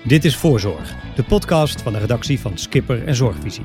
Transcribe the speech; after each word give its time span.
Dit 0.00 0.24
is 0.24 0.36
Voorzorg, 0.36 0.94
de 1.14 1.22
podcast 1.22 1.82
van 1.82 1.92
de 1.92 1.98
redactie 1.98 2.40
van 2.40 2.58
Skipper 2.58 3.06
en 3.06 3.14
Zorgvisie. 3.14 3.64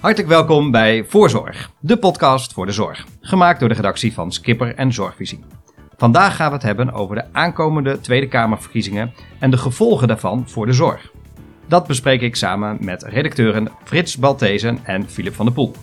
Hartelijk 0.00 0.28
welkom 0.28 0.70
bij 0.70 1.04
Voorzorg, 1.04 1.70
de 1.80 1.96
podcast 1.96 2.52
voor 2.52 2.66
de 2.66 2.72
zorg. 2.72 3.06
Gemaakt 3.20 3.60
door 3.60 3.68
de 3.68 3.74
redactie 3.74 4.12
van 4.12 4.32
Skipper 4.32 4.74
en 4.74 4.92
Zorgvisie. 4.92 5.44
Vandaag 5.96 6.36
gaan 6.36 6.48
we 6.48 6.54
het 6.54 6.62
hebben 6.62 6.92
over 6.92 7.16
de 7.16 7.24
aankomende 7.32 8.00
Tweede 8.00 8.28
Kamerverkiezingen 8.28 9.12
en 9.38 9.50
de 9.50 9.56
gevolgen 9.56 10.08
daarvan 10.08 10.48
voor 10.48 10.66
de 10.66 10.72
zorg. 10.72 11.13
Dat 11.68 11.86
bespreek 11.86 12.20
ik 12.20 12.36
samen 12.36 12.76
met 12.80 13.02
redacteuren 13.02 13.68
Frits 13.84 14.16
Balthezen 14.16 14.78
en 14.82 15.08
Philip 15.08 15.34
van 15.34 15.44
der 15.44 15.54
Poel. 15.54 15.74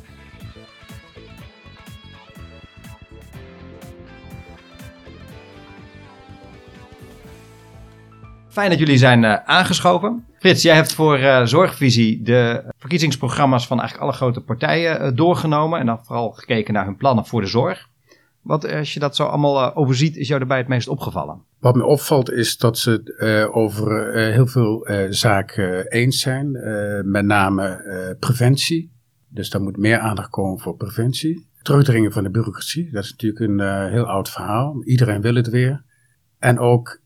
Fijn 8.50 8.70
dat 8.70 8.79
jullie 8.79 8.97
zijn 8.97 9.23
uh, 9.23 9.36
aangeschoven. 9.46 10.25
Frits, 10.39 10.61
jij 10.61 10.75
hebt 10.75 10.93
voor 10.93 11.20
uh, 11.20 11.46
Zorgvisie 11.46 12.21
de 12.21 12.64
verkiezingsprogramma's 12.78 13.68
van 13.68 13.79
eigenlijk 13.79 14.09
alle 14.09 14.18
grote 14.18 14.42
partijen 14.42 15.01
uh, 15.01 15.11
doorgenomen. 15.15 15.79
En 15.79 15.86
dan 15.86 16.00
vooral 16.06 16.32
gekeken 16.32 16.73
naar 16.73 16.86
hun 16.86 16.98
plannen 16.98 17.25
voor 17.25 17.42
de 17.42 17.48
zorg. 17.48 17.89
Wat, 18.41 18.71
als 18.71 18.93
je 18.93 19.00
dat 19.00 19.15
zo 19.15 19.23
allemaal 19.23 19.75
overziet, 19.75 20.18
is 20.18 20.27
jou 20.27 20.39
daarbij 20.39 20.57
het 20.57 20.68
meest 20.68 20.87
opgevallen? 20.87 21.41
Wat 21.59 21.75
me 21.75 21.86
opvalt 21.86 22.31
is 22.31 22.57
dat 22.57 22.77
ze 22.77 23.15
uh, 23.50 23.57
over 23.57 24.14
heel 24.14 24.47
veel 24.47 24.87
zaken 25.09 25.87
eens 25.91 26.19
zijn. 26.19 26.51
met 27.11 27.25
name 27.25 28.15
preventie. 28.19 28.91
Dus 29.27 29.50
daar 29.50 29.61
moet 29.61 29.77
meer 29.77 30.00
aandacht 30.00 30.29
komen 30.29 30.59
voor 30.59 30.75
preventie. 30.75 31.50
Terugdringen 31.61 32.11
van 32.11 32.23
de 32.23 32.30
bureaucratie. 32.30 32.92
Dat 32.92 33.03
is 33.03 33.11
natuurlijk 33.11 33.39
een 33.39 33.89
heel 33.89 34.06
oud 34.06 34.30
verhaal. 34.30 34.83
Iedereen 34.83 35.22
wil 35.22 35.36
het 35.36 35.50
weer. 35.50 35.83
En 36.39 36.59
ook 36.59 37.02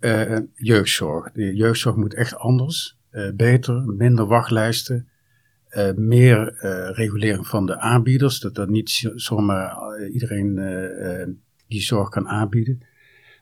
jeugdzorg. 0.53 1.31
De 1.31 1.55
jeugdzorg 1.55 1.95
moet 1.95 2.13
echt 2.13 2.35
anders. 2.35 2.97
beter, 3.35 3.83
minder 3.85 4.25
wachtlijsten. 4.25 5.07
Meer 5.95 6.55
regulering 6.93 7.47
van 7.47 7.65
de 7.65 7.79
aanbieders. 7.79 8.39
Dat 8.39 8.55
dat 8.55 8.69
niet 8.69 9.11
zomaar 9.15 9.77
iedereen 10.13 10.55
die 11.67 11.81
zorg 11.81 12.09
kan 12.09 12.27
aanbieden. 12.27 12.85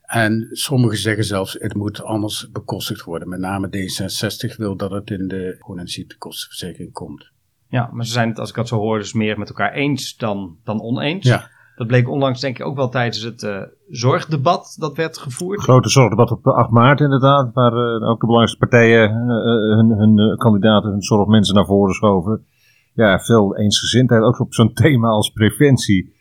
En 0.03 0.48
sommigen 0.52 0.98
zeggen 0.98 1.23
zelfs, 1.23 1.53
het 1.59 1.73
moet 1.73 2.03
anders 2.03 2.50
bekostigd 2.52 3.03
worden. 3.03 3.30
Met 3.30 3.40
name 3.40 3.67
D66 3.67 4.56
wil 4.56 4.75
dat 4.75 4.92
het 4.92 5.09
in 5.09 5.28
de 5.28 5.58
ziektekostenverzekering 5.84 6.92
komt. 6.92 7.31
Ja, 7.67 7.90
maar 7.94 8.06
ze 8.06 8.12
zijn 8.12 8.30
het, 8.30 8.40
als 8.40 8.50
ik 8.50 8.56
dat 8.56 8.68
zo 8.68 8.78
hoor, 8.78 8.97
dus 8.97 9.14
meer 9.14 9.40
met 9.40 9.50
elkaar 9.50 9.73
eens 9.73 10.18
dan, 10.18 10.58
dan 10.64 10.81
oneens. 10.81 11.25
Ja. 11.25 11.50
Dat 11.75 11.88
bleek 11.88 12.09
onlangs 12.09 12.41
denk 12.41 12.59
ik 12.59 12.66
ook 12.66 12.75
wel 12.75 12.89
tijdens 12.89 13.23
het 13.23 13.43
uh, 13.43 13.61
zorgdebat 13.89 14.75
dat 14.79 14.97
werd 14.97 15.17
gevoerd. 15.17 15.59
Grote 15.59 15.89
zorgdebat 15.89 16.31
op 16.31 16.47
8 16.47 16.69
maart 16.69 16.99
inderdaad, 16.99 17.53
waar 17.53 17.73
uh, 17.73 18.09
ook 18.09 18.19
de 18.19 18.25
belangrijkste 18.25 18.57
partijen 18.57 19.09
uh, 19.09 19.75
hun, 19.75 19.89
hun 19.97 20.38
kandidaten, 20.38 20.89
hun 20.89 21.01
zorgmensen 21.01 21.55
naar 21.55 21.66
voren 21.66 21.94
schoven. 21.94 22.45
Ja, 22.94 23.19
veel 23.19 23.57
eensgezindheid, 23.57 24.21
ook 24.21 24.39
op 24.39 24.53
zo'n 24.53 24.73
thema 24.83 25.07
als 25.07 25.29
preventie. 25.29 26.12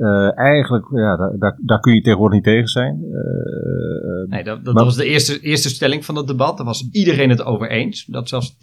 Uh, 0.00 0.38
eigenlijk, 0.38 0.86
ja, 0.90 1.16
daar, 1.16 1.58
daar, 1.62 1.80
kun 1.80 1.94
je 1.94 2.00
tegenwoordig 2.00 2.34
niet 2.34 2.46
tegen 2.46 2.68
zijn. 2.68 3.00
Uh, 3.02 4.30
nee, 4.30 4.44
dat, 4.44 4.64
dat 4.64 4.74
was 4.74 4.96
de 4.96 5.04
eerste, 5.04 5.40
eerste 5.40 5.68
stelling 5.68 6.04
van 6.04 6.16
het 6.16 6.26
debat. 6.26 6.56
Daar 6.56 6.66
was 6.66 6.88
iedereen 6.90 7.30
het 7.30 7.44
over 7.44 7.70
eens. 7.70 8.04
Dat 8.04 8.28
zelfs 8.28 8.54
10% 8.54 8.58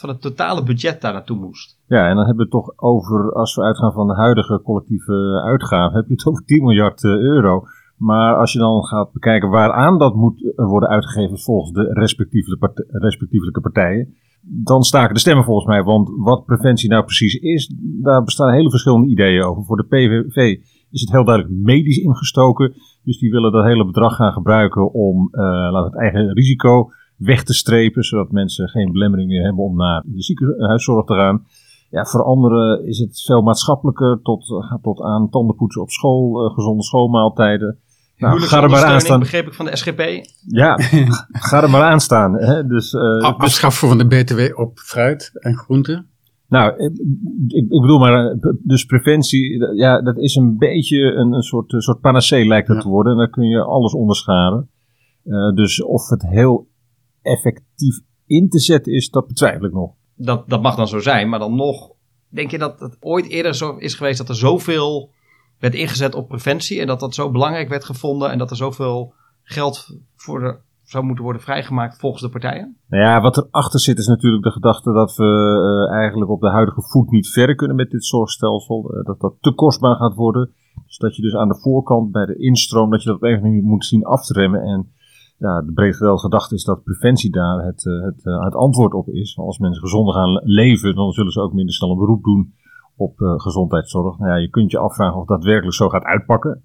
van 0.00 0.08
het 0.08 0.20
totale 0.20 0.62
budget 0.62 1.00
daar 1.00 1.12
naartoe 1.12 1.38
moest. 1.38 1.78
Ja, 1.86 2.08
en 2.08 2.16
dan 2.16 2.26
hebben 2.26 2.36
we 2.36 2.42
het 2.42 2.50
toch 2.50 2.72
over, 2.76 3.32
als 3.32 3.54
we 3.54 3.62
uitgaan 3.62 3.92
van 3.92 4.06
de 4.06 4.14
huidige 4.14 4.60
collectieve 4.64 5.42
uitgaven, 5.44 5.96
heb 5.96 6.06
je 6.06 6.14
het 6.14 6.26
over 6.26 6.44
10 6.44 6.62
miljard 6.62 7.04
euro. 7.04 7.64
Maar 8.02 8.36
als 8.36 8.52
je 8.52 8.58
dan 8.58 8.84
gaat 8.84 9.12
bekijken 9.12 9.50
waaraan 9.50 9.98
dat 9.98 10.14
moet 10.14 10.52
worden 10.56 10.88
uitgegeven 10.88 11.38
volgens 11.38 11.72
de 11.72 11.92
respectievelijke, 11.92 12.86
respectievelijke 12.88 13.60
partijen, 13.60 14.14
dan 14.40 14.82
staken 14.82 15.14
de 15.14 15.20
stemmen 15.20 15.44
volgens 15.44 15.66
mij. 15.66 15.82
Want 15.82 16.10
wat 16.16 16.44
preventie 16.44 16.88
nou 16.88 17.04
precies 17.04 17.34
is, 17.34 17.74
daar 18.02 18.24
bestaan 18.24 18.52
hele 18.52 18.70
verschillende 18.70 19.08
ideeën 19.08 19.42
over. 19.42 19.64
Voor 19.64 19.76
de 19.76 19.86
PVV 19.86 20.60
is 20.90 21.00
het 21.00 21.10
heel 21.10 21.24
duidelijk 21.24 21.54
medisch 21.56 21.96
ingestoken. 21.96 22.72
Dus 23.04 23.18
die 23.18 23.30
willen 23.30 23.52
dat 23.52 23.64
hele 23.64 23.86
bedrag 23.86 24.16
gaan 24.16 24.32
gebruiken 24.32 24.92
om 24.92 25.28
uh, 25.32 25.84
het 25.84 25.96
eigen 25.96 26.32
risico 26.32 26.90
weg 27.16 27.44
te 27.44 27.54
strepen. 27.54 28.02
Zodat 28.02 28.30
mensen 28.30 28.68
geen 28.68 28.92
belemmering 28.92 29.28
meer 29.28 29.44
hebben 29.44 29.64
om 29.64 29.76
naar 29.76 30.02
de 30.06 30.22
ziekenhuiszorg 30.22 31.06
te 31.06 31.14
gaan. 31.14 31.46
Ja, 31.90 32.04
voor 32.04 32.24
anderen 32.24 32.86
is 32.86 32.98
het 32.98 33.22
veel 33.22 33.42
maatschappelijker 33.42 34.20
tot, 34.22 34.44
tot 34.82 35.02
aan 35.02 35.30
tandenpoetsen 35.30 35.82
op 35.82 35.90
school, 35.90 36.44
uh, 36.44 36.54
gezonde 36.54 36.82
schoolmaaltijden. 36.82 37.78
Nou, 38.16 38.40
ga 38.40 38.62
er 38.62 38.70
maar 38.70 38.84
aan 38.84 39.00
staan. 39.00 39.18
begreep 39.18 39.46
ik 39.46 39.54
van 39.54 39.64
de 39.64 39.76
SGP. 39.76 40.00
Ja, 40.46 40.78
ga 41.48 41.62
er 41.62 41.70
maar 41.70 41.82
aan 41.82 42.00
staan. 42.00 42.34
Hè? 42.34 42.66
Dus, 42.66 42.92
uh, 42.92 43.38
Afschaffen 43.38 43.88
van 43.88 43.98
de 43.98 44.06
BTW 44.06 44.58
op 44.60 44.78
fruit 44.78 45.30
en 45.34 45.56
groenten. 45.56 46.06
Nou, 46.48 46.76
ik, 46.76 46.92
ik, 47.48 47.80
bedoel 47.80 47.98
maar, 47.98 48.30
eh, 48.30 48.36
dus 48.62 48.84
preventie, 48.84 49.74
ja, 49.76 50.02
dat 50.02 50.18
is 50.18 50.34
een 50.34 50.58
beetje 50.58 50.98
een, 50.98 51.32
een 51.32 51.42
soort, 51.42 51.72
een 51.72 51.80
soort 51.80 52.00
panacee 52.00 52.46
lijkt 52.46 52.68
het 52.68 52.80
te 52.80 52.88
worden. 52.88 53.12
En 53.12 53.18
dan 53.18 53.30
kun 53.30 53.48
je 53.48 53.62
alles 53.62 53.94
onderscharen. 53.94 54.70
Uh, 55.24 55.54
dus 55.54 55.82
of 55.82 56.08
het 56.08 56.22
heel 56.22 56.68
effectief 57.22 58.00
in 58.26 58.48
te 58.48 58.58
zetten 58.58 58.92
is, 58.92 59.10
dat 59.10 59.26
betwijfel 59.26 59.66
ik 59.66 59.72
nog. 59.72 59.92
Dat, 60.14 60.48
dat 60.48 60.62
mag 60.62 60.74
dan 60.74 60.88
zo 60.88 60.98
zijn, 60.98 61.28
maar 61.28 61.38
dan 61.38 61.54
nog, 61.54 61.90
denk 62.28 62.50
je 62.50 62.58
dat 62.58 62.80
het 62.80 62.96
ooit 63.00 63.28
eerder 63.28 63.54
zo 63.54 63.76
is 63.76 63.94
geweest 63.94 64.18
dat 64.18 64.28
er 64.28 64.34
zoveel 64.34 65.10
werd 65.62 65.74
ingezet 65.74 66.14
op 66.14 66.28
preventie 66.28 66.80
en 66.80 66.86
dat 66.86 67.00
dat 67.00 67.14
zo 67.14 67.30
belangrijk 67.30 67.68
werd 67.68 67.84
gevonden 67.84 68.30
en 68.30 68.38
dat 68.38 68.50
er 68.50 68.56
zoveel 68.56 69.14
geld 69.42 69.98
voor 70.16 70.62
zou 70.82 71.04
moeten 71.04 71.24
worden 71.24 71.42
vrijgemaakt 71.42 71.98
volgens 71.98 72.22
de 72.22 72.28
partijen? 72.28 72.76
Nou 72.88 73.02
ja, 73.02 73.20
wat 73.20 73.36
erachter 73.36 73.80
zit 73.80 73.98
is 73.98 74.06
natuurlijk 74.06 74.44
de 74.44 74.50
gedachte 74.50 74.92
dat 74.92 75.16
we 75.16 75.24
uh, 75.24 75.96
eigenlijk 75.96 76.30
op 76.30 76.40
de 76.40 76.50
huidige 76.50 76.82
voet 76.82 77.10
niet 77.10 77.28
verder 77.28 77.54
kunnen 77.54 77.76
met 77.76 77.90
dit 77.90 78.04
zorgstelsel. 78.04 78.94
Uh, 78.94 79.04
dat 79.04 79.20
dat 79.20 79.34
te 79.40 79.52
kostbaar 79.54 79.96
gaat 79.96 80.14
worden. 80.14 80.50
Dus 80.86 80.98
dat 80.98 81.16
je 81.16 81.22
dus 81.22 81.34
aan 81.34 81.48
de 81.48 81.60
voorkant 81.60 82.12
bij 82.12 82.26
de 82.26 82.36
instroom, 82.36 82.90
dat 82.90 83.02
je 83.02 83.08
dat 83.08 83.16
op 83.16 83.22
een 83.22 83.64
moet 83.64 83.84
zien 83.84 84.04
af. 84.04 84.30
En 84.30 84.92
ja, 85.38 85.62
de 85.62 85.72
breed 85.72 85.96
gedachte 85.96 86.54
is 86.54 86.64
dat 86.64 86.84
preventie 86.84 87.30
daar 87.30 87.64
het, 87.64 87.84
uh, 87.84 88.04
het, 88.04 88.24
het 88.24 88.54
antwoord 88.54 88.92
op 88.92 89.08
is. 89.08 89.36
Als 89.38 89.58
mensen 89.58 89.82
gezonder 89.82 90.14
gaan 90.14 90.40
leven, 90.44 90.94
dan 90.94 91.12
zullen 91.12 91.32
ze 91.32 91.40
ook 91.40 91.52
minder 91.52 91.74
snel 91.74 91.90
een 91.90 91.98
beroep 91.98 92.24
doen 92.24 92.54
op 92.96 93.20
uh, 93.20 93.32
gezondheidszorg. 93.36 94.18
Nou 94.18 94.30
ja, 94.30 94.36
je 94.36 94.50
kunt 94.50 94.70
je 94.70 94.78
afvragen 94.78 95.20
of 95.20 95.26
dat 95.26 95.44
werkelijk 95.44 95.76
zo 95.76 95.88
gaat 95.88 96.04
uitpakken. 96.04 96.62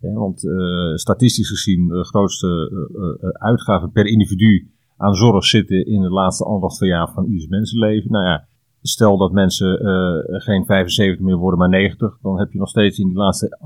Want 0.00 0.44
uh, 0.44 0.94
statistisch 0.94 1.48
gezien 1.48 1.88
de 1.88 2.04
grootste 2.04 2.70
uh, 2.92 3.28
uitgaven 3.32 3.90
per 3.90 4.06
individu 4.06 4.70
aan 4.96 5.14
zorg 5.14 5.44
zitten 5.44 5.86
in 5.86 6.02
het 6.02 6.12
laatste 6.12 6.44
anderhalf 6.44 6.80
jaar 6.80 7.12
van 7.12 7.24
ieders 7.24 7.46
mensenleven. 7.46 8.10
Nou 8.10 8.24
ja, 8.24 8.48
stel 8.82 9.16
dat 9.18 9.32
mensen 9.32 9.78
geen 10.42 10.64
75 10.64 11.24
meer 11.24 11.36
worden, 11.36 11.58
maar 11.58 11.68
90, 11.68 12.18
dan 12.22 12.38
heb 12.38 12.52
je 12.52 12.58
nog 12.58 12.68
steeds 12.68 12.98
in 12.98 13.06
die 13.08 13.16
laatste 13.16 13.58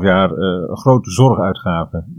1,5 0.00 0.04
jaar 0.04 0.30
een 0.30 0.76
grote 0.76 1.10
zorguitgaven. 1.10 2.14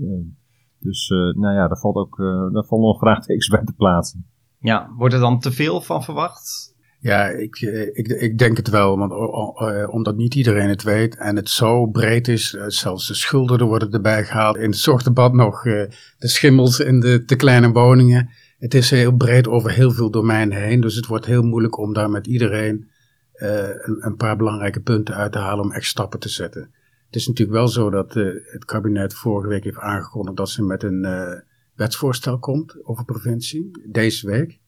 dus 0.79 1.09
nou 1.35 1.53
ja, 1.53 1.67
daar 1.67 1.79
valt 1.79 1.95
ook 1.95 2.17
daar 2.53 2.65
valt 2.65 2.81
nog 2.81 2.99
vraagtekens 2.99 3.47
bij 3.47 3.63
te 3.63 3.73
plaatsen. 3.73 4.25
Ja, 4.59 4.89
wordt 4.97 5.13
er 5.13 5.19
dan 5.19 5.39
te 5.39 5.51
veel 5.51 5.81
van 5.81 6.03
verwacht? 6.03 6.74
Ja, 7.05 7.27
ik, 7.29 7.55
eh, 7.55 7.81
ik, 7.81 8.07
ik 8.07 8.38
denk 8.38 8.57
het 8.57 8.69
wel, 8.69 8.97
want 8.97 9.11
uh, 9.11 9.93
omdat 9.93 10.16
niet 10.16 10.35
iedereen 10.35 10.69
het 10.69 10.83
weet 10.83 11.16
en 11.16 11.35
het 11.35 11.49
zo 11.49 11.85
breed 11.85 12.27
is, 12.27 12.53
uh, 12.53 12.63
zelfs 12.67 13.07
de 13.07 13.13
schulden 13.13 13.67
worden 13.67 13.91
erbij 13.91 14.25
gehaald. 14.25 14.57
In 14.57 14.69
het 14.69 14.77
zorgdebat 14.77 15.33
nog 15.33 15.63
de 15.63 15.89
schimmels 16.17 16.79
in 16.79 16.99
de 16.99 17.25
te 17.25 17.35
kleine 17.35 17.71
woningen. 17.71 18.29
Het 18.57 18.73
is 18.73 18.89
heel 18.89 19.16
breed 19.16 19.47
over 19.47 19.71
heel 19.71 19.91
veel 19.91 20.11
domeinen 20.11 20.57
heen, 20.57 20.81
dus 20.81 20.95
het 20.95 21.05
wordt 21.05 21.25
heel 21.25 21.43
moeilijk 21.43 21.77
om 21.77 21.93
daar 21.93 22.09
met 22.09 22.27
iedereen 22.27 22.89
een, 23.33 24.05
een, 24.05 24.16
paar 24.16 24.37
belangrijke 24.37 24.81
punten 24.81 25.16
uit 25.16 25.31
te 25.31 25.40
halen 25.40 25.63
om 25.63 25.72
echt 25.72 25.85
stappen 25.85 26.19
te 26.19 26.29
zetten. 26.29 26.61
Het 27.05 27.16
is 27.16 27.28
natuurlijk 27.28 27.57
wel 27.57 27.67
zo 27.67 27.90
dat 27.90 28.13
het 28.13 28.66
kabinet 28.66 29.13
vorige 29.13 29.47
week 29.47 29.63
heeft 29.63 29.78
aangekondigd 29.78 30.37
dat 30.37 30.49
ze 30.49 30.63
met 30.63 30.84
een 30.84 31.07
wetsvoorstel 31.75 32.40
komt 32.40 32.85
over 32.85 33.05
preventie, 33.05 33.72
deze 33.91 34.28
week. 34.28 34.63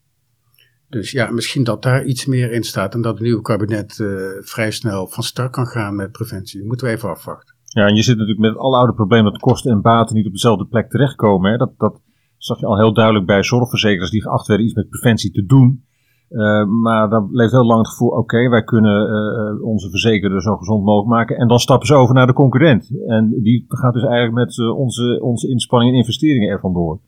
Dus 0.90 1.12
ja, 1.12 1.32
misschien 1.32 1.64
dat 1.64 1.84
daar 1.84 2.06
iets 2.06 2.26
meer 2.26 2.52
in 2.52 2.64
staat 2.64 2.94
en 2.94 3.02
dat 3.02 3.14
het 3.14 3.24
nieuwe 3.24 3.42
kabinet 3.42 3.98
uh, 3.98 4.08
vrij 4.40 4.72
snel 4.72 5.08
van 5.08 5.24
start 5.24 5.52
kan 5.52 5.66
gaan 5.66 5.96
met 5.96 6.12
preventie. 6.12 6.60
Dat 6.60 6.68
moeten 6.68 6.88
we 6.88 6.94
even 6.94 7.10
afwachten. 7.10 7.56
Ja, 7.64 7.88
en 7.88 7.96
je 7.96 8.04
zit 8.04 8.18
natuurlijk 8.18 8.40
met 8.40 8.52
het 8.52 8.74
oude 8.74 8.94
probleem 8.94 9.24
dat 9.24 9.38
kosten 9.38 9.72
en 9.72 9.82
baten 9.82 10.16
niet 10.16 10.26
op 10.26 10.32
dezelfde 10.32 10.66
plek 10.66 10.90
terechtkomen. 10.90 11.52
Hè. 11.52 11.58
Dat, 11.58 11.72
dat 11.78 12.02
zag 12.38 12.60
je 12.60 12.66
al 12.66 12.78
heel 12.78 12.94
duidelijk 12.94 13.26
bij 13.26 13.44
zorgverzekeraars 13.44 14.12
die 14.12 14.22
geacht 14.22 14.48
werden 14.48 14.66
iets 14.66 14.76
met 14.76 14.90
preventie 14.90 15.32
te 15.32 15.46
doen. 15.46 15.86
Uh, 16.30 16.66
maar 16.66 17.10
dan 17.10 17.30
leeft 17.32 17.52
heel 17.52 17.66
lang 17.66 17.80
het 17.80 17.90
gevoel, 17.90 18.10
oké, 18.10 18.50
wij 18.50 18.64
kunnen 18.64 19.10
uh, 19.10 19.64
onze 19.64 19.90
verzekerder 19.90 20.42
zo 20.42 20.56
gezond 20.56 20.84
mogelijk 20.84 21.10
maken. 21.10 21.38
En 21.38 21.48
dan 21.48 21.60
stappen 21.60 21.88
ze 21.88 21.94
over 21.94 22.16
naar 22.16 22.28
de 22.28 22.34
concurrent. 22.34 22.92
En 23.08 23.40
die 23.42 23.66
gaat 23.68 23.94
dus 23.94 24.04
eigenlijk 24.04 24.34
met 24.34 24.70
onze, 24.70 25.20
onze 25.22 25.50
inspanningen 25.50 25.94
en 25.94 26.00
investeringen 26.00 26.50
ervan 26.50 26.74
door. 26.74 27.00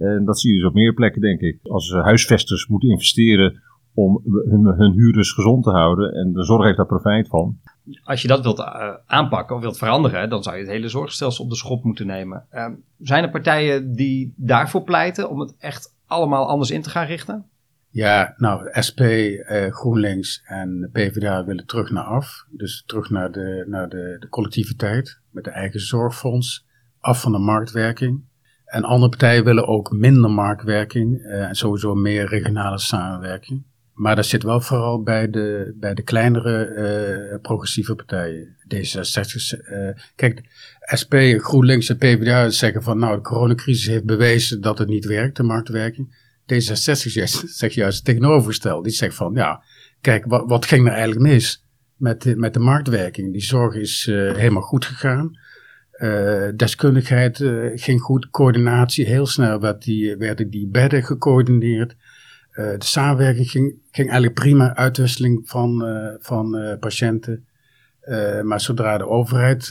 En 0.00 0.24
dat 0.24 0.40
zie 0.40 0.52
je 0.52 0.58
dus 0.58 0.68
op 0.68 0.74
meer 0.74 0.94
plekken, 0.94 1.20
denk 1.20 1.40
ik. 1.40 1.58
Als 1.62 1.92
huisvesters 1.92 2.66
moeten 2.66 2.88
investeren 2.88 3.62
om 3.94 4.22
hun, 4.24 4.64
hun 4.64 4.92
huurders 4.92 5.32
gezond 5.32 5.64
te 5.64 5.70
houden. 5.70 6.12
En 6.12 6.32
de 6.32 6.44
zorg 6.44 6.64
heeft 6.64 6.76
daar 6.76 6.86
profijt 6.86 7.28
van. 7.28 7.58
Als 8.04 8.22
je 8.22 8.28
dat 8.28 8.42
wilt 8.42 8.58
uh, 8.58 8.94
aanpakken 9.06 9.56
of 9.56 9.62
wilt 9.62 9.78
veranderen, 9.78 10.30
dan 10.30 10.42
zou 10.42 10.56
je 10.56 10.62
het 10.62 10.70
hele 10.70 10.88
zorgstelsel 10.88 11.44
op 11.44 11.50
de 11.50 11.56
schop 11.56 11.84
moeten 11.84 12.06
nemen. 12.06 12.46
Uh, 12.52 12.66
zijn 12.98 13.22
er 13.24 13.30
partijen 13.30 13.94
die 13.94 14.34
daarvoor 14.36 14.82
pleiten 14.82 15.30
om 15.30 15.40
het 15.40 15.54
echt 15.58 15.96
allemaal 16.06 16.48
anders 16.48 16.70
in 16.70 16.82
te 16.82 16.90
gaan 16.90 17.06
richten? 17.06 17.44
Ja, 17.92 18.34
nou, 18.36 18.68
SP, 18.86 19.00
uh, 19.00 19.66
GroenLinks 19.70 20.42
en 20.44 20.88
PvdA 20.92 21.44
willen 21.44 21.66
terug 21.66 21.90
naar 21.90 22.04
af. 22.04 22.46
Dus 22.50 22.82
terug 22.86 23.10
naar, 23.10 23.32
de, 23.32 23.64
naar 23.68 23.88
de, 23.88 24.16
de 24.18 24.28
collectiviteit 24.28 25.20
met 25.30 25.44
de 25.44 25.50
eigen 25.50 25.80
zorgfonds. 25.80 26.68
Af 27.00 27.20
van 27.20 27.32
de 27.32 27.38
marktwerking. 27.38 28.22
En 28.70 28.84
andere 28.84 29.10
partijen 29.10 29.44
willen 29.44 29.66
ook 29.66 29.92
minder 29.92 30.30
marktwerking 30.30 31.22
en 31.22 31.54
sowieso 31.54 31.94
meer 31.94 32.26
regionale 32.26 32.78
samenwerking. 32.78 33.62
Maar 34.00 34.16
dat 34.16 34.26
zit 34.26 34.42
wel 34.42 34.60
vooral 34.60 35.02
bij 35.02 35.30
de, 35.30 35.74
bij 35.76 35.94
de 35.94 36.02
kleinere 36.02 36.68
uh, 37.32 37.40
progressieve 37.40 37.94
partijen. 37.94 38.56
D66. 38.74 39.70
Uh, 39.72 39.88
kijk, 40.16 40.40
SP, 41.00 41.14
GroenLinks 41.36 41.88
en 41.88 41.96
PvdA 41.96 42.48
zeggen 42.48 42.82
van 42.82 42.98
nou, 42.98 43.16
de 43.16 43.22
coronacrisis 43.22 43.86
heeft 43.86 44.04
bewezen 44.04 44.60
dat 44.60 44.78
het 44.78 44.88
niet 44.88 45.04
werkt, 45.04 45.36
de 45.36 45.42
marktwerking. 45.42 46.14
D66 46.52 47.12
zegt 47.60 47.74
juist 47.74 47.96
het 47.96 48.04
tegenovergestelde. 48.04 48.82
Die 48.82 48.92
zegt 48.96 49.14
van 49.14 49.34
ja, 49.34 49.62
kijk, 50.00 50.24
wat, 50.26 50.44
wat 50.46 50.66
ging 50.66 50.86
er 50.86 50.92
eigenlijk 50.92 51.22
mis 51.32 51.64
met 51.96 52.22
de, 52.22 52.36
met 52.36 52.54
de 52.54 52.60
marktwerking? 52.60 53.32
Die 53.32 53.42
zorg 53.42 53.74
is 53.74 54.04
helemaal 54.06 54.62
goed 54.62 54.84
gegaan. 54.84 55.38
Uh, 56.00 56.48
deskundigheid 56.56 57.38
uh, 57.38 57.70
ging 57.74 58.00
goed, 58.00 58.30
coördinatie, 58.30 59.06
heel 59.06 59.26
snel 59.26 59.60
werd 59.60 59.82
die, 59.82 60.16
werden 60.16 60.50
die 60.50 60.68
bedden 60.68 61.02
gecoördineerd. 61.02 61.96
De 62.54 62.76
samenwerking 62.78 63.50
ging, 63.50 63.80
eigenlijk 63.90 64.34
prima, 64.34 64.76
uitwisseling 64.76 65.42
van, 65.44 65.84
van 66.20 66.76
patiënten. 66.80 67.46
maar 68.42 68.60
zodra 68.60 68.98
de 68.98 69.06
overheid 69.06 69.70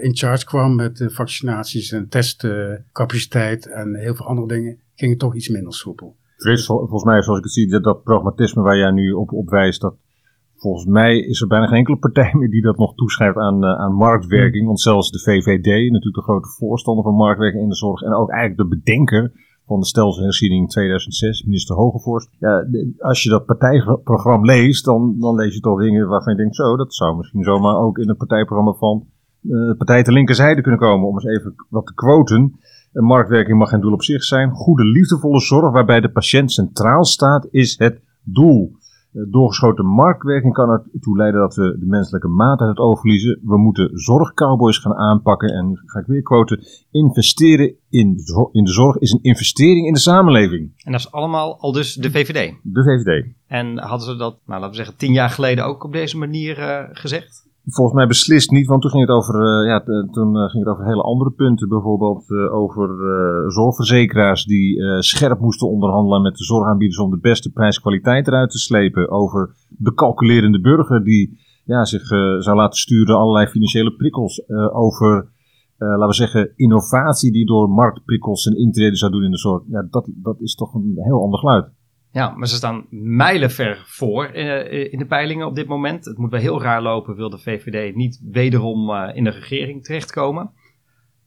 in 0.00 0.16
charge 0.16 0.44
kwam 0.44 0.74
met 0.74 1.04
vaccinaties 1.06 1.92
en 1.92 2.08
testcapaciteit 2.08 3.66
en 3.66 3.94
heel 3.94 4.14
veel 4.14 4.26
andere 4.26 4.48
dingen, 4.48 4.78
ging 4.94 5.10
het 5.10 5.20
toch 5.20 5.34
iets 5.34 5.48
minder 5.48 5.74
soepel. 5.74 6.16
Volgens 6.36 7.04
mij, 7.04 7.22
zoals 7.22 7.38
ik 7.38 7.44
het 7.44 7.52
zie, 7.52 7.68
dat, 7.68 7.84
dat 7.84 8.02
pragmatisme 8.02 8.62
waar 8.62 8.76
jij 8.76 8.90
nu 8.90 9.12
op, 9.12 9.32
op 9.32 9.48
wijst, 9.48 9.80
dat 9.80 9.94
volgens 10.64 10.86
mij 10.86 11.18
is 11.18 11.40
er 11.40 11.46
bijna 11.46 11.66
geen 11.66 11.78
enkele 11.78 11.96
partij 11.96 12.30
meer 12.38 12.50
die 12.50 12.62
dat 12.62 12.78
nog 12.78 12.94
toeschrijft 12.94 13.36
aan, 13.36 13.64
aan 13.64 13.94
marktwerking. 13.94 14.66
Want 14.66 14.80
zelfs 14.80 15.10
de 15.10 15.20
VVD, 15.20 15.66
natuurlijk 15.66 16.14
de 16.14 16.22
grote 16.22 16.48
voorstander 16.48 17.04
van 17.04 17.14
marktwerking 17.14 17.62
in 17.62 17.68
de 17.68 17.74
zorg 17.74 18.02
en 18.02 18.14
ook 18.14 18.30
eigenlijk 18.30 18.60
de 18.60 18.76
bedenker 18.76 19.32
van 19.66 19.80
de 19.80 19.86
stelselherziening 19.86 20.70
2006, 20.70 21.42
minister 21.42 21.76
Hogevorst. 21.76 22.28
Ja, 22.38 22.66
als 22.98 23.22
je 23.22 23.30
dat 23.30 23.46
partijprogramma 23.46 24.46
leest, 24.46 24.84
dan, 24.84 25.16
dan 25.18 25.34
lees 25.34 25.54
je 25.54 25.60
toch 25.60 25.80
dingen 25.80 26.08
waarvan 26.08 26.32
je 26.32 26.38
denkt, 26.38 26.56
zo, 26.56 26.76
dat 26.76 26.94
zou 26.94 27.16
misschien 27.16 27.42
zomaar 27.42 27.76
ook 27.76 27.98
in 27.98 28.08
het 28.08 28.18
partijprogramma 28.18 28.72
van 28.72 29.06
uh, 29.42 29.68
de 29.68 29.74
partij 29.76 30.02
ter 30.02 30.12
linkerzijde 30.12 30.60
kunnen 30.60 30.80
komen. 30.80 31.08
Om 31.08 31.14
eens 31.14 31.38
even 31.38 31.54
wat 31.68 31.86
te 31.86 31.94
quoten. 31.94 32.58
Marktwerking 32.92 33.58
mag 33.58 33.68
geen 33.68 33.80
doel 33.80 33.92
op 33.92 34.02
zich 34.02 34.22
zijn. 34.22 34.50
Goede, 34.50 34.84
liefdevolle 34.84 35.40
zorg 35.40 35.72
waarbij 35.72 36.00
de 36.00 36.10
patiënt 36.10 36.52
centraal 36.52 37.04
staat, 37.04 37.48
is 37.50 37.78
het 37.78 38.00
doel. 38.22 38.76
Eh, 39.14 39.22
doorgeschoten 39.30 39.86
marktwerking 39.86 40.52
kan 40.52 40.70
ertoe 40.92 41.16
leiden 41.16 41.40
dat 41.40 41.54
we 41.54 41.76
de 41.78 41.86
menselijke 41.86 42.28
maat 42.28 42.60
uit 42.60 42.68
het 42.68 42.78
oog 42.78 43.00
verliezen. 43.00 43.40
We 43.42 43.58
moeten 43.58 43.90
zorgcowboys 43.92 44.78
gaan 44.78 44.94
aanpakken. 44.94 45.48
En 45.48 45.80
ga 45.84 45.98
ik 45.98 46.06
weer 46.06 46.22
quoten. 46.22 46.64
Investeren 46.90 47.74
in, 47.88 48.16
in 48.52 48.64
de 48.64 48.72
zorg 48.72 48.96
is 48.96 49.12
een 49.12 49.22
investering 49.22 49.86
in 49.86 49.92
de 49.92 49.98
samenleving. 49.98 50.72
En 50.84 50.92
dat 50.92 51.00
is 51.00 51.12
allemaal 51.12 51.60
al 51.60 51.72
dus 51.72 51.94
de 51.94 52.10
VVD? 52.10 52.54
De 52.62 52.82
VVD. 52.82 53.26
En 53.46 53.78
hadden 53.78 54.06
ze 54.06 54.16
dat, 54.16 54.38
nou, 54.46 54.60
laten 54.60 54.70
we 54.70 54.76
zeggen, 54.76 54.96
tien 54.96 55.12
jaar 55.12 55.30
geleden 55.30 55.64
ook 55.64 55.84
op 55.84 55.92
deze 55.92 56.18
manier 56.18 56.58
uh, 56.58 56.80
gezegd? 56.92 57.48
Volgens 57.66 57.96
mij 57.96 58.06
beslist 58.06 58.50
niet, 58.50 58.66
want 58.66 58.82
toen 58.82 58.90
ging 58.90 59.06
het 59.06 59.16
over, 59.16 59.34
uh, 59.34 59.68
ja, 59.68 59.80
toen 60.10 60.36
uh, 60.36 60.50
ging 60.50 60.64
het 60.64 60.72
over 60.72 60.84
hele 60.84 61.02
andere 61.02 61.30
punten. 61.30 61.68
Bijvoorbeeld 61.68 62.30
uh, 62.30 62.54
over 62.54 62.88
zorgverzekeraars 63.52 64.44
die 64.44 65.02
scherp 65.02 65.40
moesten 65.40 65.68
onderhandelen 65.68 66.22
met 66.22 66.36
de 66.36 66.44
zorgaanbieders 66.44 66.98
om 66.98 67.10
de 67.10 67.18
beste 67.18 67.50
prijs-kwaliteit 67.50 68.26
eruit 68.26 68.50
te 68.50 68.58
slepen. 68.58 69.10
Over 69.10 69.54
de 69.68 69.94
calculerende 69.94 70.60
burger 70.60 71.04
die 71.04 71.38
ja, 71.64 71.84
zich 71.84 72.06
zou 72.38 72.54
laten 72.54 72.78
sturen 72.78 73.16
allerlei 73.16 73.46
financiële 73.46 73.94
prikkels. 73.94 74.48
over, 74.72 75.32
laten 75.78 76.06
we 76.06 76.14
zeggen, 76.14 76.52
innovatie 76.56 77.32
die 77.32 77.46
door 77.46 77.68
marktprikkels 77.68 78.44
een 78.44 78.58
intrede 78.58 78.96
zou 78.96 79.12
doen 79.12 79.24
in 79.24 79.30
de 79.30 79.38
zorg. 79.38 79.62
Ja, 79.68 79.86
dat, 79.90 80.08
dat 80.14 80.40
is 80.40 80.54
toch 80.54 80.74
een 80.74 80.92
heel 80.94 81.22
ander 81.22 81.38
geluid. 81.38 81.68
Ja, 82.14 82.34
maar 82.36 82.48
ze 82.48 82.54
staan 82.54 82.86
mijlenver 82.90 83.82
voor 83.86 84.26
in, 84.26 84.92
in, 84.92 84.98
de 84.98 85.06
peilingen 85.06 85.46
op 85.46 85.54
dit 85.54 85.66
moment. 85.66 86.04
Het 86.04 86.18
moet 86.18 86.30
wel 86.30 86.40
heel 86.40 86.62
raar 86.62 86.82
lopen, 86.82 87.16
wil 87.16 87.30
de 87.30 87.38
VVD 87.38 87.94
niet 87.94 88.20
wederom 88.30 88.90
uh, 88.90 89.10
in 89.14 89.24
de 89.24 89.30
regering 89.30 89.84
terechtkomen. 89.84 90.50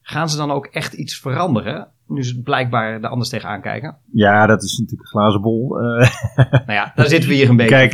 Gaan 0.01 0.29
ze 0.29 0.37
dan 0.37 0.51
ook 0.51 0.65
echt 0.65 0.93
iets 0.93 1.19
veranderen? 1.19 1.87
Nu 2.07 2.23
ze 2.23 2.41
blijkbaar 2.41 3.01
er 3.01 3.09
anders 3.09 3.29
tegenaan 3.29 3.61
kijken. 3.61 3.97
Ja, 4.11 4.45
dat 4.45 4.63
is 4.63 4.77
natuurlijk 4.77 5.01
een 5.01 5.19
glazen 5.19 5.41
bol. 5.41 5.81
Uh, 5.81 6.09
nou 6.51 6.71
ja, 6.71 6.91
daar 6.95 7.07
zitten 7.07 7.29
we 7.29 7.35
hier 7.35 7.49
een 7.49 7.57
beetje 7.57 7.87
Kijk, 7.87 7.93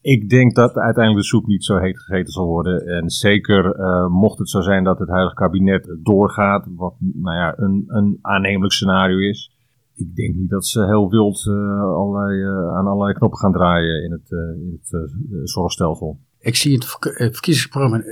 ik 0.00 0.28
denk 0.28 0.54
dat 0.54 0.76
uiteindelijk 0.76 1.22
de 1.22 1.28
soep 1.28 1.46
niet 1.46 1.64
zo 1.64 1.78
heet 1.78 1.98
gegeten 1.98 2.32
zal 2.32 2.46
worden. 2.46 2.86
En 2.86 3.10
zeker 3.10 3.76
mocht 4.10 4.38
het 4.38 4.48
zo 4.48 4.60
zijn 4.60 4.84
dat 4.84 4.98
het 4.98 5.08
huidige 5.08 5.34
kabinet 5.34 5.96
doorgaat, 6.02 6.66
wat 6.76 6.94
nou 6.98 7.36
ja, 7.36 7.54
een, 7.56 7.84
een 7.86 8.18
aannemelijk 8.20 8.72
scenario 8.72 9.18
is 9.18 9.51
ik 9.94 10.16
denk 10.16 10.34
niet 10.34 10.50
dat 10.50 10.66
ze 10.66 10.84
heel 10.84 11.10
wild 11.10 11.44
uh, 11.46 11.54
allerlei, 11.82 12.40
uh, 12.40 12.76
aan 12.76 12.86
allerlei 12.86 13.14
knoppen 13.14 13.38
gaan 13.38 13.52
draaien 13.52 14.04
in 14.04 14.12
het, 14.12 14.30
uh, 14.30 14.38
in 14.38 14.80
het 14.80 15.50
zorgstelsel. 15.50 16.18
Ik 16.38 16.56
zie 16.56 16.72
in 16.72 16.78
het 16.78 17.32
verkiezingsprogramma 17.32 18.02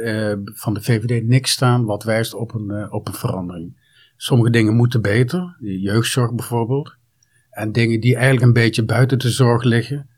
van 0.45 0.75
de 0.75 0.83
VVD 0.83 1.27
niks 1.27 1.51
staan 1.51 1.85
wat 1.85 2.03
wijst 2.03 2.35
op 2.35 2.55
een, 2.55 2.93
op 2.93 3.09
een 3.09 3.15
verandering. 3.15 3.89
Sommige 4.17 4.51
dingen 4.51 4.77
moeten 4.77 5.03
beter, 5.03 5.57
de 5.59 5.81
jeugdzorg 5.81 6.35
bijvoorbeeld. 6.35 6.97
En 7.51 7.73
dingen 7.73 8.01
die 8.01 8.15
eigenlijk 8.15 8.47
een 8.47 8.53
beetje 8.53 8.85
buiten 8.85 9.19
de 9.19 9.31
zorg 9.31 9.63
liggen. 9.63 10.09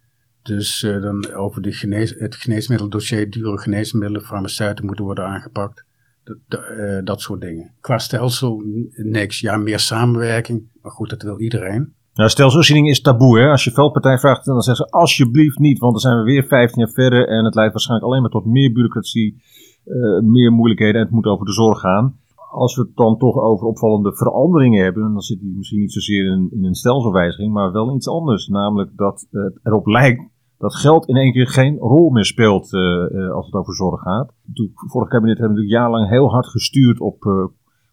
Dus 0.42 0.80
dan 0.80 1.32
over 1.32 1.62
de 1.62 1.72
genees, 1.72 2.14
het 2.18 2.34
geneesmiddeldossier, 2.34 3.30
dure 3.30 3.58
geneesmiddelen, 3.58 4.22
farmaceuten 4.22 4.86
moeten 4.86 5.04
worden 5.04 5.26
aangepakt. 5.26 5.84
Uh, 6.24 6.98
dat 7.04 7.20
soort 7.20 7.40
dingen. 7.40 7.70
Qua 7.80 7.98
stelsel 7.98 8.62
niks. 8.92 9.40
Ja, 9.40 9.56
meer 9.56 9.78
samenwerking. 9.78 10.70
Maar 10.82 10.92
goed, 10.92 11.10
dat 11.10 11.22
wil 11.22 11.40
iedereen. 11.40 11.92
Nou, 12.14 12.30
stelselsherziening 12.30 12.88
is 12.88 13.00
taboe. 13.00 13.38
Hè? 13.38 13.50
Als 13.50 13.64
je 13.64 13.70
veldpartij 13.70 14.18
vraagt, 14.18 14.44
dan 14.44 14.60
zeggen 14.60 14.86
ze 14.86 14.92
alsjeblieft 14.92 15.58
niet. 15.58 15.78
Want 15.78 15.92
dan 15.92 16.00
zijn 16.00 16.16
we 16.16 16.22
weer 16.22 16.44
15 16.44 16.82
jaar 16.82 16.92
verder. 16.92 17.28
En 17.28 17.44
het 17.44 17.54
leidt 17.54 17.72
waarschijnlijk 17.72 18.10
alleen 18.10 18.22
maar 18.22 18.30
tot 18.30 18.44
meer 18.44 18.72
bureaucratie. 18.72 19.42
Uh, 19.84 20.20
meer 20.20 20.52
moeilijkheden. 20.52 20.94
En 20.94 21.02
het 21.06 21.14
moet 21.14 21.26
over 21.26 21.46
de 21.46 21.52
zorg 21.52 21.80
gaan. 21.80 22.16
Als 22.50 22.76
we 22.76 22.82
het 22.82 22.96
dan 22.96 23.18
toch 23.18 23.36
over 23.36 23.66
opvallende 23.66 24.16
veranderingen 24.16 24.82
hebben. 24.84 25.12
Dan 25.12 25.20
zit 25.20 25.40
die 25.40 25.54
misschien 25.56 25.80
niet 25.80 25.92
zozeer 25.92 26.26
in, 26.32 26.48
in 26.52 26.64
een 26.64 26.74
stelselwijziging. 26.74 27.52
Maar 27.52 27.72
wel 27.72 27.94
iets 27.94 28.08
anders. 28.08 28.46
Namelijk 28.48 28.90
dat 28.96 29.26
het 29.30 29.58
erop 29.62 29.86
lijkt 29.86 30.31
dat 30.62 30.74
geld 30.74 31.08
in 31.08 31.16
één 31.16 31.32
keer 31.32 31.48
geen 31.48 31.76
rol 31.78 32.10
meer 32.10 32.24
speelt 32.24 32.72
uh, 32.72 33.30
als 33.30 33.46
het 33.46 33.54
over 33.54 33.74
zorg 33.74 34.00
gaat. 34.00 34.32
Het 34.46 34.70
vorige 34.74 35.10
kabinet 35.10 35.38
hebben 35.38 35.56
natuurlijk 35.56 35.80
jarenlang 35.80 36.08
heel 36.08 36.30
hard 36.30 36.46
gestuurd 36.46 37.00
op 37.00 37.24
uh, 37.24 37.46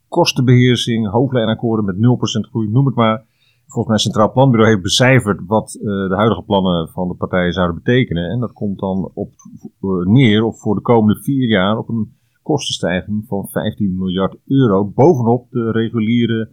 kostenbeheersing, 0.07 1.09
hoofdlijnakkoorden 1.09 1.85
met 1.85 1.95
0% 1.95 2.49
groei, 2.49 2.69
noem 2.69 2.85
het 2.85 2.95
maar. 2.95 3.25
Volgens 3.65 3.85
mij 3.85 3.95
het 3.95 4.01
Centraal 4.01 4.31
Planbureau 4.31 4.69
heeft 4.69 4.83
becijferd 4.83 5.39
wat 5.45 5.69
de 5.81 6.13
huidige 6.15 6.41
plannen 6.41 6.89
van 6.89 7.07
de 7.07 7.13
partijen 7.13 7.53
zouden 7.53 7.81
betekenen. 7.83 8.29
En 8.29 8.39
dat 8.39 8.53
komt 8.53 8.79
dan 8.79 9.11
op 9.13 9.31
neer 10.03 10.43
op 10.43 10.55
voor 10.55 10.75
de 10.75 10.81
komende 10.81 11.21
vier 11.21 11.47
jaar 11.47 11.77
op 11.77 11.89
een 11.89 12.17
kostenstijging 12.41 13.25
van 13.27 13.47
15 13.47 13.97
miljard 13.97 14.37
euro. 14.45 14.85
Bovenop 14.85 15.51
de 15.51 15.71
reguliere 15.71 16.49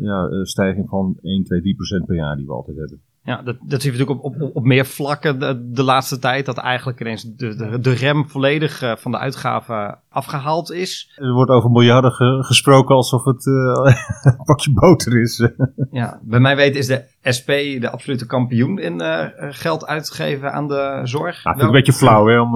ja, 0.00 0.44
stijging 0.44 0.88
van 0.88 1.16
1, 1.22 1.44
2, 1.44 1.60
3% 2.02 2.06
per 2.06 2.16
jaar 2.16 2.36
die 2.36 2.46
we 2.46 2.52
altijd 2.52 2.76
hebben. 2.76 3.00
Ja, 3.24 3.42
dat, 3.42 3.56
dat 3.60 3.82
zie 3.82 3.92
je 3.92 3.98
natuurlijk 3.98 4.24
op, 4.24 4.40
op, 4.40 4.56
op 4.56 4.64
meer 4.64 4.86
vlakken 4.86 5.38
de, 5.38 5.70
de, 5.70 5.82
laatste 5.82 6.18
tijd. 6.18 6.46
Dat 6.46 6.58
eigenlijk 6.58 7.00
ineens 7.00 7.22
de, 7.22 7.56
de, 7.56 7.80
de 7.80 7.92
rem 7.92 8.28
volledig 8.28 8.82
uh, 8.82 8.96
van 8.96 9.10
de 9.10 9.18
uitgaven 9.18 9.98
afgehaald 10.12 10.72
is. 10.72 11.12
Er 11.14 11.32
wordt 11.32 11.50
over 11.50 11.70
miljarden 11.70 12.12
ge, 12.12 12.38
gesproken 12.40 12.94
alsof 12.94 13.24
het 13.24 13.46
uh, 13.46 13.54
een 14.22 14.44
pakje 14.44 14.72
boter 14.72 15.20
is. 15.20 15.48
ja, 15.90 16.20
bij 16.22 16.40
mij 16.40 16.56
weten 16.56 16.78
is 16.78 16.86
de 16.86 17.04
SP 17.36 17.50
de 17.80 17.90
absolute 17.90 18.26
kampioen 18.26 18.78
in 18.78 19.00
uh, 19.00 19.26
geld 19.36 19.86
uitgeven 19.86 20.52
aan 20.52 20.68
de 20.68 21.00
zorg. 21.04 21.44
Ja, 21.44 21.50
vind 21.50 21.62
ik 21.62 21.66
een 21.66 21.72
beetje 21.72 21.92
flauw 21.92 22.26
hè, 22.26 22.40
om 22.40 22.52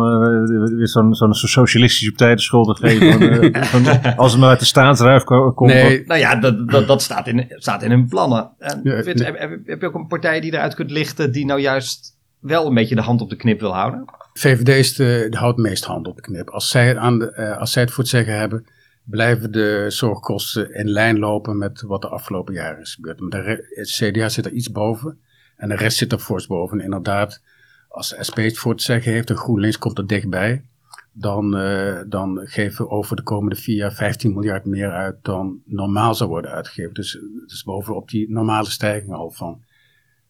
weer 0.77 0.89
zo'n 0.89 1.15
zo'n 1.15 1.35
socialistische 1.35 2.11
partij 2.11 2.35
de 2.35 2.41
schuld 2.41 2.77
te 2.77 2.89
geven. 2.89 3.65
van, 3.65 4.17
als 4.17 4.33
het 4.33 4.41
maar 4.41 4.51
uit 4.51 4.59
de 4.59 4.65
staatsruif 4.65 5.25
komt. 5.25 5.73
Nee, 5.73 6.05
nou 6.07 6.21
ja, 6.21 6.37
dat, 6.37 6.69
dat, 6.69 6.87
dat 6.87 7.03
staat, 7.03 7.27
in, 7.27 7.47
staat 7.49 7.83
in 7.83 7.91
hun 7.91 8.09
plannen. 8.09 8.51
En, 8.59 8.81
ja, 8.83 9.03
vind, 9.03 9.19
nee. 9.19 9.33
heb, 9.33 9.51
heb 9.65 9.81
je 9.81 9.87
ook 9.87 9.95
een 9.95 10.07
partij 10.07 10.41
die 10.41 10.53
eruit 10.53 10.75
kunt 10.75 10.91
lichten 10.91 11.33
die 11.33 11.47
nou 11.47 11.61
juist 11.61 12.17
wel 12.41 12.67
een 12.67 12.75
beetje 12.75 12.95
de 12.95 13.03
hand 13.03 13.21
op 13.21 13.31
de 13.31 13.37
knip 13.37 13.61
wil 13.61 13.75
houden? 13.75 14.05
VVD 14.39 14.69
is 14.69 14.95
de, 14.95 15.27
houdt 15.31 15.59
meest 15.59 15.85
hand 15.85 16.09
op 16.09 16.17
de 16.17 16.23
knip. 16.23 16.51
Als 16.51 16.69
zij, 16.69 16.99
aan 16.99 17.19
de, 17.19 17.59
zij 17.63 17.83
het 17.83 17.91
voor 17.91 18.03
het 18.03 18.13
zeggen 18.13 18.39
hebben, 18.39 18.67
blijven 19.05 19.53
de 19.53 19.85
zorgkosten 19.89 20.75
in 20.75 20.89
lijn 20.89 21.19
lopen 21.19 21.59
met 21.59 21.83
wat 21.83 22.03
de 22.03 22.09
afgelopen 22.09 22.55
jaren 22.55 22.81
is 22.81 22.95
gebeurd. 22.95 23.21
Maar 23.21 23.31
de 23.31 23.67
het 23.75 23.89
CDA 23.89 24.29
zit 24.29 24.47
er 24.47 24.53
iets 24.53 24.71
boven 24.71 25.21
en 25.57 25.69
de 25.69 25.77
rest 25.77 25.97
zit 25.97 26.13
er 26.13 26.19
fors 26.19 26.47
boven. 26.47 26.81
Inderdaad, 26.81 27.43
als 27.89 28.09
de 28.09 28.25
SP 28.29 28.37
het 28.37 28.59
voor 28.59 28.77
te 28.77 28.83
zeggen 28.83 29.13
heeft 29.13 29.31
en 29.31 29.37
GroenLinks 29.37 29.79
komt 29.79 29.99
er 29.99 30.07
dichtbij, 30.07 30.65
dan, 31.13 31.61
uh, 31.61 32.01
dan 32.07 32.41
geven 32.43 32.85
we 32.85 32.91
over 32.91 33.17
de 33.17 33.23
komende 33.23 33.57
vier 33.57 33.77
jaar 33.77 33.93
15 33.93 34.33
miljard 34.33 34.65
meer 34.65 34.91
uit 34.91 35.17
dan 35.23 35.63
normaal 35.65 36.15
zou 36.15 36.31
worden 36.31 36.51
uitgegeven. 36.51 36.95
Dus, 36.95 37.19
dus 37.47 37.65
bovenop 37.65 38.09
die 38.09 38.31
normale 38.31 38.71
stijging 38.71 39.13
al 39.13 39.31
van 39.31 39.65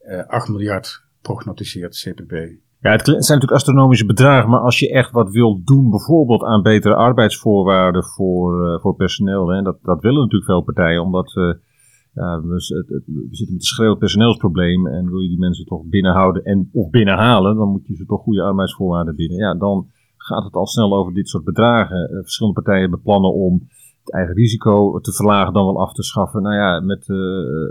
uh, 0.02 0.26
8 0.26 0.48
miljard 0.48 1.02
prognotiseert 1.20 1.96
CPB. 1.96 2.64
Ja, 2.86 2.92
het 2.92 3.04
zijn 3.04 3.16
natuurlijk 3.16 3.52
astronomische 3.52 4.06
bedragen, 4.06 4.50
maar 4.50 4.60
als 4.60 4.78
je 4.78 4.90
echt 4.90 5.10
wat 5.10 5.30
wil 5.30 5.62
doen, 5.64 5.90
bijvoorbeeld 5.90 6.42
aan 6.44 6.62
betere 6.62 6.94
arbeidsvoorwaarden 6.94 8.04
voor, 8.04 8.66
uh, 8.66 8.80
voor 8.80 8.94
personeel, 8.94 9.48
hè, 9.48 9.62
dat, 9.62 9.78
dat 9.82 10.02
willen 10.02 10.20
natuurlijk 10.20 10.50
veel 10.50 10.62
partijen, 10.62 11.02
omdat 11.02 11.32
ja, 12.12 12.40
we, 12.40 12.60
zitten 12.60 13.06
met 13.30 13.48
een 13.48 13.60
schreeuwend 13.60 13.98
personeelsprobleem 13.98 14.86
en 14.86 15.10
wil 15.10 15.20
je 15.20 15.28
die 15.28 15.38
mensen 15.38 15.66
toch 15.66 15.84
binnenhouden 15.84 16.44
en 16.44 16.68
of 16.72 16.90
binnenhalen, 16.90 17.56
dan 17.56 17.68
moet 17.68 17.86
je 17.86 17.94
ze 17.94 18.06
toch 18.06 18.22
goede 18.22 18.42
arbeidsvoorwaarden 18.42 19.16
bieden. 19.16 19.36
Ja, 19.36 19.54
dan 19.54 19.86
gaat 20.16 20.44
het 20.44 20.54
al 20.54 20.66
snel 20.66 20.96
over 20.96 21.14
dit 21.14 21.28
soort 21.28 21.44
bedragen. 21.44 22.10
Uh, 22.10 22.18
verschillende 22.20 22.60
partijen 22.60 22.82
hebben 22.82 23.02
plannen 23.02 23.32
om 23.32 23.68
het 24.04 24.12
eigen 24.12 24.34
risico 24.34 24.98
te 25.00 25.12
verlagen 25.12 25.52
dan 25.52 25.64
wel 25.64 25.80
af 25.80 25.92
te 25.92 26.02
schaffen. 26.02 26.42
Nou 26.42 26.54
ja, 26.54 26.80
met, 26.80 27.06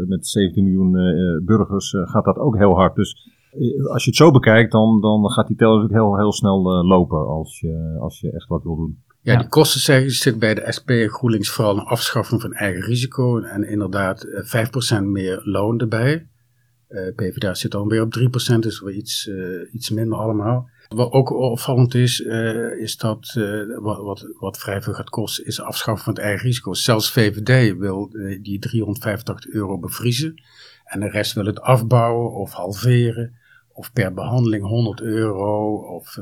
met 0.07 0.27
17 0.27 0.63
miljoen 0.63 0.91
burgers 1.45 1.93
gaat 2.05 2.25
dat 2.25 2.37
ook 2.37 2.57
heel 2.57 2.75
hard. 2.75 2.95
Dus 2.95 3.33
als 3.91 4.03
je 4.03 4.09
het 4.09 4.15
zo 4.15 4.31
bekijkt, 4.31 4.71
dan, 4.71 5.01
dan 5.01 5.31
gaat 5.31 5.47
die 5.47 5.55
teller 5.55 5.81
natuurlijk 5.81 6.03
heel, 6.03 6.17
heel 6.17 6.33
snel 6.33 6.85
lopen 6.85 7.27
als 7.27 7.59
je, 7.59 7.97
als 7.99 8.19
je 8.19 8.31
echt 8.31 8.47
wat 8.47 8.63
wil 8.63 8.75
doen. 8.75 9.03
Ja, 9.21 9.33
ja. 9.33 9.39
die 9.39 9.47
kosten 9.47 10.11
zit 10.11 10.39
bij 10.39 10.53
de 10.53 10.71
SP 10.77 10.89
en 10.89 11.09
GroenLinks 11.09 11.49
vooral 11.49 11.77
een 11.77 11.85
afschaffing 11.85 12.41
van 12.41 12.53
eigen 12.53 12.81
risico. 12.81 13.39
En 13.39 13.69
inderdaad 13.69 14.27
5% 14.99 15.03
meer 15.03 15.41
loon 15.43 15.79
erbij. 15.79 16.27
PvdA 17.15 17.53
zit 17.53 17.71
dan 17.71 17.87
weer 17.87 18.01
op 18.01 18.17
3%, 18.19 18.59
dus 18.59 18.79
weer 18.79 18.93
iets, 18.93 19.29
iets 19.71 19.89
minder 19.89 20.17
allemaal. 20.17 20.69
Wat 20.87 21.11
ook 21.11 21.31
opvallend 21.31 21.93
is, 21.93 22.19
uh, 22.19 22.79
is 22.79 22.97
dat 22.97 23.35
uh, 23.37 23.77
wat, 23.79 24.01
wat, 24.01 24.27
wat 24.39 24.57
vrij 24.57 24.81
veel 24.81 24.93
gaat 24.93 25.09
kosten, 25.09 25.45
is 25.45 25.61
afschaffen 25.61 26.03
van 26.03 26.13
het 26.13 26.23
eigen 26.23 26.45
risico. 26.45 26.73
Zelfs 26.73 27.11
VVD 27.11 27.77
wil 27.77 28.09
uh, 28.11 28.43
die 28.43 28.59
385 28.59 29.47
euro 29.53 29.79
bevriezen. 29.79 30.41
En 30.83 30.99
de 30.99 31.09
rest 31.09 31.33
wil 31.33 31.45
het 31.45 31.61
afbouwen 31.61 32.31
of 32.31 32.53
halveren. 32.53 33.35
Of 33.77 33.93
per 33.93 34.13
behandeling 34.13 34.67
100 34.67 35.01
euro. 35.01 35.75
Of 35.75 36.19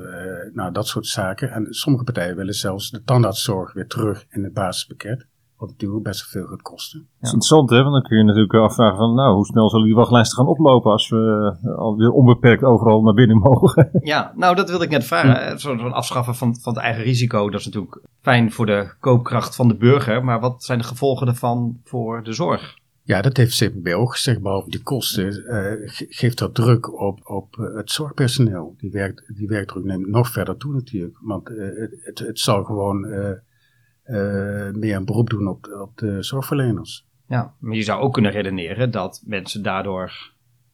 nou, 0.53 0.72
dat 0.72 0.88
soort 0.88 1.07
zaken. 1.07 1.51
En 1.51 1.65
sommige 1.69 2.03
partijen 2.03 2.36
willen 2.36 2.53
zelfs 2.53 2.89
de 2.89 3.03
tandartszorg 3.03 3.74
weer 3.74 3.88
terug 3.88 4.25
in 4.29 4.43
het 4.43 4.53
basispakket. 4.53 5.25
Wat 5.57 5.69
natuurlijk 5.69 6.03
best 6.03 6.29
veel 6.29 6.45
gaat 6.45 6.62
kosten. 6.62 7.00
Dat 7.00 7.07
is 7.19 7.33
interessant, 7.33 7.69
hè? 7.69 7.81
Want 7.81 7.93
dan 7.93 8.01
kun 8.01 8.17
je 8.17 8.24
natuurlijk 8.24 8.53
afvragen 8.53 8.98
van, 8.98 9.15
nou, 9.15 9.36
hoe 9.36 9.45
snel 9.45 9.69
zullen 9.69 9.86
die 9.86 9.95
wachtlijsten 9.95 10.38
gaan 10.38 10.48
oplopen 10.48 10.91
als 10.91 11.10
we 11.10 11.55
uh, 11.63 11.77
alweer 11.77 12.12
onbeperkt 12.12 12.63
overal 12.63 13.01
naar 13.01 13.13
binnen 13.13 13.38
mogen? 13.38 13.89
Ja, 14.13 14.33
nou, 14.36 14.55
dat 14.55 14.69
wilde 14.69 14.83
ik 14.83 14.89
net 14.89 15.03
vragen. 15.03 15.60
Zo'n 15.60 15.93
afschaffen 15.93 16.36
van, 16.36 16.55
van 16.55 16.74
het 16.74 16.83
eigen 16.83 17.03
risico, 17.03 17.50
dat 17.50 17.60
is 17.60 17.65
natuurlijk 17.65 18.01
fijn 18.22 18.51
voor 18.51 18.65
de 18.65 18.93
koopkracht 19.00 19.55
van 19.55 19.67
de 19.67 19.75
burger. 19.75 20.24
Maar 20.24 20.39
wat 20.39 20.63
zijn 20.63 20.77
de 20.77 20.83
gevolgen 20.83 21.25
daarvan 21.25 21.79
voor 21.83 22.24
de 22.24 22.33
zorg? 22.33 22.81
Ja, 23.05 23.22
dat 23.22 23.38
heeft 23.38 23.57
CPB 23.57 23.88
ook 23.88 24.12
gezegd, 24.12 24.41
behalve 24.41 24.69
die 24.69 24.83
kosten, 24.83 25.43
uh, 25.45 25.89
geeft 26.10 26.38
dat 26.38 26.55
druk 26.55 27.00
op, 27.01 27.29
op 27.29 27.55
uh, 27.55 27.75
het 27.75 27.91
zorgpersoneel. 27.91 28.75
Die, 28.77 28.91
werkt, 28.91 29.36
die 29.36 29.48
werkdruk 29.48 29.83
neemt 29.83 30.07
nog 30.07 30.29
verder 30.29 30.57
toe 30.57 30.74
natuurlijk, 30.74 31.17
want 31.22 31.50
uh, 31.50 31.67
het, 32.03 32.19
het, 32.19 32.39
zal 32.39 32.63
gewoon 32.63 33.05
uh, 33.05 34.72
meer 34.72 34.95
een 34.95 35.05
beroep 35.05 35.29
doen 35.29 35.48
op, 35.48 35.67
op 35.81 35.98
de 35.98 36.24
zorgverleners. 36.24 37.07
Ja, 37.27 37.53
maar 37.60 37.75
je 37.75 37.83
zou 37.83 38.01
ook 38.01 38.13
kunnen 38.13 38.31
redeneren 38.31 38.91
dat 38.91 39.24
mensen 39.25 39.63
daardoor 39.63 40.31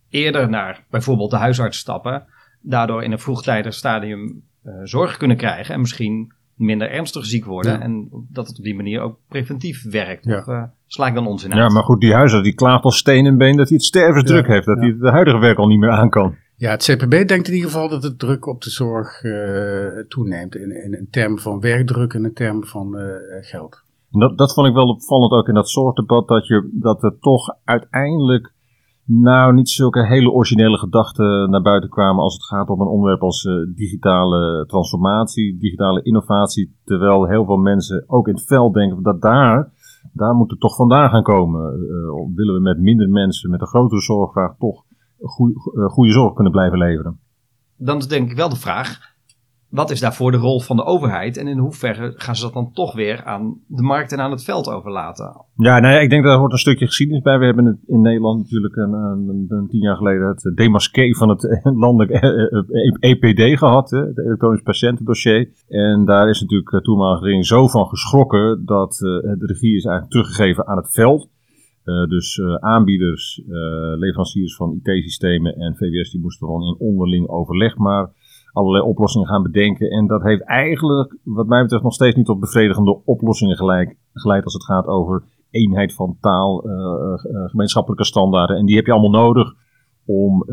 eerder 0.09 0.49
naar 0.49 0.85
bijvoorbeeld 0.89 1.31
de 1.31 1.37
huisarts 1.37 1.77
stappen, 1.77 2.25
daardoor 2.61 3.03
in 3.03 3.11
een 3.11 3.19
vroegtijdig 3.19 3.73
stadium 3.73 4.43
zorg 4.83 5.17
kunnen 5.17 5.37
krijgen 5.37 5.73
en 5.73 5.79
misschien 5.79 6.33
minder 6.59 6.91
ernstig 6.91 7.25
ziek 7.25 7.45
worden. 7.45 7.71
Ja. 7.71 7.79
En 7.79 8.09
dat 8.29 8.47
het 8.47 8.57
op 8.57 8.63
die 8.63 8.75
manier 8.75 9.01
ook 9.01 9.17
preventief 9.27 9.83
werkt. 9.83 10.25
Ja. 10.25 10.37
Of 10.37 10.47
uh, 10.47 10.63
sla 10.87 11.07
ik 11.07 11.13
dan 11.13 11.27
onzin 11.27 11.53
uit? 11.53 11.59
Ja, 11.59 11.73
maar 11.73 11.83
goed, 11.83 12.01
die 12.01 12.13
huisarts 12.13 12.43
die 12.43 12.55
klaagt 12.55 12.83
al 12.83 12.91
steen 12.91 13.25
en 13.25 13.37
been 13.37 13.57
dat 13.57 13.67
hij 13.67 13.77
het 13.77 13.85
stervensdruk 13.85 14.47
ja. 14.47 14.53
heeft. 14.53 14.65
Dat 14.65 14.79
hij 14.79 14.97
de 14.99 15.09
huidige 15.09 15.37
werk 15.37 15.57
al 15.57 15.67
niet 15.67 15.79
meer 15.79 15.89
aan 15.89 16.09
kan. 16.09 16.35
Ja, 16.55 16.71
het 16.71 16.83
CPB 16.83 17.27
denkt 17.27 17.47
in 17.47 17.53
ieder 17.53 17.69
geval 17.69 17.89
dat 17.89 18.01
de 18.01 18.15
druk 18.15 18.47
op 18.47 18.61
de 18.61 18.69
zorg 18.69 19.23
uh, 19.23 20.05
toeneemt. 20.07 20.55
In, 20.55 20.83
in, 20.83 20.97
in, 20.97 21.07
termen 21.11 21.39
van 21.39 21.59
werkdruk 21.59 22.13
en 22.13 22.25
in 22.25 22.33
termen 22.33 22.67
van 22.67 22.97
uh, 22.97 23.03
geld. 23.41 23.83
Dat, 24.11 24.37
dat 24.37 24.53
vond 24.53 24.67
ik 24.67 24.73
wel 24.73 24.87
opvallend 24.87 25.31
ook 25.31 25.47
in 25.47 25.53
dat 25.53 25.69
zorgdebat. 25.69 26.27
Dat, 26.27 26.47
je, 26.47 26.69
dat 26.71 27.03
er 27.03 27.15
toch 27.19 27.55
uiteindelijk 27.63 28.53
nou 29.09 29.53
niet 29.53 29.69
zulke 29.69 30.05
hele 30.05 30.31
originele 30.31 30.77
gedachten 30.77 31.49
naar 31.49 31.61
buiten 31.61 31.89
kwamen. 31.89 32.23
Als 32.23 32.33
het 32.33 32.45
gaat 32.45 32.69
om 32.69 32.81
een 32.81 32.87
onderwerp 32.87 33.21
als 33.21 33.43
uh, 33.43 33.75
digitale 33.75 34.65
transformatie, 34.65 35.57
digitale 35.57 36.01
innovatie. 36.03 36.77
Terwijl 36.83 37.27
heel 37.27 37.45
veel 37.45 37.57
mensen 37.57 38.03
ook 38.07 38.27
in 38.27 38.33
het 38.33 38.45
veld 38.45 38.73
denken 38.73 39.03
dat 39.03 39.21
daar, 39.21 39.71
daar 40.13 40.35
moet 40.35 40.49
het 40.49 40.59
toch 40.59 40.75
vandaan 40.75 41.09
gaan 41.09 41.23
komen. 41.23 41.61
willen 42.35 42.53
we 42.53 42.61
met 42.61 42.79
minder 42.79 43.09
mensen, 43.09 43.49
met 43.49 43.61
een 43.61 43.67
grotere 43.67 44.01
zorgvraag 44.01 44.55
toch 44.57 44.83
goede 45.87 46.11
zorg 46.11 46.33
kunnen 46.33 46.51
blijven 46.51 46.77
leveren. 46.77 47.19
Dan 47.77 47.97
is 47.97 48.07
denk 48.07 48.31
ik 48.31 48.37
wel 48.37 48.49
de 48.49 48.55
vraag, 48.55 49.08
wat 49.69 49.89
is 49.89 49.99
daarvoor 49.99 50.31
de 50.31 50.37
rol 50.37 50.59
van 50.59 50.75
de 50.75 50.85
overheid 50.85 51.37
en 51.37 51.47
in 51.47 51.57
hoeverre 51.57 52.13
gaan 52.15 52.35
ze 52.35 52.41
dat 52.41 52.53
dan 52.53 52.71
toch 52.73 52.93
weer 52.95 53.23
aan 53.23 53.57
de 53.67 53.81
markt 53.81 54.11
en 54.11 54.19
aan 54.19 54.31
het 54.31 54.43
veld 54.43 54.69
overlaten? 54.69 55.45
Ja, 55.55 55.79
nou 55.79 55.93
ja, 55.93 55.99
ik 55.99 56.09
denk 56.09 56.23
dat 56.23 56.37
hoort 56.37 56.51
een 56.51 56.57
stukje 56.57 56.85
geschiedenis 56.85 57.23
bij. 57.23 57.39
We 57.39 57.45
hebben 57.45 57.65
het 57.65 57.77
in 57.87 58.01
Nederland 58.01 58.41
natuurlijk 58.41 58.75
een, 58.75 58.93
een, 58.93 59.45
een 59.47 59.67
tien 59.67 59.81
jaar 59.81 59.95
geleden 59.95 60.27
het 60.27 60.51
demasqué 60.55 61.13
van 61.15 61.29
het 61.29 61.61
landelijk 61.85 62.11
EPD 62.99 63.57
gehad, 63.57 63.89
het 63.89 64.17
elektronisch 64.17 64.61
patiëntendossier. 64.61 65.49
En 65.67 66.05
daar 66.05 66.29
is 66.29 66.41
natuurlijk 66.41 66.69
de 66.69 66.81
toenmalige 66.81 67.21
regering 67.21 67.45
zo 67.45 67.67
van 67.67 67.87
geschrokken 67.87 68.65
dat 68.65 68.93
de 68.99 69.45
regie 69.45 69.75
is 69.75 69.85
eigenlijk 69.85 70.11
teruggegeven 70.11 70.67
aan 70.67 70.77
het 70.77 70.91
veld. 70.91 71.29
Dus 72.07 72.41
aanbieders, 72.59 73.41
leveranciers 73.97 74.55
van 74.55 74.79
IT-systemen 74.83 75.55
en 75.55 75.75
VWS 75.75 76.11
die 76.11 76.21
moesten 76.21 76.47
dan 76.47 76.61
in 76.61 76.75
onderling 76.79 77.27
overleg 77.27 77.77
maar 77.77 78.09
allerlei 78.51 78.83
oplossingen 78.83 79.27
gaan 79.27 79.43
bedenken. 79.43 79.89
En 79.89 80.07
dat 80.07 80.23
heeft 80.23 80.43
eigenlijk, 80.43 81.17
wat 81.23 81.47
mij 81.47 81.61
betreft, 81.61 81.83
nog 81.83 81.93
steeds 81.93 82.15
niet 82.15 82.25
tot 82.25 82.39
bevredigende 82.39 83.01
oplossingen 83.05 83.55
gelijk, 83.55 83.97
geleid 84.13 84.43
als 84.43 84.53
het 84.53 84.63
gaat 84.63 84.85
over 84.85 85.23
eenheid 85.49 85.93
van 85.93 86.17
taal, 86.19 86.63
gemeenschappelijke 87.45 88.05
standaarden. 88.05 88.57
En 88.57 88.65
die 88.65 88.75
heb 88.75 88.85
je 88.85 88.91
allemaal 88.91 89.21
nodig 89.21 89.53
om 90.05 90.45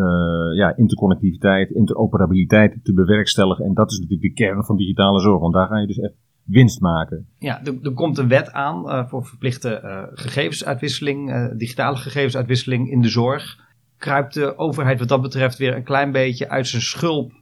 ja, 0.55 0.77
interconnectiviteit, 0.77 1.71
interoperabiliteit 1.71 2.79
te 2.83 2.95
bewerkstelligen. 2.95 3.65
En 3.65 3.75
dat 3.75 3.91
is 3.91 3.99
natuurlijk 3.99 4.37
de 4.37 4.45
kern 4.45 4.65
van 4.65 4.77
digitale 4.77 5.21
zorg, 5.21 5.41
want 5.41 5.55
daar 5.55 5.67
ga 5.67 5.79
je 5.79 5.87
dus 5.87 5.99
echt 5.99 6.15
winst 6.45 6.81
maken. 6.81 7.27
Ja, 7.39 7.61
er, 7.65 7.93
komt 7.93 8.19
een 8.19 8.29
wet 8.29 8.53
aan 8.53 9.09
voor 9.09 9.25
verplichte 9.25 9.81
gegevensuitwisseling, 10.13 11.51
digitale 11.59 11.97
gegevensuitwisseling 11.97 12.91
in 12.91 13.01
de 13.01 13.09
zorg. 13.09 13.65
Kruipt 13.97 14.35
de 14.35 14.59
overheid 14.59 14.99
wat 14.99 15.09
dat 15.09 15.23
betreft 15.23 15.59
weer 15.59 15.77
een 15.77 15.85
klein 15.85 16.13
beetje 16.13 16.49
uit 16.49 16.67
zijn 16.67 16.83
schulp 16.83 17.33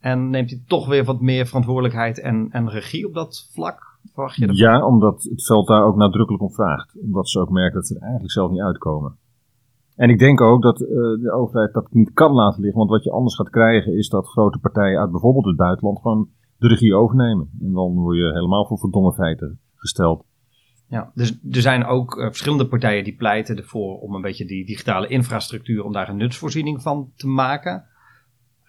en 0.00 0.30
neemt 0.30 0.50
hij 0.50 0.62
toch 0.66 0.86
weer 0.86 1.04
wat 1.04 1.20
meer 1.20 1.46
verantwoordelijkheid 1.46 2.20
en, 2.20 2.48
en 2.50 2.70
regie 2.70 3.06
op 3.06 3.14
dat 3.14 3.50
vlak? 3.52 3.98
Verwacht 4.12 4.36
je 4.36 4.46
dat? 4.46 4.56
Ja, 4.56 4.86
omdat 4.86 5.22
het 5.22 5.46
veld 5.46 5.66
daar 5.66 5.84
ook 5.84 5.96
nadrukkelijk 5.96 6.42
om 6.42 6.52
vraagt. 6.52 6.98
Omdat 7.00 7.28
ze 7.28 7.40
ook 7.40 7.50
merken 7.50 7.74
dat 7.74 7.86
ze 7.86 7.94
er 7.94 8.00
eigenlijk 8.00 8.32
zelf 8.32 8.50
niet 8.50 8.60
uitkomen. 8.60 9.16
En 9.96 10.10
ik 10.10 10.18
denk 10.18 10.40
ook 10.40 10.62
dat 10.62 10.80
uh, 10.80 10.88
de 11.22 11.32
overheid 11.32 11.72
dat 11.72 11.92
niet 11.92 12.12
kan 12.12 12.32
laten 12.32 12.60
liggen. 12.60 12.78
Want 12.78 12.90
wat 12.90 13.04
je 13.04 13.10
anders 13.10 13.34
gaat 13.34 13.50
krijgen 13.50 13.96
is 13.96 14.08
dat 14.08 14.26
grote 14.26 14.58
partijen 14.58 15.00
uit 15.00 15.10
bijvoorbeeld 15.10 15.44
het 15.44 15.56
buitenland 15.56 16.00
gewoon 16.00 16.28
de 16.58 16.68
regie 16.68 16.94
overnemen. 16.94 17.50
En 17.60 17.72
dan 17.72 17.94
word 17.94 18.16
je 18.16 18.32
helemaal 18.32 18.66
voor 18.66 18.78
verdomme 18.78 19.12
feiten 19.12 19.60
gesteld. 19.74 20.24
Ja, 20.88 21.10
dus 21.14 21.38
er 21.50 21.60
zijn 21.60 21.84
ook 21.84 22.16
uh, 22.16 22.26
verschillende 22.26 22.66
partijen 22.66 23.04
die 23.04 23.16
pleiten 23.16 23.56
ervoor 23.56 23.98
om 23.98 24.14
een 24.14 24.22
beetje 24.22 24.44
die 24.44 24.66
digitale 24.66 25.08
infrastructuur, 25.08 25.84
om 25.84 25.92
daar 25.92 26.08
een 26.08 26.16
nutsvoorziening 26.16 26.82
van 26.82 27.12
te 27.16 27.26
maken. 27.26 27.84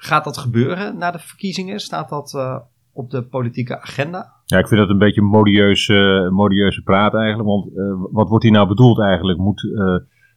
Gaat 0.02 0.24
dat 0.24 0.38
gebeuren 0.38 0.98
na 0.98 1.12
de 1.12 1.20
verkiezingen? 1.20 1.80
Staat 1.80 2.10
dat 2.10 2.34
uh, 2.36 2.58
op 2.94 3.10
de 3.10 3.24
politieke 3.24 3.82
agenda? 3.82 4.34
Ja, 4.46 4.58
ik 4.58 4.68
vind 4.68 4.80
dat 4.80 4.90
een 4.90 4.98
beetje 4.98 5.22
modieuze, 5.22 6.24
uh, 6.26 6.32
modieuze 6.32 6.82
praat 6.82 7.14
eigenlijk. 7.14 7.50
Want 7.50 7.72
wat 8.12 8.30
wordt 8.30 8.44
hier 8.44 8.54
nou 8.54 8.68
bedoeld 8.68 9.00
eigenlijk? 9.00 9.40
Moet, 9.40 9.64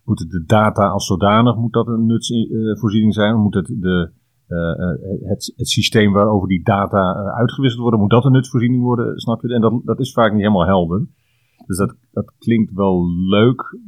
moet 0.04 0.30
de 0.30 0.44
data 0.46 0.86
als 0.86 1.06
zodanig, 1.06 1.56
moet 1.56 1.72
dat 1.72 1.86
een 1.86 2.06
nutsvoorziening 2.06 3.14
zijn? 3.14 3.36
Moet 3.36 3.54
het 3.54 3.66
de 3.66 4.10
het, 5.22 5.52
het, 5.56 5.68
systeem 5.68 6.12
waarover 6.12 6.48
die 6.48 6.64
data 6.64 7.12
uitgewisseld 7.14 7.82
worden, 7.82 8.00
moet 8.00 8.10
dat 8.10 8.24
een 8.24 8.32
nutsvoorziening 8.32 8.82
worden, 8.82 9.20
snap 9.20 9.42
je? 9.42 9.54
En 9.54 9.60
dat, 9.60 9.80
dat 9.84 10.00
is 10.00 10.12
vaak 10.12 10.32
niet 10.32 10.40
helemaal 10.40 10.66
helder. 10.66 11.06
Dus 11.66 11.76
dat, 11.76 11.94
dat 12.12 12.32
klinkt 12.38 12.72
wel 12.72 13.06
leuk, 13.28 13.78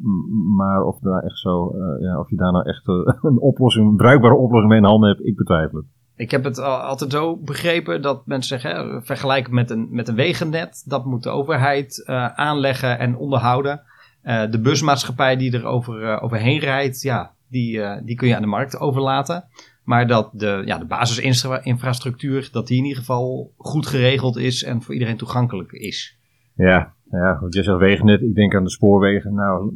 maar 0.57 0.83
of, 0.83 0.99
daar 0.99 1.23
echt 1.23 1.39
zo, 1.39 1.73
uh, 1.77 2.01
ja, 2.01 2.19
of 2.19 2.31
je 2.31 2.37
daar 2.37 2.53
nou 2.53 2.69
echt 2.69 2.89
een 3.23 3.41
oplossing, 3.41 3.89
een 3.89 3.97
bruikbare 3.97 4.35
oplossing 4.35 4.69
mee 4.69 4.79
in 4.79 4.85
handen 4.85 5.09
hebt, 5.09 5.27
ik 5.27 5.37
betwijfel 5.37 5.79
het. 5.79 5.87
Ik 6.17 6.31
heb 6.31 6.45
het 6.45 6.59
altijd 6.59 7.13
zo 7.13 7.37
begrepen 7.37 8.03
dat 8.03 8.27
mensen 8.27 8.61
zeggen, 8.61 8.93
hè, 8.93 9.03
vergelijken 9.03 9.55
met 9.55 9.71
een, 9.71 9.89
met 9.91 10.09
een 10.09 10.15
wegennet, 10.15 10.85
dat 10.87 11.05
moet 11.05 11.23
de 11.23 11.31
overheid 11.31 12.03
aanleggen 12.35 12.99
en 12.99 13.17
onderhouden. 13.17 13.83
de 14.23 14.61
busmaatschappij 14.63 15.37
die 15.37 15.53
er 15.53 15.65
over, 15.65 16.21
overheen 16.21 16.59
rijdt, 16.59 17.03
ja, 17.03 17.35
die, 17.49 17.81
die 18.05 18.17
kun 18.17 18.29
je 18.29 18.37
aan 18.37 18.43
de 18.43 18.49
markt 18.49 18.79
overlaten. 18.79 19.45
Maar 19.85 20.07
dat 20.07 20.31
de, 20.33 20.63
ja, 20.65 20.79
de 20.79 20.85
basisinfrastructuur, 20.85 22.49
dat 22.53 22.67
die 22.67 22.79
in 22.79 22.85
ieder 22.85 22.99
geval 22.99 23.53
goed 23.57 23.87
geregeld 23.87 24.37
is 24.37 24.63
en 24.63 24.83
voor 24.83 24.95
iedereen 24.95 25.17
toegankelijk 25.17 25.73
is. 25.73 26.19
Ja, 26.55 26.94
ja 27.21 27.35
goed, 27.35 27.55
je 27.55 27.63
zegt 27.63 27.79
wegennet. 27.79 28.23
Ik 28.23 28.35
denk 28.35 28.55
aan 28.55 28.65
de 28.65 28.71
spoorwegen. 28.71 29.35
Nou, 29.35 29.73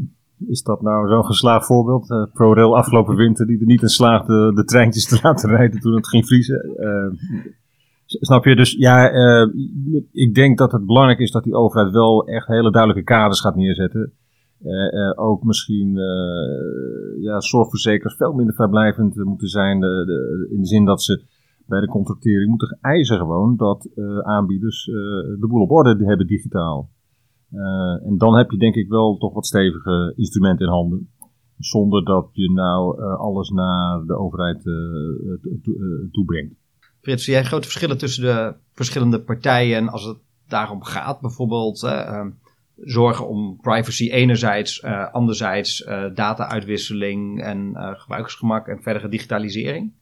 is 0.46 0.62
dat 0.62 0.82
nou 0.82 1.08
zo'n 1.08 1.24
geslaagd 1.24 1.66
voorbeeld? 1.66 2.10
Uh, 2.10 2.24
ProRail 2.32 2.76
afgelopen 2.76 3.16
winter 3.16 3.46
die 3.46 3.60
er 3.60 3.66
niet 3.66 3.82
in 3.82 3.88
slaagde 3.88 4.52
de 4.54 4.64
treintjes 4.64 5.08
te 5.08 5.18
laten 5.22 5.50
rijden 5.50 5.80
toen 5.80 5.94
het 5.94 6.08
ging 6.08 6.26
vriezen. 6.26 6.74
Uh, 6.76 7.20
snap 8.06 8.44
je? 8.44 8.56
Dus 8.56 8.72
ja, 8.72 9.12
uh, 9.12 9.48
ik 10.12 10.34
denk 10.34 10.58
dat 10.58 10.72
het 10.72 10.86
belangrijk 10.86 11.18
is 11.18 11.30
dat 11.30 11.44
die 11.44 11.54
overheid 11.54 11.92
wel 11.92 12.26
echt 12.26 12.46
hele 12.46 12.70
duidelijke 12.70 13.12
kaders 13.12 13.40
gaat 13.40 13.56
neerzetten. 13.56 14.12
ook 15.14 15.42
misschien 15.42 15.94
ja, 17.20 17.40
zorgverzekers 17.40 18.16
veel 18.16 18.32
minder 18.32 18.54
verblijvend 18.54 19.16
moeten 19.16 19.48
zijn. 19.48 19.80
De, 19.80 20.48
in 20.50 20.60
de 20.60 20.66
zin 20.66 20.84
dat 20.84 21.02
ze 21.02 21.22
bij 21.66 21.80
de 21.80 21.86
contractering 21.86 22.50
moeten 22.50 22.78
eisen 22.80 23.16
gewoon 23.16 23.56
dat 23.56 23.88
aanbieders 24.22 24.84
de 25.40 25.46
boel 25.48 25.62
op 25.62 25.70
orde 25.70 26.04
hebben 26.04 26.26
digitaal. 26.26 26.90
Uh, 27.52 28.06
en 28.06 28.18
dan 28.18 28.36
heb 28.36 28.50
je 28.50 28.56
denk 28.56 28.74
ik 28.74 28.88
wel 28.88 29.16
toch 29.16 29.34
wat 29.34 29.46
stevige 29.46 30.12
instrumenten 30.16 30.66
in 30.66 30.72
handen. 30.72 31.10
Zonder 31.58 32.04
dat 32.04 32.28
je 32.32 32.50
nou 32.50 33.00
uh, 33.00 33.18
alles 33.18 33.50
naar 33.50 34.04
de 34.06 34.18
overheid 34.18 34.66
uh, 34.66 36.10
toebrengt. 36.10 36.54
Frits, 37.00 37.24
zie 37.24 37.32
jij 37.32 37.44
grote 37.44 37.68
verschillen 37.68 37.98
tussen 37.98 38.22
de 38.22 38.54
verschillende 38.72 39.20
partijen 39.20 39.88
als 39.88 40.04
het 40.04 40.18
daarom 40.48 40.82
gaat? 40.82 41.20
Bijvoorbeeld 41.20 41.82
ehm, 41.82 42.30
zorgen 42.76 43.28
om 43.28 43.56
privacy 43.60 44.10
enerzijds, 44.10 44.82
anderzijds 45.12 45.84
data-uitwisseling 46.14 47.42
en 47.42 47.72
gebruikersgemak 47.76 48.66
en 48.66 48.82
verdere 48.82 49.08
digitalisering? 49.08 49.92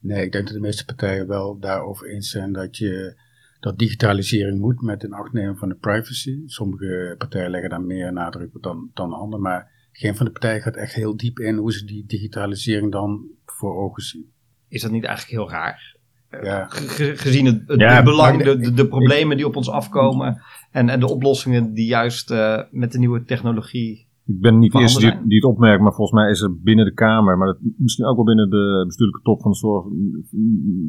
Nee, 0.00 0.24
ik 0.24 0.32
denk 0.32 0.44
dat 0.44 0.54
de 0.54 0.60
meeste 0.60 0.84
partijen 0.84 1.26
wel 1.26 1.58
daarover 1.58 2.08
eens 2.08 2.30
zijn 2.30 2.52
dat 2.52 2.76
je 2.76 3.16
dat 3.60 3.78
digitalisering 3.78 4.60
moet 4.60 4.82
met 4.82 5.04
een 5.04 5.12
acht 5.12 5.32
nemen 5.32 5.56
van 5.56 5.68
de 5.68 5.74
privacy. 5.74 6.42
Sommige 6.46 7.14
partijen 7.18 7.50
leggen 7.50 7.70
daar 7.70 7.82
meer 7.82 8.12
nadruk 8.12 8.54
op 8.54 8.62
dan, 8.62 8.90
dan 8.94 9.12
anderen, 9.12 9.42
maar 9.42 9.88
geen 9.92 10.16
van 10.16 10.26
de 10.26 10.32
partijen 10.32 10.62
gaat 10.62 10.76
echt 10.76 10.94
heel 10.94 11.16
diep 11.16 11.38
in 11.38 11.56
hoe 11.56 11.72
ze 11.72 11.84
die 11.84 12.06
digitalisering 12.06 12.92
dan 12.92 13.24
voor 13.44 13.76
ogen 13.76 14.02
zien. 14.02 14.32
Is 14.68 14.82
dat 14.82 14.90
niet 14.90 15.04
eigenlijk 15.04 15.36
heel 15.36 15.50
raar? 15.50 15.94
Ja. 16.42 16.66
gezien 16.68 17.46
het, 17.46 17.62
het, 17.66 18.04
belang, 18.04 18.42
de, 18.42 18.72
de, 18.72 18.88
problemen 18.88 19.36
die 19.36 19.46
op 19.46 19.56
ons 19.56 19.70
afkomen 19.70 20.42
en, 20.70 20.88
en 20.88 21.00
de 21.00 21.08
oplossingen 21.08 21.74
die 21.74 21.86
juist 21.86 22.30
uh, 22.30 22.62
met 22.70 22.92
de 22.92 22.98
nieuwe 22.98 23.24
technologie 23.24 24.05
ik 24.26 24.40
ben 24.40 24.58
niet 24.58 24.72
de 24.72 24.78
eerste 24.78 25.00
die, 25.00 25.26
die, 25.26 25.36
het 25.36 25.44
opmerkt, 25.44 25.82
maar 25.82 25.92
volgens 25.92 26.20
mij 26.20 26.30
is 26.30 26.40
er 26.40 26.60
binnen 26.60 26.84
de 26.84 26.92
Kamer, 26.92 27.38
maar 27.38 27.56
misschien 27.76 28.06
ook 28.06 28.16
wel 28.16 28.24
binnen 28.24 28.50
de 28.50 28.82
bestuurlijke 28.86 29.22
top 29.22 29.40
van 29.40 29.50
de 29.50 29.56
zorg, 29.56 29.84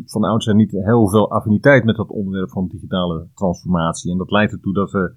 van 0.06 0.22
de 0.22 0.28
oudsher 0.28 0.56
niet 0.56 0.72
heel 0.72 1.10
veel 1.10 1.32
affiniteit 1.32 1.84
met 1.84 1.96
dat 1.96 2.10
onderwerp 2.10 2.50
van 2.50 2.68
digitale 2.68 3.28
transformatie. 3.34 4.12
En 4.12 4.18
dat 4.18 4.32
leidt 4.32 4.52
ertoe 4.52 4.74
dat 4.74 4.92
we 4.92 5.16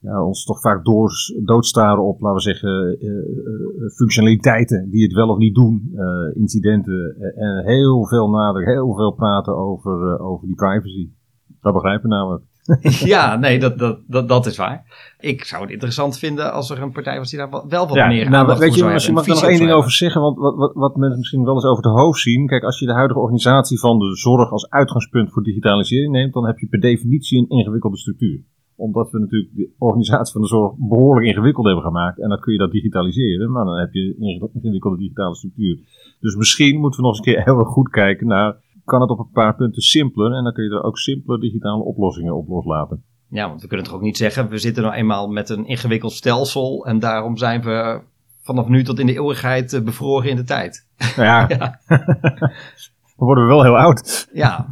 ja, 0.00 0.24
ons 0.24 0.44
toch 0.44 0.60
vaak 0.60 0.84
door, 0.84 1.12
doodstaren 1.44 2.04
op, 2.04 2.20
laten 2.20 2.36
we 2.36 2.42
zeggen, 2.42 2.96
uh, 3.00 3.10
uh, 3.10 3.90
functionaliteiten 3.96 4.90
die 4.90 5.02
het 5.02 5.12
wel 5.12 5.28
of 5.28 5.38
niet 5.38 5.54
doen, 5.54 5.90
uh, 5.94 6.36
incidenten, 6.36 7.16
en 7.36 7.64
heel 7.64 8.06
veel 8.06 8.30
nadruk, 8.30 8.66
heel 8.66 8.94
veel 8.94 9.12
praten 9.12 9.56
over, 9.56 10.18
over 10.18 10.46
die 10.46 10.56
privacy. 10.56 11.10
Dat 11.60 11.72
begrijpen 11.72 12.08
namelijk. 12.08 12.44
ja, 13.14 13.36
nee, 13.36 13.58
dat, 13.58 13.78
dat, 13.78 13.98
dat, 14.06 14.28
dat 14.28 14.46
is 14.46 14.56
waar. 14.56 14.84
Ik 15.20 15.44
zou 15.44 15.62
het 15.62 15.70
interessant 15.70 16.18
vinden 16.18 16.52
als 16.52 16.70
er 16.70 16.82
een 16.82 16.92
partij 16.92 17.18
was 17.18 17.30
die 17.30 17.38
daar 17.38 17.50
wel 17.50 17.86
wat 17.86 17.94
ja, 17.94 18.06
meer 18.06 18.30
nou, 18.30 18.58
weet 18.58 18.74
je, 18.74 18.84
Misschien 18.84 19.14
mag 19.14 19.26
ik 19.26 19.28
er 19.28 19.34
nog 19.34 19.50
één 19.50 19.58
ding 19.58 19.72
over 19.72 19.90
zeggen, 19.90 20.20
want 20.20 20.38
wat, 20.38 20.54
wat, 20.56 20.74
wat 20.74 20.96
mensen 20.96 21.18
misschien 21.18 21.44
wel 21.44 21.54
eens 21.54 21.64
over 21.64 21.82
de 21.82 21.88
hoofd 21.88 22.20
zien. 22.20 22.46
Kijk, 22.46 22.62
als 22.62 22.78
je 22.78 22.86
de 22.86 22.92
huidige 22.92 23.20
organisatie 23.20 23.78
van 23.78 23.98
de 23.98 24.16
zorg 24.16 24.50
als 24.50 24.70
uitgangspunt 24.70 25.32
voor 25.32 25.42
digitalisering 25.42 26.12
neemt, 26.12 26.32
dan 26.32 26.46
heb 26.46 26.58
je 26.58 26.66
per 26.66 26.80
definitie 26.80 27.38
een 27.38 27.48
ingewikkelde 27.48 27.98
structuur 27.98 28.42
omdat 28.76 29.10
we 29.10 29.18
natuurlijk 29.18 29.54
de 29.54 29.70
organisatie 29.78 30.32
van 30.32 30.42
de 30.42 30.46
zorg 30.46 30.74
behoorlijk 30.76 31.26
ingewikkeld 31.26 31.66
hebben 31.66 31.84
gemaakt. 31.84 32.20
En 32.20 32.28
dan 32.28 32.40
kun 32.40 32.52
je 32.52 32.58
dat 32.58 32.70
digitaliseren, 32.70 33.50
maar 33.52 33.64
dan 33.64 33.78
heb 33.78 33.92
je 33.92 34.14
een 34.18 34.50
ingewikkelde 34.52 34.96
digitale 34.96 35.34
structuur. 35.34 35.78
Dus 36.20 36.36
misschien 36.36 36.80
moeten 36.80 37.00
we 37.00 37.06
nog 37.06 37.16
eens 37.16 37.26
een 37.26 37.34
keer 37.34 37.44
heel 37.48 37.58
erg 37.58 37.68
goed 37.68 37.88
kijken 37.88 38.26
naar 38.26 38.56
kan 38.84 39.00
het 39.00 39.10
op 39.10 39.18
een 39.18 39.30
paar 39.32 39.54
punten 39.54 39.82
simpeler. 39.82 40.32
En 40.32 40.44
dan 40.44 40.52
kun 40.52 40.64
je 40.64 40.70
er 40.70 40.82
ook 40.82 40.98
simpele 40.98 41.38
digitale 41.38 41.82
oplossingen 41.82 42.36
op 42.36 42.48
loslaten. 42.48 43.02
Ja, 43.28 43.48
want 43.48 43.62
we 43.62 43.66
kunnen 43.66 43.86
toch 43.86 43.94
ook 43.94 44.02
niet 44.02 44.16
zeggen, 44.16 44.48
we 44.48 44.58
zitten 44.58 44.82
nou 44.82 44.94
eenmaal 44.94 45.28
met 45.28 45.48
een 45.48 45.66
ingewikkeld 45.66 46.12
stelsel. 46.12 46.86
En 46.86 46.98
daarom 46.98 47.36
zijn 47.36 47.62
we 47.62 48.00
vanaf 48.40 48.68
nu 48.68 48.84
tot 48.84 48.98
in 48.98 49.06
de 49.06 49.12
eeuwigheid 49.12 49.72
eh, 49.72 49.82
bevroren 49.82 50.30
in 50.30 50.36
de 50.36 50.44
tijd. 50.44 50.86
Nou 51.16 51.22
ja, 51.22 51.46
ja. 51.58 51.80
dan 51.88 53.26
worden 53.26 53.44
we 53.44 53.50
wel 53.50 53.62
heel 53.62 53.78
oud. 53.78 54.28
Ja, 54.32 54.68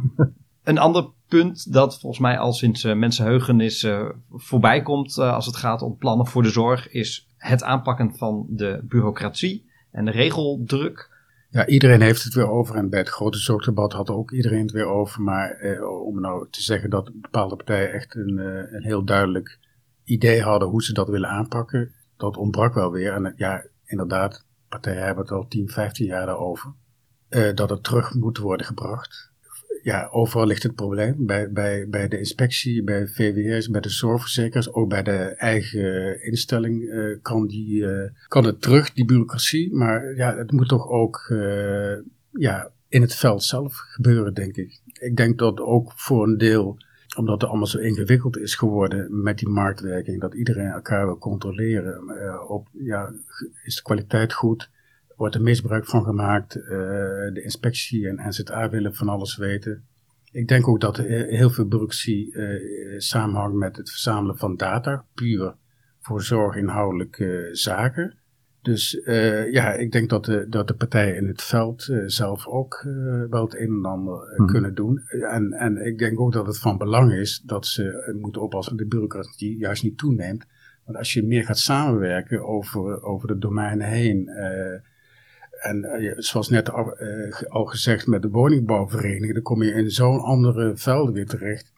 een 0.63 0.77
ander 0.77 1.07
punt 1.27 1.73
dat 1.73 1.99
volgens 1.99 2.21
mij 2.21 2.37
al 2.37 2.53
sinds 2.53 2.83
uh, 2.83 2.95
mensenheugenis 2.95 3.83
uh, 3.83 4.09
voorbij 4.31 4.81
komt 4.81 5.17
als 5.17 5.45
het 5.45 5.55
gaat 5.55 5.81
om 5.81 5.97
plannen 5.97 6.27
voor 6.27 6.43
de 6.43 6.49
zorg, 6.49 6.89
is 6.89 7.27
het 7.37 7.63
aanpakken 7.63 8.15
van 8.15 8.45
de 8.49 8.81
bureaucratie 8.83 9.69
en 9.91 10.05
de 10.05 10.11
regeldruk. 10.11 11.12
Ja, 11.53 11.65
iedereen 11.65 12.01
heeft 12.01 12.23
het 12.23 12.33
weer 12.33 12.49
over. 12.49 12.75
En 12.75 12.89
bij 12.89 12.99
het 12.99 13.09
grote 13.09 13.37
zorgdebat 13.37 13.93
had 13.93 14.09
ook 14.09 14.31
iedereen 14.31 14.61
het 14.61 14.71
weer 14.71 14.85
over. 14.85 15.21
Maar 15.21 15.49
eh, 15.49 16.03
om 16.05 16.19
nou 16.21 16.47
te 16.49 16.61
zeggen 16.61 16.89
dat 16.89 17.21
bepaalde 17.21 17.55
partijen 17.55 17.93
echt 17.93 18.15
een, 18.15 18.39
eh, 18.39 18.73
een 18.73 18.83
heel 18.83 19.03
duidelijk 19.03 19.59
idee 20.03 20.41
hadden 20.41 20.67
hoe 20.67 20.83
ze 20.83 20.93
dat 20.93 21.07
willen 21.09 21.29
aanpakken, 21.29 21.93
dat 22.17 22.37
ontbrak 22.37 22.73
wel 22.73 22.91
weer. 22.91 23.13
En 23.13 23.33
ja, 23.35 23.65
inderdaad, 23.85 24.45
partijen 24.69 25.05
hebben 25.05 25.23
het 25.23 25.33
al 25.33 25.47
10, 25.47 25.69
15 25.69 26.05
jaar 26.05 26.25
daarover. 26.25 26.73
Uh, 27.29 27.55
dat 27.55 27.69
het 27.69 27.83
terug 27.83 28.13
moet 28.13 28.37
worden 28.37 28.65
gebracht 28.65 29.32
ja, 29.83 30.07
overal 30.11 30.47
ligt 30.47 30.63
het 30.63 30.75
probleem. 30.75 31.25
Bij, 31.25 31.51
bij, 31.51 31.89
bij 31.89 32.07
de 32.07 32.17
inspectie, 32.17 32.83
bij 32.83 33.07
VWS, 33.07 33.69
bij 33.69 33.81
de 33.81 33.89
zorgverzekers, 33.89 34.73
ook 34.73 34.89
bij 34.89 35.03
de 35.03 35.19
eigen 35.37 36.23
instelling 36.23 36.81
uh, 36.81 37.17
kan, 37.21 37.47
die, 37.47 37.81
uh, 37.81 38.09
kan 38.27 38.45
het 38.45 38.61
terug, 38.61 38.93
die 38.93 39.05
bureaucratie. 39.05 39.73
Maar 39.73 40.15
ja, 40.15 40.37
het 40.37 40.51
moet 40.51 40.67
toch 40.67 40.87
ook 40.87 41.27
uh, 41.29 41.95
ja, 42.31 42.71
in 42.87 43.01
het 43.01 43.15
veld 43.15 43.43
zelf 43.43 43.73
gebeuren, 43.75 44.33
denk 44.33 44.55
ik. 44.55 44.81
Ik 44.93 45.15
denk 45.15 45.37
dat 45.37 45.59
ook 45.59 45.91
voor 45.95 46.27
een 46.27 46.37
deel, 46.37 46.77
omdat 47.17 47.41
het 47.41 47.49
allemaal 47.49 47.67
zo 47.67 47.77
ingewikkeld 47.77 48.37
is 48.37 48.55
geworden 48.55 49.21
met 49.23 49.37
die 49.37 49.49
marktwerking, 49.49 50.21
dat 50.21 50.33
iedereen 50.33 50.71
elkaar 50.71 51.05
wil 51.05 51.17
controleren. 51.17 52.49
op, 52.49 52.67
ja, 52.71 53.13
is 53.63 53.75
de 53.75 53.81
kwaliteit 53.81 54.33
goed? 54.33 54.69
Wordt 55.23 55.37
er 55.37 55.43
misbruik 55.43 55.85
van 55.85 56.03
gemaakt. 56.03 56.55
Uh, 56.55 56.69
de 57.33 57.41
inspectie 57.43 58.07
en 58.07 58.27
NZA 58.27 58.69
willen 58.69 58.95
van 58.95 59.09
alles 59.09 59.37
weten. 59.37 59.83
Ik 60.31 60.47
denk 60.47 60.67
ook 60.67 60.81
dat 60.81 60.97
heel 60.97 61.49
veel 61.49 61.67
bureaucratie 61.67 62.33
uh, 62.33 62.99
samenhangt 62.99 63.55
met 63.55 63.77
het 63.77 63.89
verzamelen 63.89 64.37
van 64.37 64.55
data, 64.55 65.05
puur 65.13 65.55
voor 65.99 66.21
zorginhoudelijke 66.21 67.49
zaken. 67.51 68.17
Dus 68.61 68.93
uh, 68.93 69.51
ja, 69.51 69.73
ik 69.73 69.91
denk 69.91 70.09
dat 70.09 70.25
de, 70.25 70.45
dat 70.49 70.67
de 70.67 70.75
partijen 70.75 71.15
in 71.15 71.27
het 71.27 71.41
veld 71.41 71.89
zelf 72.05 72.47
ook 72.47 72.81
wel 73.29 73.43
het 73.43 73.55
een 73.55 73.73
en 73.73 73.85
ander 73.85 74.33
hmm. 74.35 74.47
kunnen 74.47 74.75
doen. 74.75 75.01
En, 75.07 75.51
en 75.51 75.85
ik 75.85 75.97
denk 75.97 76.19
ook 76.19 76.33
dat 76.33 76.47
het 76.47 76.59
van 76.59 76.77
belang 76.77 77.13
is 77.13 77.41
dat 77.45 77.65
ze 77.65 78.15
moeten 78.21 78.41
oppassen 78.41 78.77
dat 78.77 78.83
de 78.83 78.89
bureaucratie 78.89 79.57
juist 79.57 79.83
niet 79.83 79.97
toeneemt. 79.97 80.45
Want 80.85 80.97
als 80.97 81.13
je 81.13 81.23
meer 81.23 81.43
gaat 81.43 81.59
samenwerken 81.59 82.47
over, 82.47 83.03
over 83.03 83.27
de 83.27 83.37
domeinen 83.37 83.87
heen, 83.87 84.29
en 85.63 86.01
uh, 86.01 86.13
zoals 86.17 86.49
net 86.49 86.71
al, 86.71 87.01
uh, 87.01 87.41
al, 87.47 87.65
gezegd 87.65 88.07
met 88.07 88.21
de 88.21 88.29
woningbouwvereniging, 88.29 89.33
dan 89.33 89.41
kom 89.41 89.63
je 89.63 89.73
in 89.73 89.89
zo'n 89.89 90.19
andere 90.19 90.71
velden 90.75 91.13
weer 91.13 91.27
terecht. 91.27 91.71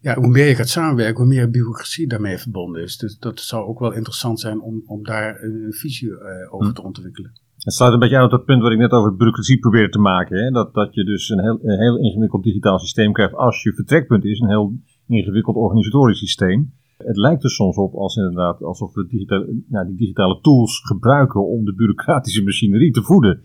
Ja, 0.00 0.14
hoe 0.14 0.28
meer 0.28 0.46
je 0.46 0.54
gaat 0.54 0.68
samenwerken, 0.68 1.16
hoe 1.16 1.26
meer 1.26 1.50
bureaucratie 1.50 2.08
daarmee 2.08 2.38
verbonden 2.38 2.82
is. 2.82 2.96
Dus 2.96 3.18
dat 3.18 3.40
zou 3.40 3.66
ook 3.66 3.78
wel 3.78 3.92
interessant 3.92 4.40
zijn 4.40 4.60
om, 4.60 4.82
om 4.86 5.04
daar 5.04 5.42
een, 5.42 5.72
visie 5.72 6.08
uh, 6.08 6.18
over 6.54 6.66
hm. 6.66 6.72
te 6.72 6.82
ontwikkelen. 6.82 7.32
Het 7.58 7.72
staat 7.72 7.92
een 7.92 7.98
beetje 7.98 8.16
aan 8.16 8.24
op 8.24 8.30
dat 8.30 8.44
punt 8.44 8.62
wat 8.62 8.72
ik 8.72 8.78
net 8.78 8.90
over 8.90 9.16
bureaucratie 9.16 9.58
probeerde 9.58 9.88
te 9.88 9.98
maken. 9.98 10.44
Hè? 10.44 10.50
Dat, 10.50 10.74
dat 10.74 10.94
je 10.94 11.04
dus 11.04 11.28
een 11.28 11.40
heel, 11.40 11.58
een 11.62 11.80
heel 11.80 11.98
ingewikkeld 11.98 12.42
digitaal 12.42 12.78
systeem 12.78 13.12
krijgt 13.12 13.34
als 13.34 13.62
je 13.62 13.74
vertrekpunt 13.74 14.24
is. 14.24 14.40
Een 14.40 14.48
heel 14.48 14.72
ingewikkeld 15.06 15.56
organisatorisch 15.56 16.18
systeem. 16.18 16.72
Het 17.06 17.16
lijkt 17.16 17.44
er 17.44 17.50
soms 17.50 17.76
op 17.76 17.94
als 17.94 18.16
inderdaad 18.16 18.62
alsof 18.62 18.94
we 18.94 19.06
digitale, 19.06 19.62
nou, 19.68 19.86
die 19.86 19.96
digitale 19.96 20.40
tools 20.40 20.80
gebruiken 20.84 21.46
om 21.46 21.64
de 21.64 21.74
bureaucratische 21.74 22.42
machinerie 22.42 22.92
te 22.92 23.02
voeden. 23.02 23.40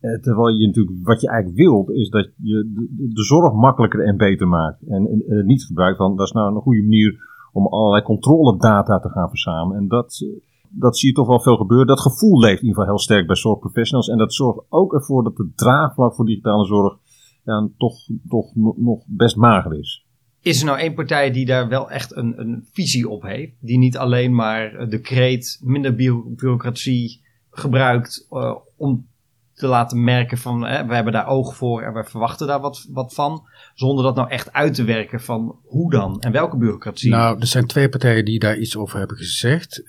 Eh, 0.00 0.20
terwijl 0.20 0.48
je 0.48 0.66
natuurlijk, 0.66 0.96
wat 1.02 1.20
je 1.20 1.28
eigenlijk 1.28 1.58
wilt, 1.58 1.90
is 1.90 2.08
dat 2.08 2.30
je 2.36 2.70
de, 3.14 3.24
zorg 3.24 3.52
makkelijker 3.52 4.04
en 4.04 4.16
beter 4.16 4.48
maakt. 4.48 4.82
En, 4.88 5.24
niet 5.46 5.64
gebruik 5.64 5.96
van, 5.96 6.16
dat 6.16 6.26
is 6.26 6.32
nou 6.32 6.54
een 6.54 6.60
goede 6.60 6.82
manier 6.82 7.20
om 7.52 7.66
allerlei 7.66 8.02
controledata 8.02 8.98
te 8.98 9.08
gaan 9.08 9.28
verzamelen. 9.28 9.82
En 9.82 9.88
dat, 9.88 10.26
dat 10.68 10.98
zie 10.98 11.08
je 11.08 11.14
toch 11.14 11.26
wel 11.26 11.40
veel 11.40 11.56
gebeuren. 11.56 11.86
Dat 11.86 12.00
gevoel 12.00 12.38
leeft 12.38 12.60
in 12.60 12.66
ieder 12.66 12.74
geval 12.74 12.94
heel 12.94 12.98
sterk 12.98 13.26
bij 13.26 13.36
zorgprofessionals. 13.36 14.08
En 14.08 14.18
dat 14.18 14.34
zorgt 14.34 14.66
ook 14.68 14.94
ervoor 14.94 15.24
dat 15.24 15.36
de 15.36 15.52
draagvlak 15.54 16.14
voor 16.14 16.24
digitale 16.26 16.64
zorg 16.64 16.98
ja, 17.44 17.68
toch, 17.76 17.94
toch 18.28 18.54
nog 18.76 19.04
best 19.06 19.36
mager 19.36 19.78
is. 19.78 20.05
Is 20.46 20.60
er 20.60 20.66
nou 20.66 20.78
één 20.78 20.94
partij 20.94 21.30
die 21.30 21.46
daar 21.46 21.68
wel 21.68 21.90
echt 21.90 22.16
een, 22.16 22.40
een 22.40 22.66
visie 22.72 23.08
op 23.08 23.22
heeft? 23.22 23.52
Die 23.60 23.78
niet 23.78 23.96
alleen 23.96 24.34
maar 24.34 24.88
de 24.88 25.00
kreet 25.00 25.60
minder 25.62 25.94
bureaucratie 25.94 27.22
gebruikt 27.50 28.26
uh, 28.30 28.54
om 28.76 29.08
te 29.52 29.66
laten 29.66 30.04
merken 30.04 30.38
van 30.38 30.66
hè, 30.66 30.86
we 30.86 30.94
hebben 30.94 31.12
daar 31.12 31.26
oog 31.26 31.56
voor 31.56 31.82
en 31.82 31.92
we 31.92 32.04
verwachten 32.04 32.46
daar 32.46 32.60
wat, 32.60 32.86
wat 32.90 33.14
van. 33.14 33.48
Zonder 33.74 34.04
dat 34.04 34.14
nou 34.14 34.28
echt 34.30 34.52
uit 34.52 34.74
te 34.74 34.84
werken 34.84 35.20
van 35.20 35.58
hoe 35.64 35.90
dan 35.90 36.20
en 36.20 36.32
welke 36.32 36.56
bureaucratie. 36.56 37.10
Nou, 37.10 37.40
er 37.40 37.46
zijn 37.46 37.66
twee 37.66 37.88
partijen 37.88 38.24
die 38.24 38.38
daar 38.38 38.58
iets 38.58 38.76
over 38.76 38.98
hebben 38.98 39.16
gezegd. 39.16 39.82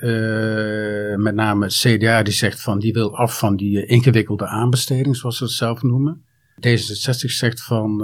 Met 1.17 1.35
name 1.35 1.67
CDA 1.67 2.23
die 2.23 2.33
zegt 2.33 2.61
van 2.61 2.79
die 2.79 2.93
wil 2.93 3.17
af 3.17 3.37
van 3.37 3.55
die 3.55 3.85
ingewikkelde 3.85 4.47
aanbesteding, 4.47 5.15
zoals 5.15 5.37
ze 5.37 5.43
het 5.43 5.53
zelf 5.53 5.81
noemen. 5.81 6.25
D66 6.67 7.25
zegt 7.25 7.63
van, 7.63 8.01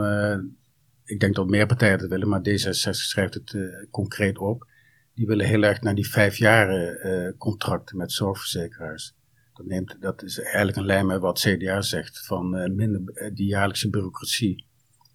ik 1.14 1.20
denk 1.20 1.36
dat 1.36 1.48
meer 1.50 1.66
partijen 1.66 1.98
dat 1.98 2.10
willen, 2.10 2.30
maar 2.30 2.40
D66 2.40 2.90
schrijft 2.90 3.34
het 3.34 3.54
uh, 3.54 3.86
concreet 3.92 4.38
op. 4.38 4.68
Die 5.16 5.26
willen 5.26 5.46
heel 5.46 5.64
erg 5.64 5.82
naar 5.82 5.96
die 5.96 6.10
vijf 6.10 6.36
jaren 6.38 7.38
contracten 7.38 7.98
met 7.98 8.12
zorgverzekeraars. 8.12 9.16
Dat, 9.54 9.66
neemt, 9.66 9.98
dat 10.00 10.24
is 10.24 10.40
eigenlijk 10.40 10.78
een 10.78 10.86
lijn 10.86 11.06
met 11.06 11.20
wat 11.20 11.40
CDA 11.40 11.82
zegt 11.82 12.26
van 12.26 12.58
uh, 12.58 12.70
minder 12.70 13.32
die 13.34 13.48
jaarlijkse 13.48 13.90
bureaucratie 13.90 14.66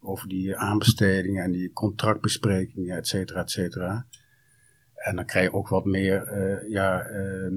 over 0.01 0.29
die 0.29 0.57
aanbestedingen 0.57 1.45
en 1.45 1.51
die 1.51 1.73
contractbesprekingen, 1.73 2.97
et 2.97 3.07
cetera, 3.07 3.41
et 3.41 3.51
cetera. 3.51 4.07
En 4.95 5.17
dan 5.17 5.25
krijg 5.25 5.45
je 5.45 5.53
ook 5.53 5.69
wat 5.69 5.85
meer, 5.85 6.35
ja, 6.69 7.11
uh, 7.11 7.53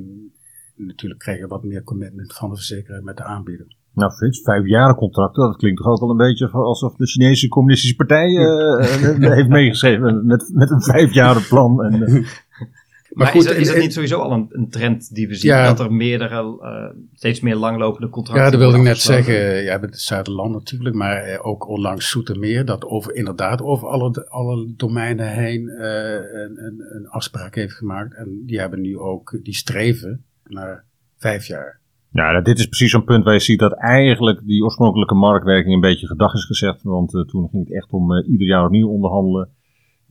natuurlijk 0.76 1.20
krijg 1.20 1.40
je 1.40 1.48
wat 1.48 1.64
meer 1.64 1.84
commitment 1.84 2.34
van 2.34 2.50
de 2.50 2.56
verzekeraar 2.56 3.04
met 3.04 3.18
de 3.18 3.24
aanbieder. 3.24 3.76
Nou 3.94 4.12
Frits, 4.12 4.42
vijf 4.42 4.66
jaren 4.66 4.96
contracten, 4.96 5.44
dat 5.44 5.58
klinkt 5.58 5.78
toch 5.78 5.88
ook 5.88 6.00
wel 6.00 6.10
een 6.10 6.18
beetje 6.18 6.50
alsof 6.50 6.96
de 6.96 7.08
Chinese 7.08 7.48
communistische 7.48 7.96
partij 7.96 8.30
uh, 8.30 9.34
heeft 9.36 9.50
meegeschreven 9.50 10.26
met, 10.26 10.50
met 10.54 10.70
een 10.70 10.82
vijfjaren 10.82 11.48
plan. 11.48 11.84
En, 11.84 12.26
maar, 13.14 13.28
goed, 13.28 13.50
is, 13.52 13.68
dat, 13.68 13.78
niet 13.78 13.94
sowieso 13.94 14.20
al 14.20 14.32
een, 14.32 14.48
een, 14.50 14.70
trend 14.70 15.16
die 15.16 15.28
we 15.28 15.36
zien? 15.36 15.52
dat 15.52 15.80
er 15.80 15.94
meerdere, 15.94 16.44
uh, 16.62 17.02
steeds 17.14 17.40
meer 17.40 17.56
langlopende 17.56 18.10
contracten 18.10 18.46
Ja, 18.46 18.52
dat 18.52 18.60
wilde 18.60 18.78
ik 18.78 18.84
net 18.84 18.98
zeggen. 18.98 19.64
Ja, 19.64 19.80
het 19.80 20.00
Zuiderland 20.00 20.54
natuurlijk, 20.54 20.96
maar 20.96 21.30
uh, 21.30 21.46
ook 21.46 21.68
onlangs 21.68 22.10
Soetermeer. 22.10 22.66
Dat 22.66 22.86
over, 22.86 23.16
inderdaad 23.16 23.62
over 23.62 23.88
alle, 23.88 24.30
alle 24.30 24.74
domeinen 24.76 25.28
heen 25.28 25.62
uh, 25.62 26.14
een, 26.14 26.66
een, 26.66 26.84
een, 26.90 27.08
afspraak 27.08 27.56
heeft 27.56 27.74
gemaakt. 27.74 28.16
En 28.16 28.44
die 28.46 28.60
hebben 28.60 28.82
nu 28.82 28.98
ook, 28.98 29.40
die 29.44 29.56
streven 29.56 30.24
naar 30.44 30.84
vijf 31.18 31.46
jaar. 31.46 31.81
Ja, 32.12 32.42
dit 32.42 32.60
is 32.60 32.66
precies 32.66 32.92
zo'n 32.92 33.04
punt 33.04 33.24
waar 33.24 33.34
je 33.34 33.40
ziet 33.40 33.60
dat 33.60 33.74
eigenlijk 33.74 34.42
die 34.46 34.64
oorspronkelijke 34.64 35.16
marktwerking 35.16 35.74
een 35.74 35.80
beetje 35.80 36.08
gedag 36.08 36.34
is 36.34 36.46
gezegd. 36.46 36.84
Want 36.84 37.10
toen 37.10 37.50
ging 37.50 37.68
het 37.68 37.74
echt 37.74 37.92
om 37.92 38.14
ieder 38.24 38.48
jaar 38.48 38.66
opnieuw 38.66 38.90
onderhandelen 38.90 39.50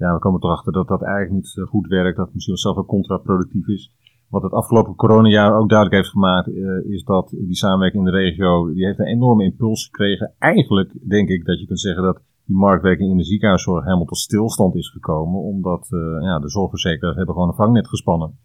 ja, 0.01 0.13
we 0.15 0.19
komen 0.19 0.43
erachter 0.43 0.73
dat 0.73 0.89
dat 0.89 1.03
eigenlijk 1.03 1.35
niet 1.35 1.57
eh, 1.57 1.65
goed 1.65 1.87
werkt. 1.87 2.17
Dat 2.17 2.25
het 2.25 2.35
misschien 2.35 2.57
zelf 2.57 2.77
ook 2.77 2.87
contraproductief 2.87 3.69
is. 3.69 3.93
Wat 4.29 4.43
het 4.43 4.53
afgelopen 4.53 4.95
coronajaar 4.95 5.59
ook 5.59 5.69
duidelijk 5.69 5.97
heeft 5.97 6.13
gemaakt, 6.13 6.49
is 6.89 7.05
dat 7.05 7.29
die 7.29 7.57
samenwerking 7.57 8.07
in 8.07 8.13
de 8.13 8.19
regio, 8.19 8.73
die 8.73 8.87
heeft 8.87 8.99
een 8.99 9.07
enorme 9.07 9.45
impuls 9.45 9.85
gekregen. 9.85 10.33
Eigenlijk 10.39 11.09
denk 11.09 11.29
ik 11.29 11.45
dat 11.45 11.61
je 11.61 11.67
kunt 11.67 11.81
zeggen 11.81 12.03
dat 12.03 12.23
die 12.45 12.57
marktwerking 12.57 13.11
in 13.11 13.17
de 13.17 13.25
ziekenhuiszorg 13.25 13.85
helemaal 13.85 14.07
tot 14.07 14.19
stilstand 14.19 14.75
is 14.75 14.89
gekomen. 14.89 15.41
Omdat 15.41 15.87
ja, 16.21 16.39
de 16.39 16.49
zorgverzekeraars 16.49 17.17
hebben 17.17 17.35
gewoon 17.35 17.49
een 17.49 17.55
vangnet 17.55 17.89
gespannen. 17.89 18.39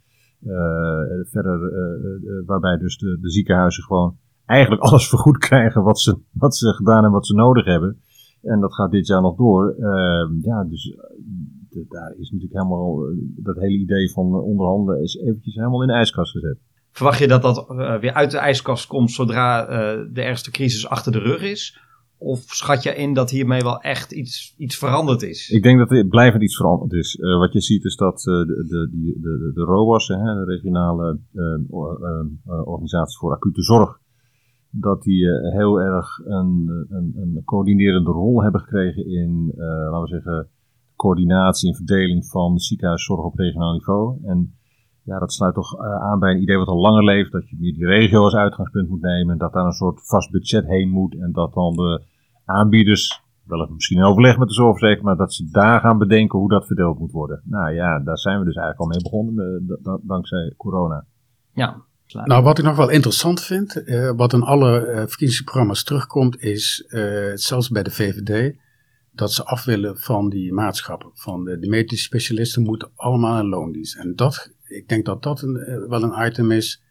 Uh, 0.45 1.25
verder, 1.31 1.59
waarbij 2.45 2.77
dus 2.77 2.97
de, 2.97 3.17
de 3.21 3.29
ziekenhuizen 3.29 3.83
gewoon 3.83 4.17
eigenlijk 4.45 4.81
alles 4.87 5.09
vergoed 5.09 5.37
krijgen 5.37 5.83
wat 5.83 5.99
ze, 5.99 6.17
wat 6.31 6.55
ze 6.55 6.73
gedaan 6.73 7.05
en 7.05 7.11
wat 7.11 7.27
ze 7.27 7.33
nodig 7.33 7.65
hebben. 7.65 8.01
En 8.41 8.59
dat 8.59 8.73
gaat 8.73 8.91
dit 8.91 9.07
jaar 9.07 9.21
nog 9.21 9.35
door. 9.35 9.75
Uh, 9.79 10.41
ja, 10.41 10.63
dus 10.63 10.97
daar 11.89 12.15
is 12.17 12.31
natuurlijk 12.31 12.61
helemaal, 12.61 12.99
dat 13.35 13.55
hele 13.55 13.77
idee 13.77 14.11
van 14.11 14.33
onderhandelen 14.33 15.01
is 15.01 15.15
eventjes 15.15 15.55
helemaal 15.55 15.81
in 15.81 15.87
de 15.87 15.93
ijskast 15.93 16.31
gezet. 16.31 16.57
Verwacht 16.91 17.19
je 17.19 17.27
dat 17.27 17.41
dat 17.41 17.65
weer 17.99 18.13
uit 18.13 18.31
de 18.31 18.37
ijskast 18.37 18.87
komt 18.87 19.11
zodra 19.11 19.65
de 20.05 20.21
ergste 20.21 20.51
crisis 20.51 20.87
achter 20.87 21.11
de 21.11 21.19
rug 21.19 21.41
is? 21.41 21.79
Of 22.25 22.39
schat 22.39 22.83
je 22.83 22.95
in 22.95 23.13
dat 23.13 23.29
hiermee 23.29 23.61
wel 23.61 23.81
echt 23.81 24.11
iets, 24.11 24.53
iets 24.57 24.77
veranderd 24.77 25.21
is? 25.21 25.49
Ik 25.49 25.63
denk 25.63 25.77
dat 25.77 25.91
er 25.91 26.07
blijvend 26.07 26.43
iets 26.43 26.55
veranderd 26.55 26.93
is. 26.93 27.17
wat 27.39 27.53
je 27.53 27.61
ziet 27.61 27.83
is 27.85 27.95
dat 27.95 28.19
de, 28.19 28.45
de, 28.45 28.89
de, 28.91 29.19
de, 29.21 29.51
de 29.53 29.61
ROAS, 29.61 30.07
de 30.07 30.43
regionale 30.45 31.19
organisatie 32.45 33.17
voor 33.17 33.33
acute 33.33 33.61
zorg, 33.61 33.99
dat 34.79 35.01
die 35.01 35.23
uh, 35.23 35.53
heel 35.53 35.79
erg 35.79 36.19
een, 36.25 36.85
een, 36.89 37.13
een, 37.15 37.41
coördinerende 37.43 38.11
rol 38.11 38.43
hebben 38.43 38.61
gekregen 38.61 39.07
in, 39.07 39.51
uh, 39.55 39.65
laten 39.65 40.01
we 40.01 40.07
zeggen, 40.07 40.49
coördinatie 40.95 41.69
en 41.69 41.75
verdeling 41.75 42.25
van 42.25 42.59
ziekenhuiszorg 42.59 43.23
op 43.23 43.37
regionaal 43.37 43.73
niveau. 43.73 44.17
En 44.23 44.53
ja, 45.03 45.19
dat 45.19 45.33
sluit 45.33 45.53
toch 45.53 45.79
uh, 45.79 46.01
aan 46.01 46.19
bij 46.19 46.31
een 46.31 46.41
idee 46.41 46.57
wat 46.57 46.67
al 46.67 46.81
langer 46.81 47.03
leeft, 47.03 47.31
dat 47.31 47.49
je 47.49 47.57
die 47.57 47.85
regio 47.85 48.23
als 48.23 48.35
uitgangspunt 48.35 48.89
moet 48.89 49.01
nemen, 49.01 49.37
dat 49.37 49.53
daar 49.53 49.65
een 49.65 49.71
soort 49.71 50.07
vast 50.07 50.31
budget 50.31 50.65
heen 50.65 50.89
moet 50.89 51.15
en 51.19 51.31
dat 51.31 51.53
dan 51.53 51.75
de 51.75 52.01
aanbieders, 52.45 53.21
wel 53.43 53.67
misschien 53.73 53.97
in 53.97 54.03
overleg 54.03 54.37
met 54.37 54.47
de 54.47 54.53
zorgverzekeraar, 54.53 55.05
maar 55.05 55.25
dat 55.25 55.33
ze 55.33 55.49
daar 55.51 55.79
gaan 55.79 55.97
bedenken 55.97 56.39
hoe 56.39 56.49
dat 56.49 56.65
verdeeld 56.65 56.99
moet 56.99 57.11
worden. 57.11 57.41
Nou 57.43 57.73
ja, 57.73 57.99
daar 57.99 58.17
zijn 58.17 58.39
we 58.39 58.45
dus 58.45 58.55
eigenlijk 58.55 58.79
al 58.79 58.87
mee 58.87 59.03
begonnen, 59.03 60.01
dankzij 60.03 60.53
corona. 60.57 61.05
Ja, 61.53 61.83
nou, 62.07 62.43
wat 62.43 62.57
ik 62.57 62.65
nog 62.65 62.75
wel 62.75 62.89
interessant 62.89 63.41
vind, 63.41 63.81
uh, 63.85 64.11
wat 64.15 64.33
in 64.33 64.41
alle 64.41 64.87
uh, 64.87 64.95
verkiezingsprogramma's 64.95 65.83
terugkomt, 65.83 66.41
is 66.41 66.85
uh, 66.87 67.31
zelfs 67.33 67.69
bij 67.69 67.83
de 67.83 67.91
VVD, 67.91 68.55
dat 69.11 69.33
ze 69.33 69.45
af 69.45 69.63
willen 69.63 69.97
van 69.97 70.29
die 70.29 70.53
maatschappen. 70.53 71.09
Van 71.13 71.43
de, 71.43 71.59
de 71.59 71.67
medische 71.67 72.05
specialisten 72.05 72.63
moeten 72.63 72.91
allemaal 72.95 73.39
een 73.39 73.49
loondienst. 73.49 73.95
En 73.95 74.15
dat, 74.15 74.53
ik 74.63 74.87
denk 74.87 75.05
dat 75.05 75.23
dat 75.23 75.41
een, 75.41 75.85
wel 75.89 76.03
een 76.03 76.25
item 76.27 76.51
is 76.51 76.83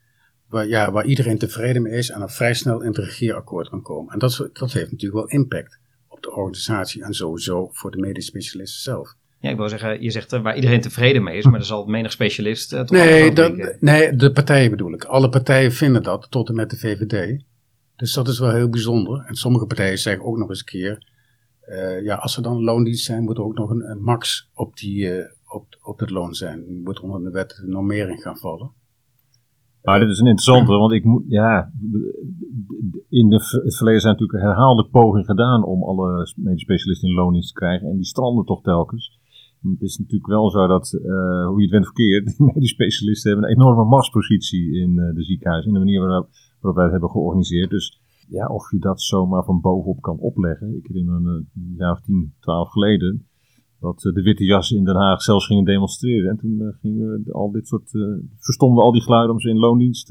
waar, 0.55 0.67
ja, 0.67 0.91
waar 0.91 1.05
iedereen 1.05 1.37
tevreden 1.37 1.81
mee 1.81 1.97
is 1.97 2.09
en 2.09 2.19
dan 2.19 2.29
vrij 2.29 2.53
snel 2.53 2.81
in 2.81 2.87
het 2.87 2.97
regeerakkoord 2.97 3.69
kan 3.69 3.81
komen. 3.81 4.13
En 4.13 4.19
dat, 4.19 4.49
dat 4.53 4.71
heeft 4.71 4.91
natuurlijk 4.91 5.13
wel 5.13 5.39
impact 5.39 5.79
op 6.07 6.21
de 6.21 6.31
organisatie 6.31 7.03
en 7.03 7.13
sowieso 7.13 7.69
voor 7.71 7.91
de 7.91 7.97
medische 7.97 8.29
specialisten 8.29 8.81
zelf. 8.81 9.15
Ja, 9.39 9.49
ik 9.49 9.57
wil 9.57 9.69
zeggen, 9.69 10.01
je 10.01 10.11
zegt 10.11 10.33
uh, 10.33 10.41
waar 10.41 10.55
iedereen 10.55 10.81
tevreden 10.81 11.23
mee 11.23 11.37
is, 11.37 11.45
maar 11.45 11.59
er 11.59 11.65
zal 11.65 11.85
menig 11.85 12.11
specialist 12.11 12.73
uh, 12.73 12.79
toch 12.79 12.97
nee, 12.97 13.33
dat, 13.33 13.77
nee, 13.79 14.15
de 14.15 14.31
partijen 14.31 14.69
bedoel 14.69 14.93
ik. 14.93 15.03
Alle 15.03 15.29
partijen 15.29 15.71
vinden 15.71 16.03
dat, 16.03 16.27
tot 16.29 16.49
en 16.49 16.55
met 16.55 16.69
de 16.69 16.77
VVD. 16.77 17.43
Dus 17.95 18.13
dat 18.13 18.27
is 18.27 18.39
wel 18.39 18.51
heel 18.51 18.69
bijzonder. 18.69 19.23
En 19.27 19.35
sommige 19.35 19.65
partijen 19.65 19.97
zeggen 19.97 20.25
ook 20.25 20.37
nog 20.37 20.49
eens 20.49 20.59
een 20.59 20.65
keer, 20.65 21.09
uh, 21.69 22.03
ja, 22.03 22.15
als 22.15 22.37
er 22.37 22.43
dan 22.43 22.63
loondienst 22.63 23.05
zijn, 23.05 23.23
moet 23.23 23.37
er 23.37 23.43
ook 23.43 23.57
nog 23.57 23.69
een, 23.69 23.89
een 23.89 24.01
max 24.01 24.49
op, 24.53 24.77
die, 24.77 25.11
op, 25.47 25.77
op 25.81 25.99
het 25.99 26.09
loon 26.09 26.33
zijn. 26.33 26.81
Moet 26.83 26.99
onder 26.99 27.23
de 27.23 27.29
wet 27.29 27.49
de 27.49 27.67
normering 27.67 28.21
gaan 28.21 28.37
vallen. 28.37 28.71
Maar 29.85 29.99
dit 29.99 30.09
is 30.09 30.19
een 30.19 30.27
interessante, 30.27 30.71
want 30.71 30.91
ik 30.91 31.03
moet, 31.03 31.23
ja, 31.27 31.71
in 33.09 33.29
de, 33.29 33.35
het 33.63 33.75
verleden 33.75 34.01
zijn 34.01 34.13
natuurlijk 34.13 34.43
herhaalde 34.43 34.87
pogingen 34.87 35.25
gedaan 35.25 35.63
om 35.63 35.83
alle 35.83 36.33
medisch 36.35 36.61
specialisten 36.61 37.09
in 37.09 37.15
loondienst 37.15 37.47
te 37.47 37.59
krijgen. 37.59 37.89
En 37.89 37.95
die 37.95 38.05
stranden 38.05 38.45
toch 38.45 38.61
telkens. 38.61 39.19
Het 39.61 39.81
is 39.81 39.97
natuurlijk 39.97 40.27
wel 40.27 40.49
zo 40.49 40.67
dat, 40.67 40.99
uh, 41.01 41.47
hoe 41.47 41.57
je 41.57 41.61
het 41.61 41.71
went 41.71 41.85
verkeerd, 41.85 42.25
de 42.25 42.43
medisch 42.53 42.69
specialisten 42.69 43.31
hebben 43.31 43.49
een 43.49 43.55
enorme 43.55 43.83
machtspositie 43.83 44.73
in 44.81 44.91
uh, 44.91 45.15
de 45.15 45.23
ziekenhuizen. 45.23 45.67
In 45.67 45.79
de 45.79 45.85
manier 45.85 45.99
waarop, 45.99 46.29
waarop 46.53 46.75
wij 46.75 46.83
het 46.83 46.91
hebben 46.91 47.09
georganiseerd. 47.09 47.69
Dus 47.69 48.01
ja, 48.29 48.47
of 48.47 48.71
je 48.71 48.79
dat 48.79 49.01
zomaar 49.01 49.43
van 49.43 49.61
bovenop 49.61 50.01
kan 50.01 50.17
opleggen. 50.19 50.75
Ik 50.75 50.87
herinner 50.87 51.21
me 51.21 51.31
een 51.55 51.73
jaar 51.77 51.91
of 51.91 52.01
tien, 52.01 52.33
twaalf 52.39 52.69
geleden 52.69 53.27
dat 53.85 54.03
uh, 54.03 54.13
de 54.13 54.21
witte 54.21 54.43
jassen 54.43 54.77
in 54.77 54.85
Den 54.85 54.95
Haag 54.95 55.21
zelfs 55.21 55.45
gingen 55.45 55.63
demonstreren. 55.63 56.29
En 56.29 56.37
toen 56.37 56.75
gingen 56.81 57.07
we 57.07 57.33
al 57.33 57.51
dit 57.51 57.67
soort, 57.67 57.89
verstonden 58.37 58.83
al 58.83 58.91
die 58.91 59.01
geluiden 59.01 59.31
om 59.33 59.39
ze 59.39 59.49
in 59.49 59.57
loondienst 59.57 60.07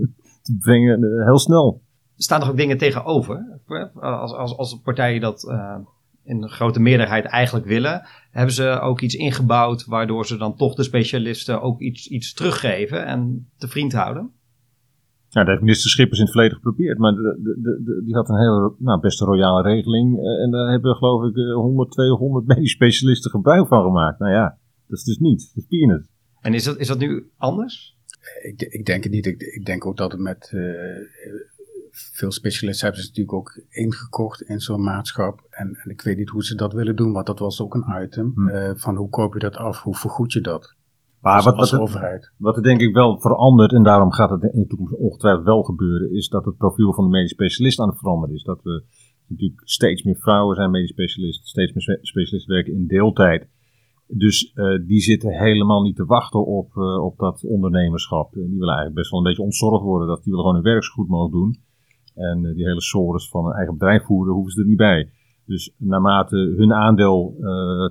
te 0.46 0.56
brengen 0.58 1.24
heel 1.24 1.38
snel. 1.38 1.82
Staan 2.16 2.42
er 2.42 2.48
ook 2.48 2.56
dingen 2.56 2.78
tegenover? 2.78 3.60
Als, 3.94 4.32
als, 4.32 4.56
als 4.56 4.80
partijen 4.82 5.20
dat 5.20 5.46
in 6.28 6.48
grote 6.48 6.80
meerderheid 6.80 7.24
eigenlijk 7.24 7.66
willen, 7.66 8.06
hebben 8.30 8.54
ze 8.54 8.80
ook 8.80 9.00
iets 9.00 9.14
ingebouwd 9.14 9.84
waardoor 9.84 10.26
ze 10.26 10.36
dan 10.36 10.56
toch 10.56 10.74
de 10.74 10.82
specialisten 10.82 11.62
ook 11.62 11.80
iets, 11.80 12.08
iets 12.08 12.32
teruggeven 12.32 13.06
en 13.06 13.48
te 13.56 13.68
vriend 13.68 13.92
houden? 13.92 14.32
Ja, 15.28 15.40
dat 15.40 15.46
heeft 15.46 15.60
minister 15.60 15.90
Schippers 15.90 16.18
in 16.18 16.24
het 16.24 16.34
verleden 16.34 16.56
geprobeerd, 16.56 16.98
maar 16.98 17.12
de, 17.12 17.38
de, 17.42 17.80
de, 17.84 18.02
die 18.04 18.14
had 18.14 18.28
een 18.28 18.38
hele, 18.38 18.74
nou, 18.78 19.00
best 19.00 19.20
een 19.20 19.26
royale 19.26 19.62
regeling. 19.62 20.18
Eh, 20.18 20.42
en 20.42 20.50
daar 20.50 20.70
hebben 20.70 20.94
geloof 20.96 21.24
ik 21.24 21.36
100, 21.54 21.90
200 21.90 22.46
medisch 22.46 22.72
specialisten 22.72 23.30
gebruik 23.30 23.66
van 23.66 23.82
gemaakt. 23.82 24.18
Nou 24.18 24.32
ja, 24.32 24.58
dat 24.86 24.98
is 24.98 25.04
dus 25.04 25.18
niet, 25.18 25.50
dat 25.54 25.64
is 25.64 25.68
peanut. 25.68 26.08
En 26.40 26.54
is 26.54 26.64
dat, 26.64 26.78
is 26.78 26.86
dat 26.86 26.98
nu 26.98 27.30
anders? 27.36 27.96
Ik, 28.42 28.62
ik 28.62 28.86
denk 28.86 29.02
het 29.02 29.12
niet. 29.12 29.26
Ik, 29.26 29.42
ik 29.42 29.64
denk 29.64 29.86
ook 29.86 29.96
dat 29.96 30.12
het 30.12 30.20
met 30.20 30.50
uh, 30.54 30.62
veel 31.90 32.32
specialisten 32.32 32.86
hebben 32.86 33.02
ze 33.02 33.08
natuurlijk 33.08 33.36
ook 33.36 33.60
ingekocht 33.68 34.42
in 34.42 34.60
zo'n 34.60 34.82
maatschap. 34.82 35.46
En, 35.50 35.74
en, 35.82 35.90
ik 35.90 36.00
weet 36.00 36.16
niet 36.16 36.28
hoe 36.28 36.44
ze 36.44 36.54
dat 36.54 36.72
willen 36.72 36.96
doen, 36.96 37.12
want 37.12 37.26
dat 37.26 37.38
was 37.38 37.60
ook 37.60 37.74
een 37.74 38.02
item. 38.02 38.32
Hm. 38.34 38.48
Uh, 38.48 38.70
van 38.74 38.96
hoe 38.96 39.08
koop 39.08 39.32
je 39.32 39.38
dat 39.38 39.56
af? 39.56 39.82
Hoe 39.82 39.96
vergoed 39.96 40.32
je 40.32 40.40
dat? 40.40 40.76
Maar 41.20 41.34
als, 41.34 41.44
wat, 41.44 41.70
wat, 41.70 41.80
overheid. 41.80 42.32
wat 42.36 42.56
er 42.56 42.62
denk 42.62 42.80
ik 42.80 42.94
wel 42.94 43.20
verandert, 43.20 43.72
en 43.72 43.82
daarom 43.82 44.12
gaat 44.12 44.30
het 44.30 44.42
in 44.42 44.60
de 44.60 44.66
toekomst 44.66 44.94
ongetwijfeld 44.94 45.44
wel 45.44 45.62
gebeuren, 45.62 46.12
is 46.12 46.28
dat 46.28 46.44
het 46.44 46.56
profiel 46.56 46.94
van 46.94 47.04
de 47.04 47.10
medisch 47.10 47.30
specialist 47.30 47.80
aan 47.80 47.88
het 47.88 47.98
veranderen 47.98 48.34
is. 48.34 48.42
Dat 48.42 48.62
we 48.62 48.84
natuurlijk 49.26 49.60
steeds 49.64 50.02
meer 50.02 50.16
vrouwen 50.16 50.56
zijn 50.56 50.70
medisch 50.70 50.90
specialisten, 50.90 51.46
steeds 51.46 51.72
meer 51.72 51.98
specialisten 52.02 52.54
werken 52.54 52.72
in 52.72 52.86
deeltijd. 52.86 53.48
Dus 54.06 54.52
uh, 54.54 54.86
die 54.86 55.00
zitten 55.00 55.38
helemaal 55.38 55.82
niet 55.82 55.96
te 55.96 56.04
wachten 56.04 56.46
op, 56.46 56.74
uh, 56.74 57.04
op 57.04 57.18
dat 57.18 57.44
ondernemerschap. 57.44 58.32
die 58.32 58.42
willen 58.42 58.74
eigenlijk 58.74 58.94
best 58.94 59.10
wel 59.10 59.20
een 59.20 59.26
beetje 59.26 59.42
ontzorgd 59.42 59.82
worden. 59.82 60.08
Dat 60.08 60.22
die 60.22 60.32
willen 60.32 60.40
gewoon 60.40 60.62
hun 60.62 60.72
werk 60.72 60.84
zo 60.84 60.92
goed 60.92 61.08
mogelijk 61.08 61.34
doen. 61.34 61.56
En 62.14 62.54
die 62.54 62.66
hele 62.66 62.82
sores 62.82 63.28
van 63.28 63.46
een 63.46 63.52
eigen 63.52 63.72
bedrijf 63.72 64.04
voeren, 64.04 64.34
hoeven 64.34 64.52
ze 64.52 64.60
er 64.60 64.66
niet 64.66 64.76
bij. 64.76 65.10
Dus 65.48 65.74
naarmate 65.78 66.54
hun 66.56 66.72
aandeel 66.72 67.34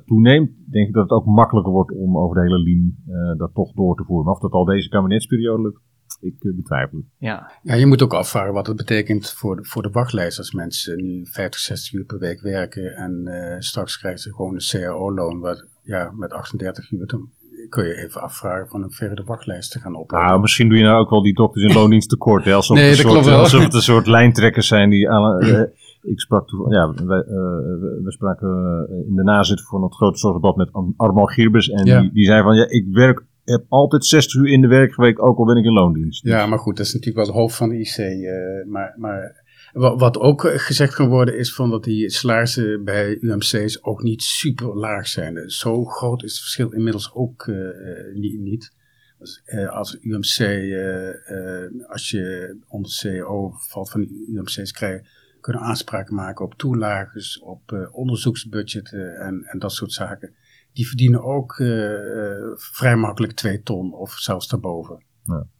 toeneemt, 0.05 0.51
denk 0.71 0.87
ik 0.87 0.93
dat 0.93 1.03
het 1.03 1.11
ook 1.11 1.25
makkelijker 1.25 1.73
wordt 1.73 1.91
om 1.91 2.17
over 2.17 2.35
de 2.35 2.41
hele 2.41 2.59
linie 2.59 2.95
dat 3.37 3.53
toch 3.53 3.71
door 3.73 3.95
te 3.95 4.03
voeren. 4.03 4.25
Maar 4.25 4.33
of 4.33 4.39
dat 4.39 4.51
al 4.51 4.65
deze 4.65 4.89
kabinetsperiode 4.89 5.61
lukt, 5.61 5.81
ik 6.19 6.55
betwijfel 6.55 7.03
Ja. 7.17 7.51
ja, 7.63 7.73
je 7.73 7.85
moet 7.85 8.01
ook 8.01 8.13
afvragen 8.13 8.53
wat 8.53 8.67
het 8.67 8.75
betekent 8.75 9.31
voor 9.31 9.55
de, 9.55 9.63
voor 9.63 9.81
de 9.81 9.89
wachtlijst 9.89 10.37
als 10.37 10.51
mensen 10.51 11.03
nu 11.03 11.25
50, 11.25 11.59
60 11.59 11.93
uur 11.93 12.05
per 12.05 12.19
week 12.19 12.41
werken 12.41 12.95
en 12.95 13.25
straks 13.59 13.97
krijgen 13.97 14.21
ze 14.21 14.33
gewoon 14.33 14.53
een 14.53 14.81
CAO-loon 14.81 15.39
wat 15.39 15.67
ja, 15.83 16.11
met 16.15 16.33
38 16.33 16.91
uur. 16.91 17.07
Dan 17.07 17.29
kun 17.69 17.85
je 17.85 17.95
even 17.95 18.21
afvragen 18.21 18.67
van 18.67 18.83
een 18.83 18.91
verre 18.91 19.15
de 19.15 19.23
wachtlijst 19.23 19.71
te 19.71 19.79
gaan 19.79 19.95
oplopen. 19.95 20.27
Nou, 20.27 20.41
misschien 20.41 20.69
doe 20.69 20.77
je 20.77 20.83
nou 20.83 20.99
ook 20.99 21.09
wel 21.09 21.21
die 21.21 21.33
dokters 21.33 21.65
in 21.65 21.73
loondienst 21.73 22.09
tekort. 22.09 22.45
Hè? 22.45 22.53
Alsof, 22.53 22.77
Nee, 22.77 22.89
het 22.89 22.95
dat 22.97 23.05
een 23.05 23.11
soort, 23.11 23.23
klopt 23.23 23.35
wel. 23.35 23.43
alsof 23.43 23.63
het 23.63 23.73
een 23.73 23.81
soort 23.81 24.07
lijntrekkers 24.07 24.67
zijn 24.67 24.89
die 24.89 25.09
alle, 25.09 25.39
eh, 25.45 25.61
ik 26.01 26.19
sprak 26.19 26.47
toen, 26.47 26.69
ja, 26.71 26.89
we, 26.91 27.05
we, 27.05 27.99
we 28.03 28.11
spraken 28.11 28.47
eh, 28.89 29.07
in 29.09 29.15
de 29.15 29.23
nazit 29.23 29.67
van 29.67 29.83
het 29.83 29.93
grote 29.95 30.17
zorgdebat 30.19 30.55
met 30.55 30.69
Armand 30.97 31.31
Gierbers. 31.31 31.69
En 31.69 31.85
Ja. 31.85 32.01
die, 32.01 32.11
die 32.11 32.25
zei 32.25 32.41
van, 32.43 32.55
ja, 32.55 32.69
ik 32.69 32.85
werk, 32.91 33.23
heb 33.43 33.65
altijd 33.69 34.05
60 34.05 34.41
uur 34.41 34.47
in 34.51 34.61
de 34.61 34.67
werkweek, 34.67 35.21
ook 35.23 35.37
al 35.37 35.45
ben 35.45 35.55
ik 35.57 35.65
in 35.65 35.73
loondienst. 35.73 36.23
Ja, 36.25 36.45
maar 36.45 36.59
goed, 36.59 36.77
dat 36.77 36.85
is 36.85 36.93
natuurlijk 36.93 37.25
wel 37.25 37.27
het 37.35 37.41
hoofd 37.43 37.55
van 37.55 37.69
de 37.69 37.75
IC. 37.79 37.97
eh, 37.97 38.71
maar, 38.71 38.95
maar 38.97 39.45
wa- 39.73 39.95
wat 39.95 40.17
ook 40.19 40.45
eh, 40.45 40.59
gezegd 40.59 40.93
kan 40.95 41.09
worden 41.09 41.37
is 41.37 41.53
van 41.53 41.69
dat 41.69 41.83
die 41.83 42.09
salarissen 42.09 42.83
bij 42.83 43.17
UMC's 43.21 43.79
ook 43.81 44.03
niet 44.03 44.23
super 44.23 44.75
laag 44.77 45.07
zijn. 45.07 45.37
Eh, 45.37 45.47
Zo 45.47 45.85
groot 45.85 46.23
is 46.23 46.31
het 46.31 46.39
verschil 46.41 46.71
inmiddels 46.71 47.13
ook 47.13 47.47
eh, 47.47 47.69
eh, 47.69 48.15
niet. 48.39 48.75
Dus, 49.19 49.41
eh, 49.45 49.69
als 49.75 49.97
UMC, 50.01 50.37
eh, 50.39 51.07
eh, 51.09 51.71
als 51.87 52.09
je 52.09 52.55
onder 52.67 52.91
CO 53.03 53.51
valt 53.69 53.89
van 53.89 54.01
de 54.01 54.25
UMC's 54.33 54.71
krijgen, 54.71 55.05
kunnen 55.41 55.61
aanspraken 55.61 56.15
maken 56.15 56.45
op 56.45 56.53
toelages, 56.53 57.39
op 57.39 57.71
eh, 57.71 57.95
onderzoeksbudgetten 57.95 59.15
en, 59.15 59.43
en 59.43 59.59
dat 59.59 59.71
soort 59.71 59.91
zaken. 59.91 60.35
Die 60.73 60.87
verdienen 60.87 61.23
ook 61.23 61.59
eh, 61.59 61.93
eh, 61.93 62.53
vrij 62.55 62.95
makkelijk 62.95 63.33
twee 63.33 63.61
ton 63.61 63.93
of 63.93 64.11
zelfs 64.11 64.47
daarboven. 64.47 65.05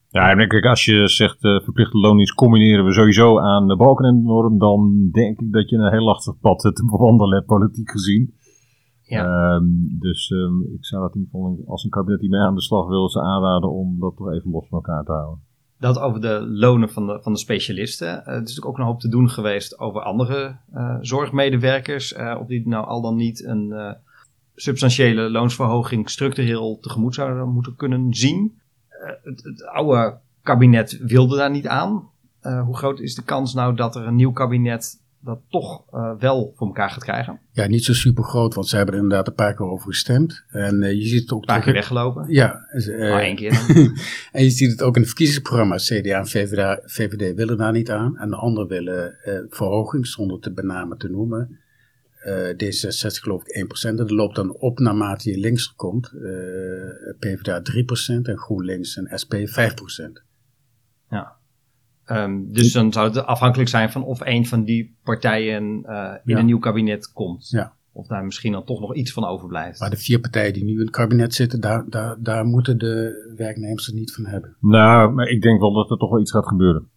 Ja, 0.10 0.30
en 0.30 0.48
kijk, 0.48 0.66
als 0.66 0.86
je 0.86 1.08
zegt 1.08 1.44
eh, 1.44 1.60
verplichte 1.60 1.98
loondienst 1.98 2.34
combineren 2.34 2.86
we 2.86 2.94
sowieso 2.94 3.40
aan 3.40 3.68
de 3.68 3.76
balkenennorm, 3.76 4.58
dan 4.58 5.10
denk 5.12 5.40
ik 5.40 5.52
dat 5.52 5.70
je 5.70 5.76
een 5.76 5.92
heel 5.92 6.04
lastig 6.04 6.40
pad 6.40 6.60
te 6.60 6.86
bewandelen 6.92 7.36
hebt, 7.36 7.48
politiek 7.48 7.92
gezien. 7.92 8.34
Ja. 9.02 9.24
Ehm, 9.24 9.66
dus 10.00 10.30
ehm, 10.30 10.62
ik 10.62 10.86
zou 10.86 11.02
dat 11.02 11.16
in 11.16 11.22
ieder 11.22 11.40
geval, 11.40 11.64
als 11.68 11.84
een 11.84 11.90
kabinet 11.90 12.20
die 12.20 12.30
mee 12.30 12.40
aan 12.40 12.56
de 12.56 12.62
slag 12.62 12.88
wil, 12.88 13.10
ze 13.10 13.22
aanraden 13.22 13.72
om 13.72 14.00
dat 14.00 14.16
toch 14.16 14.32
even 14.32 14.52
los 14.52 14.68
van 14.68 14.78
elkaar 14.78 15.04
te 15.04 15.12
houden. 15.12 15.47
Dat 15.80 16.00
over 16.00 16.22
de 16.22 16.48
lonen 16.48 16.90
van 16.90 17.08
de, 17.08 17.20
van 17.22 17.34
de 17.34 17.40
specialisten. 17.40 18.08
Eh, 18.08 18.16
er 18.16 18.34
is 18.34 18.40
natuurlijk 18.40 18.66
ook 18.66 18.78
een 18.78 18.86
hoop 18.86 19.00
te 19.00 19.10
doen 19.10 19.30
geweest 19.30 19.80
over 19.80 20.02
andere 20.02 20.58
eh, 20.74 20.98
zorgmedewerkers. 21.02 22.14
eh 22.14 22.38
of 22.40 22.48
die 22.48 22.68
nou 22.68 22.86
al 22.86 23.02
dan 23.02 23.16
niet 23.16 23.44
een 23.44 23.96
substantiële 24.56 25.30
loonsverhoging 25.30 26.10
structureel 26.10 26.80
tegemoet 26.82 27.16
zouden 27.16 27.50
moeten 27.50 27.76
kunnen 27.76 28.14
zien. 28.14 28.60
Het, 29.24 29.44
het 29.44 29.66
oude 29.66 30.18
kabinet 30.42 31.00
wilde 31.02 31.38
daar 31.38 31.52
niet 31.52 31.68
aan. 31.68 32.10
Hoe 32.42 32.78
groot 32.78 33.00
is 33.00 33.16
de 33.16 33.24
kans 33.24 33.54
nou 33.54 33.76
dat 33.76 33.96
er 33.96 34.08
een 34.08 34.16
nieuw 34.16 34.32
kabinet 34.32 35.00
dat 35.28 35.42
toch 35.50 35.84
eh, 35.92 36.12
wel 36.20 36.54
voor 36.56 36.68
elkaar 36.68 36.90
gaat 36.90 37.04
krijgen? 37.04 37.34
Een 37.34 37.40
Ja, 37.52 37.68
niet 37.68 37.84
zo 37.84 37.94
super 37.94 38.24
groot, 38.24 38.54
want 38.54 38.68
ze 38.68 38.76
hebben 38.76 38.96
er 38.96 39.02
inderdaad 39.02 39.28
een 39.28 39.34
paar 39.34 39.56
keer 39.56 39.66
over 39.66 39.88
gestemd. 39.88 40.44
En 40.48 40.84
eh, 40.84 40.92
je 40.92 41.06
ziet 41.06 41.22
het 41.22 41.32
ook 41.32 41.46
paar 41.46 41.62
keer 41.62 41.74
weggelopen. 41.74 42.26
Ja, 42.28 42.68
eh, 42.70 43.12
maar 43.12 43.22
één 43.22 43.36
keer 43.36 43.52
dan. 43.52 43.76
en 44.32 44.44
je 44.44 44.50
ziet 44.50 44.72
het 44.72 44.82
ook 44.82 44.96
in 44.96 45.02
het 45.02 45.10
verkiezingsprogramma. 45.10 45.76
CDA 45.76 46.18
en 46.18 46.28
VVD, 46.28 46.80
VVD 46.92 47.36
willen 47.36 47.58
daar 47.58 47.72
niet 47.72 47.92
aan. 47.92 48.18
En 48.18 48.30
de 48.30 48.36
anderen 48.36 48.70
willen 48.70 49.18
verhoging, 49.50 50.08
zonder 50.08 50.40
te 50.40 50.54
benamen 50.54 50.98
te 50.98 51.10
noemen. 51.10 51.60
Eh, 52.20 52.50
D66 52.50 53.22
geloof 53.22 53.42
ik 53.48 53.56
1%. 53.56 53.90
En 53.90 53.96
dat 53.96 54.12
loopt 54.12 54.36
dan 54.36 54.54
op 54.54 54.80
naarmate 54.80 55.32
je 55.32 55.38
links 55.38 55.74
komt. 55.76 56.12
PvdA 57.20 57.62
3% 57.62 58.28
en 58.28 58.38
GroenLinks 58.38 58.98
en 58.98 59.20
SP 59.22 59.34
5%. 59.46 60.26
Ehm, 62.08 62.42
dus 62.48 62.72
dan 62.74 62.94
zou 62.94 63.08
het 63.08 63.26
afhankelijk 63.26 63.70
zijn 63.70 63.90
van 63.92 64.04
of 64.04 64.20
een 64.24 64.46
van 64.46 64.64
die 64.64 64.98
partijen 65.04 65.84
eh, 65.86 66.14
in 66.24 66.34
Ja. 66.34 66.40
een 66.40 66.46
nieuw 66.46 66.60
kabinet 66.60 67.12
komt. 67.14 67.50
Ja. 67.50 67.74
Of 67.92 68.08
daar 68.08 68.26
misschien 68.26 68.52
dan 68.52 68.64
toch 68.64 68.80
nog 68.80 68.96
iets 68.96 69.14
van 69.14 69.26
overblijft. 69.26 69.80
Maar 69.80 69.90
de 69.90 69.98
vier 69.98 70.20
partijen 70.20 70.54
die 70.54 70.64
nu 70.64 70.72
in 70.72 70.80
het 70.80 70.90
kabinet 70.90 71.34
zitten, 71.34 71.62
daar, 71.62 71.86
daar, 71.90 72.16
daar 72.20 72.46
moeten 72.46 72.78
de 72.78 73.34
werknemers 73.38 73.86
het 73.86 73.96
niet 73.96 74.14
van 74.14 74.26
hebben. 74.26 74.56
Nou, 74.60 75.14
maar 75.14 75.28
ik 75.28 75.42
denk 75.42 75.60
wel 75.60 75.74
dat 75.74 75.92
er 75.92 75.98
toch 75.98 76.10
wel 76.10 76.20
iets 76.20 76.32
gaat 76.32 76.48
gebeuren. 76.48 76.88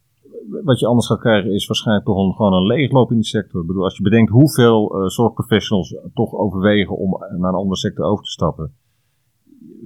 Wat 0.64 0.78
je 0.80 0.86
anders 0.86 1.06
gaat 1.06 1.20
krijgen 1.20 1.52
is 1.54 1.66
waarschijnlijk 1.66 2.06
toch 2.06 2.16
een, 2.26 2.34
gewoon 2.34 2.52
een 2.52 2.66
leegloop 2.66 3.10
in 3.10 3.16
die 3.16 3.24
sector. 3.26 3.60
Ik 3.60 3.66
bedoel, 3.66 3.84
als 3.84 3.96
je 3.96 4.02
bedenkt 4.02 4.30
hoeveel 4.30 4.94
eh, 4.94 5.06
zorgprofessionals 5.08 5.96
toch 6.14 6.34
overwegen 6.34 6.96
om 6.96 7.10
naar 7.18 7.48
een 7.48 7.58
andere 7.58 7.76
sector 7.76 8.04
over 8.04 8.24
te 8.24 8.30
stappen. 8.30 8.72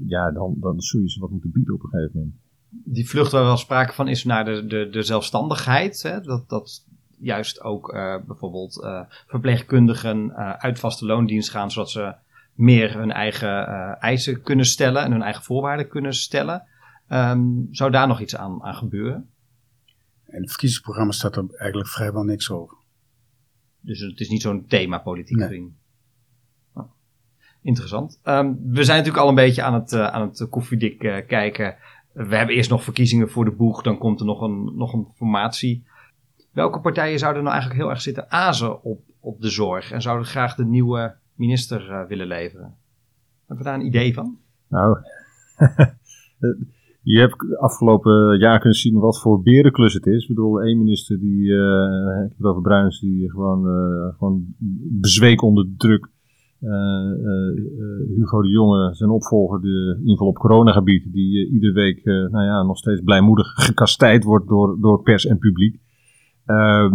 Ja, 0.06 0.30
dan, 0.32 0.54
dan 0.60 0.80
zul 0.80 1.00
je 1.00 1.10
ze 1.10 1.20
wat 1.20 1.30
moeten 1.30 1.50
bieden 1.52 1.74
op 1.74 1.82
een 1.82 1.88
gegeven 1.90 2.18
moment. 2.18 2.36
Die 2.84 3.08
vlucht 3.08 3.32
waar 3.32 3.44
wel 3.44 3.56
sprake 3.56 3.92
van 3.92 4.08
is 4.08 4.24
naar 4.24 4.44
de, 4.44 4.66
de, 4.66 4.88
de 4.88 5.02
zelfstandigheid. 5.02 6.02
Hè? 6.02 6.20
Dat, 6.20 6.48
dat 6.48 6.84
juist 7.18 7.60
ook 7.60 7.92
eh, 7.92 8.16
bijvoorbeeld 8.26 8.82
eh, 8.82 9.00
verpleegkundigen 9.26 10.30
eh, 10.30 10.52
uit 10.52 10.78
vaste 10.78 11.06
loondienst 11.06 11.50
gaan, 11.50 11.70
zodat 11.70 11.90
ze 11.90 12.14
meer 12.54 12.98
hun 12.98 13.12
eigen 13.12 13.66
eisen 14.00 14.42
kunnen 14.42 14.66
stellen 14.66 15.02
en 15.02 15.12
hun 15.12 15.22
eigen 15.22 15.42
voorwaarden 15.42 15.88
kunnen 15.88 16.14
stellen. 16.14 16.62
Ehm, 17.08 17.42
zou 17.70 17.90
daar 17.90 18.06
nog 18.06 18.20
iets 18.20 18.36
aan, 18.36 18.62
aan 18.62 18.74
gebeuren? 18.74 19.30
In 20.26 20.40
het 20.40 20.50
verkiezingsprogramma 20.50 21.12
staat 21.12 21.36
er 21.36 21.44
eigenlijk 21.56 21.90
vrijwel 21.90 22.22
niks 22.22 22.50
over. 22.50 22.76
Dus 23.80 24.00
het 24.00 24.20
is 24.20 24.28
niet 24.28 24.42
zo'n 24.42 24.66
thema 24.66 24.98
politiek 24.98 25.36
Nee. 25.36 25.48
gezien. 25.48 25.76
Nou, 26.74 26.86
interessant. 27.62 28.20
Ehm, 28.22 28.52
we 28.62 28.84
zijn 28.84 28.98
natuurlijk 28.98 29.24
al 29.24 29.28
een 29.28 29.34
beetje 29.34 29.62
aan 29.62 29.74
het, 29.74 29.94
aan 29.94 30.28
het 30.28 30.46
koffiedik 30.50 30.98
kijken. 31.26 31.76
We 32.14 32.36
hebben 32.36 32.54
eerst 32.54 32.70
nog 32.70 32.84
verkiezingen 32.84 33.30
voor 33.30 33.44
de 33.44 33.50
boeg, 33.50 33.82
dan 33.82 33.98
komt 33.98 34.20
er 34.20 34.26
nog 34.26 34.40
een, 34.40 34.72
nog 34.74 34.92
een 34.92 35.06
formatie. 35.14 35.84
Welke 36.52 36.80
partijen 36.80 37.18
zouden 37.18 37.42
nou 37.42 37.54
eigenlijk 37.54 37.82
heel 37.82 37.90
erg 37.92 38.02
zitten 38.02 38.30
azen 38.30 38.82
op, 38.82 39.00
op 39.20 39.40
de 39.40 39.48
zorg 39.48 39.92
en 39.92 40.02
zouden 40.02 40.26
graag 40.26 40.54
de 40.54 40.64
nieuwe 40.64 41.14
minister 41.34 41.90
eh, 41.90 42.06
willen 42.08 42.26
leveren? 42.26 42.76
Hebben 43.46 43.64
we 43.64 43.70
daar 43.70 43.80
een 43.80 43.86
idee 43.86 44.14
van? 44.14 44.38
Nou, 44.68 44.98
je 47.12 47.20
hebt 47.20 47.58
afgelopen 47.58 48.38
jaar 48.38 48.58
kunnen 48.58 48.78
zien 48.78 48.98
wat 48.98 49.20
voor 49.20 49.42
berenklus 49.42 49.94
het 49.94 50.06
is. 50.06 50.22
Ik 50.22 50.28
bedoel, 50.28 50.60
één 50.60 50.78
minister 50.78 51.18
die, 51.20 51.52
eh, 51.52 52.24
ik 52.24 52.28
heb 52.28 52.38
het 52.38 52.46
over 52.46 52.62
Bruins, 52.62 53.00
die 53.00 53.30
gewoon, 53.30 53.66
eh, 53.68 54.18
gewoon 54.18 54.54
bezweek 55.00 55.42
onder 55.42 55.64
de 55.64 55.74
druk. 55.76 56.08
Eh, 56.64 56.70
eh, 56.70 57.58
eh, 57.80 58.16
Hugo 58.16 58.42
de 58.42 58.48
Jonge, 58.48 58.94
zijn 58.94 59.10
opvolger, 59.10 59.60
de, 59.60 59.92
in 59.94 60.00
ieder 60.00 60.16
geval 60.16 60.28
op 60.28 60.38
coronagebied, 60.38 61.12
die 61.12 61.50
iedere 61.50 61.72
week 61.72 62.04
nou 62.04 62.44
ja, 62.44 62.62
nog 62.62 62.78
steeds 62.78 63.00
blijmoedig 63.00 63.46
gekastijd 63.46 64.24
wordt 64.24 64.48
door, 64.48 64.80
door 64.80 65.02
pers 65.02 65.26
en 65.26 65.38
publiek. 65.38 65.80
Ehm, 66.44 66.92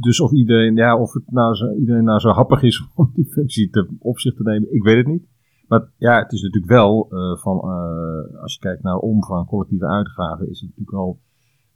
dus 0.00 0.20
of 0.20 0.32
iedereen, 0.32 0.76
ja, 0.76 0.98
of 0.98 1.12
het 1.12 1.30
nou 1.30 1.54
zo, 1.54 1.72
iedereen 1.74 2.04
nou 2.04 2.18
zo 2.18 2.30
happig 2.30 2.62
is 2.62 2.86
om 2.94 3.10
die 3.14 3.26
functie 3.26 3.70
te, 3.70 3.88
op 3.98 4.18
zich 4.18 4.34
te 4.34 4.42
nemen, 4.42 4.74
ik 4.74 4.82
weet 4.82 4.96
het 4.96 5.06
niet. 5.06 5.30
Maar 5.72 5.88
ja, 5.96 6.18
het 6.18 6.32
is 6.32 6.42
natuurlijk 6.42 6.72
wel 6.72 7.08
eh, 7.10 7.36
van, 7.36 7.56
eh, 7.58 8.40
als 8.42 8.54
je 8.54 8.60
kijkt 8.60 8.82
naar 8.82 8.96
omvang, 8.96 9.46
collectieve 9.46 9.86
uitgaven, 9.86 10.50
is 10.50 10.60
het 10.60 10.68
natuurlijk 10.68 10.96
al 10.96 11.20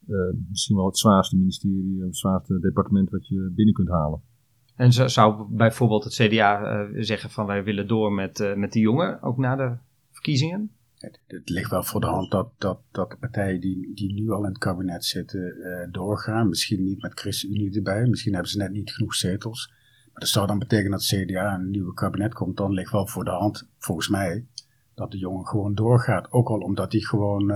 eh, 0.07 0.39
misschien 0.49 0.77
wel 0.77 0.87
het 0.87 0.99
zwaarste 0.99 1.37
ministerie, 1.37 2.03
het 2.03 2.17
zwaarste 2.17 2.59
departement 2.61 3.11
wat 3.11 3.29
je 3.29 3.53
binnen 3.55 3.75
kunt 3.75 3.89
halen. 3.89 4.21
En 4.77 4.93
zo- 4.93 5.07
zou 5.09 5.47
bijvoorbeeld 5.51 6.05
het 6.05 6.15
CDA 6.15 6.63
eh, 6.63 6.89
zeggen 7.03 7.31
van 7.31 7.47
wij 7.47 7.65
willen 7.65 7.89
door 7.89 8.13
met, 8.13 8.41
eh, 8.41 8.55
met 8.55 8.73
die 8.73 8.83
jongen, 8.83 9.23
ook 9.23 9.37
na 9.39 9.57
de 9.57 9.77
verkiezingen? 10.11 10.71
Het, 10.99 11.21
het 11.27 11.49
ligt 11.49 11.71
wel 11.71 11.83
voor 11.83 12.01
de 12.01 12.07
hand 12.07 12.31
dat, 12.31 12.51
dat, 12.59 12.81
dat 12.91 13.11
de 13.11 13.17
partijen 13.17 13.61
die, 13.61 13.95
die 13.95 14.13
nu 14.13 14.31
al 14.31 14.43
in 14.43 14.49
het 14.49 14.59
kabinet 14.59 15.05
zitten 15.05 15.57
eh, 15.63 15.93
doorgaan. 15.93 16.49
Misschien 16.49 16.83
niet 16.83 17.03
met 17.03 17.21
ChristenUnie 17.21 17.75
erbij, 17.77 18.07
misschien 18.07 18.33
hebben 18.33 18.51
ze 18.51 18.59
net 18.59 18.71
niet 18.71 18.93
genoeg 18.93 19.15
zetels. 19.15 19.69
Maar 20.13 20.21
dat 20.21 20.29
zou 20.29 20.47
dan 20.47 20.59
betekenen 20.59 20.91
dat 20.91 21.07
het 21.07 21.25
CDA 21.25 21.55
een 21.55 21.71
nieuwe 21.71 21.95
kabinet 21.95 22.35
komt. 22.35 22.57
Dan 22.57 22.73
ligt 22.73 22.93
wel 22.93 23.07
voor 23.07 23.25
de 23.25 23.31
hand, 23.31 23.69
volgens 23.79 24.09
mij, 24.09 24.47
dat 24.95 25.11
de 25.11 25.19
jongen 25.19 25.47
gewoon 25.47 25.75
doorgaat. 25.75 26.33
Ook 26.33 26.49
al 26.49 26.59
omdat 26.59 26.93
hij 26.93 27.01
gewoon, 27.01 27.49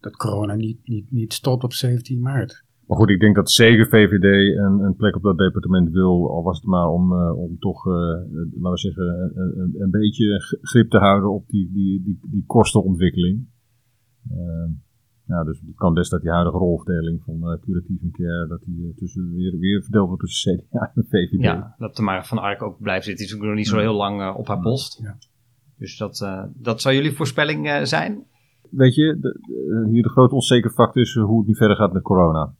dat 0.00 0.16
corona 0.16 0.54
niet, 0.54 0.88
niet, 0.88 1.10
niet 1.10 1.32
stopt 1.32 1.64
op 1.64 1.72
17 1.72 2.20
maart. 2.20 2.64
Maar 2.90 2.98
goed, 2.98 3.10
ik 3.10 3.20
denk 3.20 3.34
dat 3.34 3.50
zeker 3.50 3.86
VVD 3.88 4.56
een, 4.58 4.78
een 4.80 4.96
plek 4.96 5.16
op 5.16 5.22
dat 5.22 5.38
departement 5.38 5.90
wil, 5.90 6.30
al 6.30 6.42
was 6.42 6.56
het 6.56 6.66
maar 6.66 6.88
om, 6.88 7.12
eh, 7.12 7.36
om 7.38 7.58
toch, 7.58 7.86
eh, 7.86 7.92
laten 7.92 8.70
we 8.70 8.78
zeggen, 8.78 9.32
een, 9.34 9.52
een, 9.60 9.74
een 9.82 9.90
beetje 9.90 10.40
grip 10.62 10.90
te 10.90 10.98
houden 10.98 11.30
op 11.32 11.48
die, 11.48 11.70
die, 11.72 12.02
die, 12.02 12.18
die 12.22 12.44
kostenontwikkeling. 12.46 13.46
Eh, 14.30 14.68
ja, 15.26 15.44
dus 15.44 15.60
het 15.66 15.74
kan 15.76 15.94
best 15.94 16.10
dat 16.10 16.20
die 16.20 16.30
huidige 16.30 16.56
rolverdeling 16.56 17.22
van 17.24 17.34
eh 17.34 17.60
curatief 17.60 18.02
en 18.02 18.10
care, 18.10 18.46
dat 18.48 18.62
die 18.64 18.86
eh, 18.88 18.96
tussen, 18.96 19.34
weer, 19.34 19.58
weer 19.58 19.82
verdeeld 19.82 20.06
wordt 20.08 20.22
tussen 20.22 20.56
CDA 20.56 20.92
en 20.94 21.04
VVD. 21.08 21.42
Ja, 21.42 21.74
dat 21.78 21.94
Tamara 21.94 22.22
van 22.22 22.38
Ark 22.38 22.62
ook 22.62 22.80
blijft 22.80 23.04
zitten. 23.04 23.26
Die 23.26 23.34
is 23.34 23.40
ook 23.40 23.46
nog 23.48 23.56
niet 23.56 23.68
zo 23.68 23.78
heel 23.78 23.94
lang 23.96 24.20
eh, 24.20 24.34
op 24.38 24.46
haar 24.48 24.60
post. 24.60 24.98
Ja. 25.02 25.16
Dus 25.78 25.96
dat, 25.98 26.20
eh, 26.22 26.44
dat 26.54 26.80
zou 26.80 26.94
jullie 26.94 27.12
voorspelling 27.12 27.68
eh, 27.68 27.82
zijn? 27.84 28.24
Weet 28.70 28.94
je, 28.94 29.18
de- 29.20 29.38
de- 29.40 29.88
hier 29.90 30.02
de 30.02 30.08
grote 30.10 30.34
onzekere 30.34 30.72
factor 30.74 31.02
is 31.02 31.16
eh, 31.16 31.24
hoe 31.24 31.38
het 31.38 31.46
nu 31.48 31.54
verder 31.56 31.76
gaat 31.76 31.92
met 31.92 32.02
corona. 32.02 32.54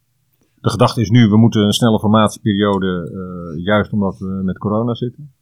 De 0.61 0.71
gedachte 0.71 1.01
is 1.01 1.11
nu, 1.11 1.29
we 1.29 1.37
moeten 1.37 1.63
een 1.63 1.73
snelle 1.73 1.99
formatieperiode, 1.99 3.11
uh, 3.13 3.65
juist 3.65 3.93
omdat 3.93 4.19
we 4.19 4.41
met 4.45 4.59
corona 4.59 4.95
zitten. 4.95 5.33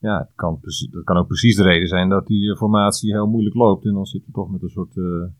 Ja, 0.00 0.18
het 0.18 0.32
kan, 0.34 0.58
dat 0.90 1.04
kan 1.04 1.16
ook 1.16 1.26
precies 1.26 1.56
de 1.56 1.62
reden 1.62 1.88
zijn 1.88 2.08
dat 2.08 2.26
die 2.26 2.56
formatie 2.56 3.12
heel 3.12 3.26
moeilijk 3.26 3.54
loopt. 3.54 3.84
En 3.84 3.92
dan 3.92 4.06
zitten 4.06 4.30
we 4.30 4.38
toch 4.38 4.50
met 4.50 4.62
een 4.62 4.68
soort, 4.68 4.96
uh, 4.96 5.04
hoe 5.04 5.30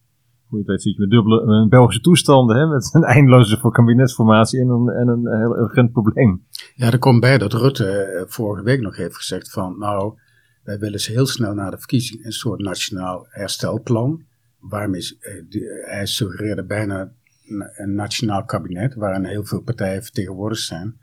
je 0.48 0.56
het 0.58 0.66
weet, 0.66 0.82
zit 0.82 0.94
je 0.94 1.00
met 1.00 1.10
dubbele 1.10 1.42
een 1.42 1.68
Belgische 1.68 2.00
toestanden. 2.00 2.56
Hè, 2.56 2.66
met 2.66 2.90
een 2.94 3.02
eindeloze 3.02 3.70
kabinetsformatie 3.70 4.60
en 4.60 4.68
een, 4.68 4.88
en 4.88 5.08
een 5.08 5.38
heel 5.40 5.58
urgent 5.58 5.92
probleem. 5.92 6.46
Ja, 6.74 6.90
er 6.90 6.98
komt 6.98 7.20
bij 7.20 7.38
dat 7.38 7.52
Rutte 7.52 8.24
vorige 8.28 8.64
week 8.64 8.80
nog 8.80 8.96
heeft 8.96 9.16
gezegd 9.16 9.50
van, 9.50 9.78
nou, 9.78 10.14
wij 10.62 10.78
willen 10.78 11.00
ze 11.00 11.12
heel 11.12 11.26
snel 11.26 11.54
na 11.54 11.70
de 11.70 11.78
verkiezing 11.78 12.24
een 12.24 12.32
soort 12.32 12.60
nationaal 12.60 13.26
herstelplan. 13.28 14.22
Waarmee 14.58 15.02
hij 15.84 16.06
suggereerde 16.06 16.64
bijna 16.64 17.12
een 17.76 17.94
nationaal 17.94 18.44
kabinet 18.44 18.94
waarin 18.94 19.24
heel 19.24 19.44
veel 19.44 19.60
partijen 19.60 20.02
vertegenwoordigd 20.02 20.62
zijn. 20.62 21.00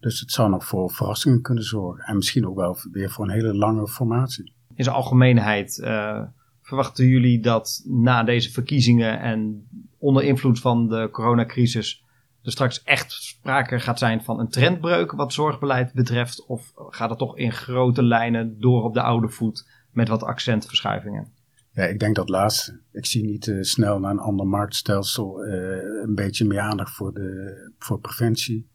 Dus 0.00 0.20
het 0.20 0.30
zou 0.30 0.50
nog 0.50 0.66
voor 0.66 0.90
verrassingen 0.90 1.42
kunnen 1.42 1.64
zorgen. 1.64 2.04
En 2.04 2.16
misschien 2.16 2.46
ook 2.46 2.56
wel 2.56 2.76
weer 2.92 3.10
voor 3.10 3.24
een 3.24 3.30
hele 3.30 3.54
lange 3.54 3.88
formatie. 3.88 4.52
In 4.74 4.84
zijn 4.84 4.96
algemeenheid 4.96 5.78
uh, 5.84 6.22
verwachten 6.62 7.06
jullie 7.06 7.40
dat 7.40 7.82
na 7.84 8.22
deze 8.22 8.50
verkiezingen 8.50 9.20
en 9.20 9.68
onder 9.98 10.22
invloed 10.22 10.60
van 10.60 10.88
de 10.88 11.08
coronacrisis 11.12 12.04
er 12.42 12.52
straks 12.52 12.82
echt 12.82 13.12
sprake 13.12 13.80
gaat 13.80 13.98
zijn 13.98 14.22
van 14.22 14.40
een 14.40 14.48
trendbreuk 14.48 15.12
wat 15.12 15.32
zorgbeleid 15.32 15.92
betreft? 15.92 16.46
Of 16.46 16.72
gaat 16.76 17.10
het 17.10 17.18
toch 17.18 17.36
in 17.36 17.52
grote 17.52 18.02
lijnen 18.02 18.60
door 18.60 18.84
op 18.84 18.94
de 18.94 19.02
oude 19.02 19.28
voet 19.28 19.68
met 19.90 20.08
wat 20.08 20.22
accentverschuivingen? 20.22 21.32
Ja, 21.80 21.86
ik 21.86 21.98
denk 21.98 22.16
dat 22.16 22.28
laatste. 22.28 22.80
Ik 22.92 23.06
zie 23.06 23.24
niet 23.24 23.46
uh, 23.46 23.62
snel 23.62 23.98
naar 23.98 24.10
een 24.10 24.18
ander 24.18 24.46
marktstelsel. 24.46 25.46
Uh, 25.46 26.02
een 26.02 26.14
beetje 26.14 26.44
meer 26.44 26.60
aandacht 26.60 26.94
voor, 26.94 27.14
de, 27.14 27.72
voor 27.78 28.00
preventie, 28.00 28.68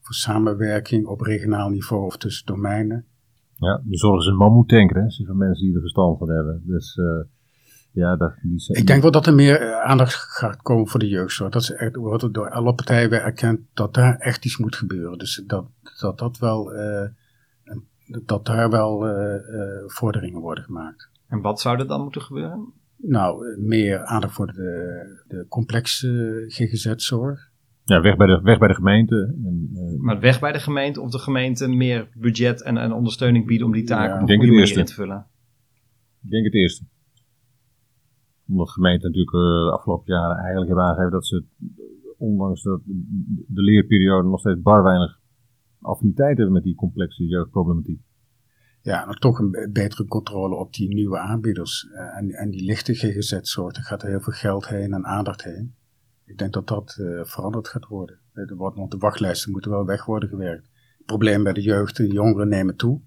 voor 0.00 0.14
samenwerking 0.14 1.06
op 1.06 1.20
regionaal 1.20 1.68
niveau 1.68 2.04
of 2.04 2.16
tussen 2.16 2.46
domeinen. 2.46 3.04
Ja, 3.54 3.82
de 3.84 3.96
zorg 3.96 4.20
is 4.20 4.26
een 4.26 4.36
mammoetank, 4.36 4.94
hè, 4.94 5.24
van 5.26 5.36
mensen 5.36 5.66
die 5.66 5.74
er 5.74 5.80
verstand 5.80 6.18
van 6.18 6.28
hebben. 6.28 6.62
Dus 6.66 6.96
uh, 6.96 7.24
ja, 7.92 8.16
dat, 8.16 8.34
die 8.42 8.58
zijn... 8.58 8.78
Ik 8.78 8.86
denk 8.86 9.02
wel 9.02 9.10
dat 9.10 9.26
er 9.26 9.34
meer 9.34 9.74
aandacht 9.74 10.14
gaat 10.14 10.62
komen 10.62 10.88
voor 10.88 11.00
de 11.00 11.08
jeugdzorg. 11.08 11.52
Dat 11.52 11.62
is 11.62 11.70
echt, 11.70 11.96
wordt 11.96 12.34
door 12.34 12.50
alle 12.50 12.74
partijen 12.74 13.10
weer 13.10 13.22
erkend 13.22 13.60
dat 13.74 13.94
daar 13.94 14.16
echt 14.16 14.44
iets 14.44 14.58
moet 14.58 14.76
gebeuren. 14.76 15.18
Dus 15.18 15.42
dat 15.46 15.66
dat, 16.00 16.18
dat 16.18 16.38
wel, 16.38 16.72
dat 18.24 18.46
daar 18.46 18.70
wel 18.70 19.04
vorderingen 19.86 20.40
worden 20.40 20.64
gemaakt. 20.64 21.14
En 21.28 21.40
wat 21.40 21.60
zou 21.60 21.78
er 21.78 21.86
dan 21.86 22.02
moeten 22.02 22.22
gebeuren? 22.22 22.72
Nou, 22.96 23.58
meer 23.60 24.04
aandacht 24.04 24.34
voor 24.34 24.46
de, 24.46 25.24
de 25.28 25.46
complexe 25.48 26.44
GGZ-zorg. 26.48 27.50
Ja, 27.84 28.00
weg 28.00 28.16
bij 28.16 28.26
de, 28.26 28.40
weg 28.42 28.58
bij 28.58 28.68
de 28.68 28.74
gemeente. 28.74 29.34
En, 29.44 29.70
uh, 29.72 30.00
maar 30.00 30.20
weg 30.20 30.40
bij 30.40 30.52
de 30.52 30.58
gemeente 30.58 31.00
of 31.00 31.10
de 31.10 31.18
gemeente 31.18 31.68
meer 31.68 32.08
budget 32.14 32.62
en, 32.62 32.76
en 32.76 32.92
ondersteuning 32.92 33.46
bieden 33.46 33.66
om 33.66 33.72
die 33.72 33.84
taken 33.84 34.14
ja, 34.14 34.22
op 34.22 34.28
een 34.28 34.36
goede 34.36 34.52
manier 34.52 34.78
in 34.78 34.84
te 34.84 34.94
vullen? 34.94 35.26
Ik 36.22 36.30
denk 36.30 36.44
het 36.44 36.54
eerste. 36.54 36.84
Omdat 38.48 38.66
de 38.66 38.72
gemeente 38.72 39.06
natuurlijk 39.06 39.36
uh, 39.36 39.40
de 39.40 39.72
afgelopen 39.72 40.14
jaren 40.14 40.36
eigenlijk 40.36 40.66
hebben 40.66 40.84
aangegeven 40.84 41.12
dat 41.12 41.26
ze, 41.26 41.44
ondanks 42.18 42.62
dat 42.62 42.80
de 43.46 43.62
leerperiode, 43.62 44.28
nog 44.28 44.40
steeds 44.40 44.60
bar 44.60 44.82
weinig 44.82 45.18
affiniteit 45.80 46.36
hebben 46.36 46.54
met 46.54 46.62
die 46.62 46.74
complexe 46.74 47.26
jeugdproblematiek 47.26 48.00
ja, 48.86 49.04
nog 49.04 49.18
toch 49.18 49.38
een 49.38 49.70
betere 49.72 50.06
controle 50.06 50.54
op 50.54 50.74
die 50.74 50.94
nieuwe 50.94 51.18
aanbieders. 51.18 51.88
Uh, 51.92 52.16
en, 52.16 52.30
en 52.30 52.50
die 52.50 52.64
lichte 52.64 52.94
GGZ-soorten 52.94 53.82
gaat 53.82 54.02
er 54.02 54.08
heel 54.08 54.20
veel 54.20 54.32
geld 54.32 54.68
heen 54.68 54.92
en 54.92 55.06
aandacht 55.06 55.44
heen. 55.44 55.74
Ik 56.24 56.38
denk 56.38 56.52
dat 56.52 56.68
dat 56.68 56.96
uh, 57.00 57.20
veranderd 57.24 57.68
gaat 57.68 57.86
worden. 57.86 58.18
De, 58.32 58.54
want 58.56 58.90
de 58.90 58.96
wachtlijsten 58.96 59.50
moeten 59.50 59.70
wel 59.70 59.84
weg 59.84 60.04
worden 60.04 60.28
gewerkt. 60.28 60.68
Het 60.96 61.06
probleem 61.06 61.42
bij 61.42 61.52
de 61.52 61.62
jeugd, 61.62 61.96
de 61.96 62.06
jongeren 62.06 62.48
nemen 62.48 62.76
toe. 62.76 63.00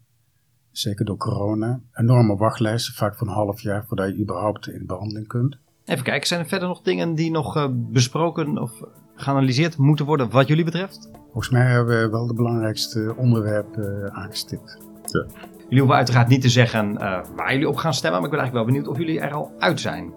Zeker 0.71 1.05
door 1.05 1.17
corona. 1.17 1.81
Enorme 1.93 2.35
wachtlijsten, 2.35 2.93
vaak 2.93 3.15
van 3.15 3.27
een 3.27 3.33
half 3.33 3.61
jaar 3.61 3.85
voordat 3.85 4.09
je 4.09 4.21
überhaupt 4.21 4.67
in 4.67 4.85
behandeling 4.85 5.27
kunt. 5.27 5.57
Even 5.85 6.03
kijken, 6.03 6.27
zijn 6.27 6.39
er 6.39 6.47
verder 6.47 6.67
nog 6.67 6.81
dingen 6.81 7.15
die 7.15 7.31
nog 7.31 7.57
uh, 7.57 7.67
besproken 7.71 8.57
of 8.57 8.83
geanalyseerd 9.15 9.77
moeten 9.77 10.05
worden 10.05 10.29
wat 10.29 10.47
jullie 10.47 10.65
betreft? 10.65 11.09
Volgens 11.23 11.49
mij 11.49 11.65
hebben 11.65 12.01
we 12.01 12.09
wel 12.09 12.27
de 12.27 12.33
belangrijkste 12.33 13.15
onderwerpen 13.17 14.11
aangestipt. 14.13 14.77
Ja. 15.03 15.57
Jullie 15.69 15.83
hoeven 15.83 15.97
uiteraard 15.97 16.27
niet 16.27 16.41
te 16.41 16.49
zeggen 16.49 16.91
uh, 16.93 17.19
waar 17.35 17.51
jullie 17.51 17.69
op 17.69 17.75
gaan 17.75 17.93
stemmen, 17.93 18.21
maar 18.21 18.29
ik 18.29 18.35
ben 18.35 18.45
eigenlijk 18.45 18.53
wel 18.53 18.75
benieuwd 18.75 18.87
of 18.87 19.05
jullie 19.05 19.19
er 19.19 19.33
al 19.33 19.51
uit 19.59 19.79
zijn. 19.79 20.13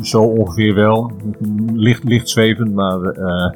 Zo 0.00 0.22
ongeveer 0.22 0.74
wel. 0.74 1.10
Licht, 1.72 2.04
licht 2.04 2.28
zwevend, 2.28 2.74
maar 2.74 2.98
uh, 2.98 3.52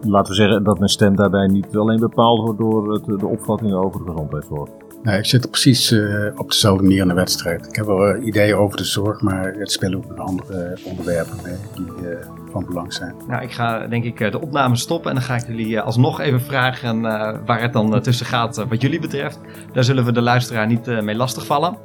laten 0.00 0.30
we 0.30 0.34
zeggen 0.34 0.64
dat 0.64 0.78
mijn 0.78 0.90
stem 0.90 1.16
daarbij 1.16 1.46
niet 1.46 1.76
alleen 1.76 2.00
bepaald 2.00 2.40
wordt 2.40 2.58
door 2.58 2.92
het, 2.92 3.20
de 3.20 3.26
opvattingen 3.26 3.84
over 3.84 4.04
de 4.04 4.10
gezondheidszorg. 4.10 4.70
Ik 5.16 5.26
zit 5.26 5.50
precies 5.50 5.90
uh, 5.92 6.26
op 6.36 6.50
dezelfde 6.50 6.82
manier 6.82 7.02
in 7.02 7.08
de 7.08 7.14
wedstrijd. 7.14 7.66
Ik 7.66 7.76
heb 7.76 7.86
wel 7.86 8.16
ideeën 8.16 8.54
over 8.54 8.76
de 8.76 8.84
zorg, 8.84 9.20
maar 9.20 9.54
het 9.54 9.72
spelen 9.72 9.98
ook 9.98 10.08
nog 10.08 10.26
andere 10.26 10.78
onderwerpen 10.84 11.36
mee 11.44 11.56
die 11.74 12.16
van 12.52 12.64
belang 12.66 12.92
zijn. 12.92 13.14
Nou, 13.28 13.42
ik 13.42 13.52
ga 13.52 13.86
denk 13.86 14.04
ik 14.04 14.32
de 14.32 14.40
opname 14.40 14.76
stoppen 14.76 15.10
en 15.10 15.16
dan 15.16 15.24
ga 15.24 15.36
ik 15.36 15.46
jullie 15.46 15.80
alsnog 15.80 16.20
even 16.20 16.40
vragen 16.40 17.00
waar 17.46 17.60
het 17.60 17.72
dan 17.72 18.02
tussen 18.02 18.26
gaat 18.26 18.64
wat 18.68 18.82
jullie 18.82 19.00
betreft. 19.00 19.38
Daar 19.72 19.84
zullen 19.84 20.04
we 20.04 20.12
de 20.12 20.22
luisteraar 20.22 20.66
niet 20.66 21.02
mee 21.02 21.14
lastigvallen. 21.14 21.76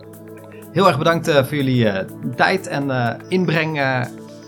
Heel 0.71 0.87
erg 0.87 0.97
bedankt 0.97 1.31
voor 1.31 1.55
jullie 1.55 1.91
tijd 2.35 2.67
en 2.67 3.17
inbreng 3.27 3.81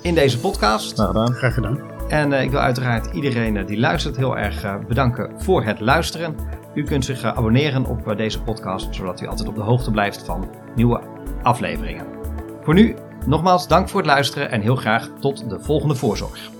in 0.01 0.15
deze 0.15 0.39
podcast. 0.39 0.93
Graag 0.93 1.07
gedaan. 1.07 1.33
Graag 1.33 1.53
gedaan. 1.53 1.79
En 2.09 2.33
ik 2.33 2.51
wil 2.51 2.59
uiteraard 2.59 3.13
iedereen 3.13 3.65
die 3.65 3.79
luistert 3.79 4.15
heel 4.15 4.37
erg 4.37 4.85
bedanken 4.87 5.31
voor 5.37 5.63
het 5.63 5.79
luisteren. 5.79 6.35
U 6.75 6.83
kunt 6.83 7.05
zich 7.05 7.23
abonneren 7.23 7.85
op 7.85 8.13
deze 8.17 8.41
podcast, 8.41 8.95
zodat 8.95 9.21
u 9.21 9.27
altijd 9.27 9.47
op 9.47 9.55
de 9.55 9.61
hoogte 9.61 9.91
blijft 9.91 10.23
van 10.23 10.49
nieuwe 10.75 11.01
afleveringen. 11.43 12.05
Voor 12.61 12.73
nu 12.73 12.95
Nogmaals 13.25 13.67
dank 13.67 13.89
voor 13.89 13.99
het 13.99 14.09
luisteren 14.09 14.51
en 14.51 14.61
heel 14.61 14.75
graag 14.75 15.09
tot 15.19 15.49
de 15.49 15.59
volgende 15.59 15.95
voorzorg. 15.95 16.54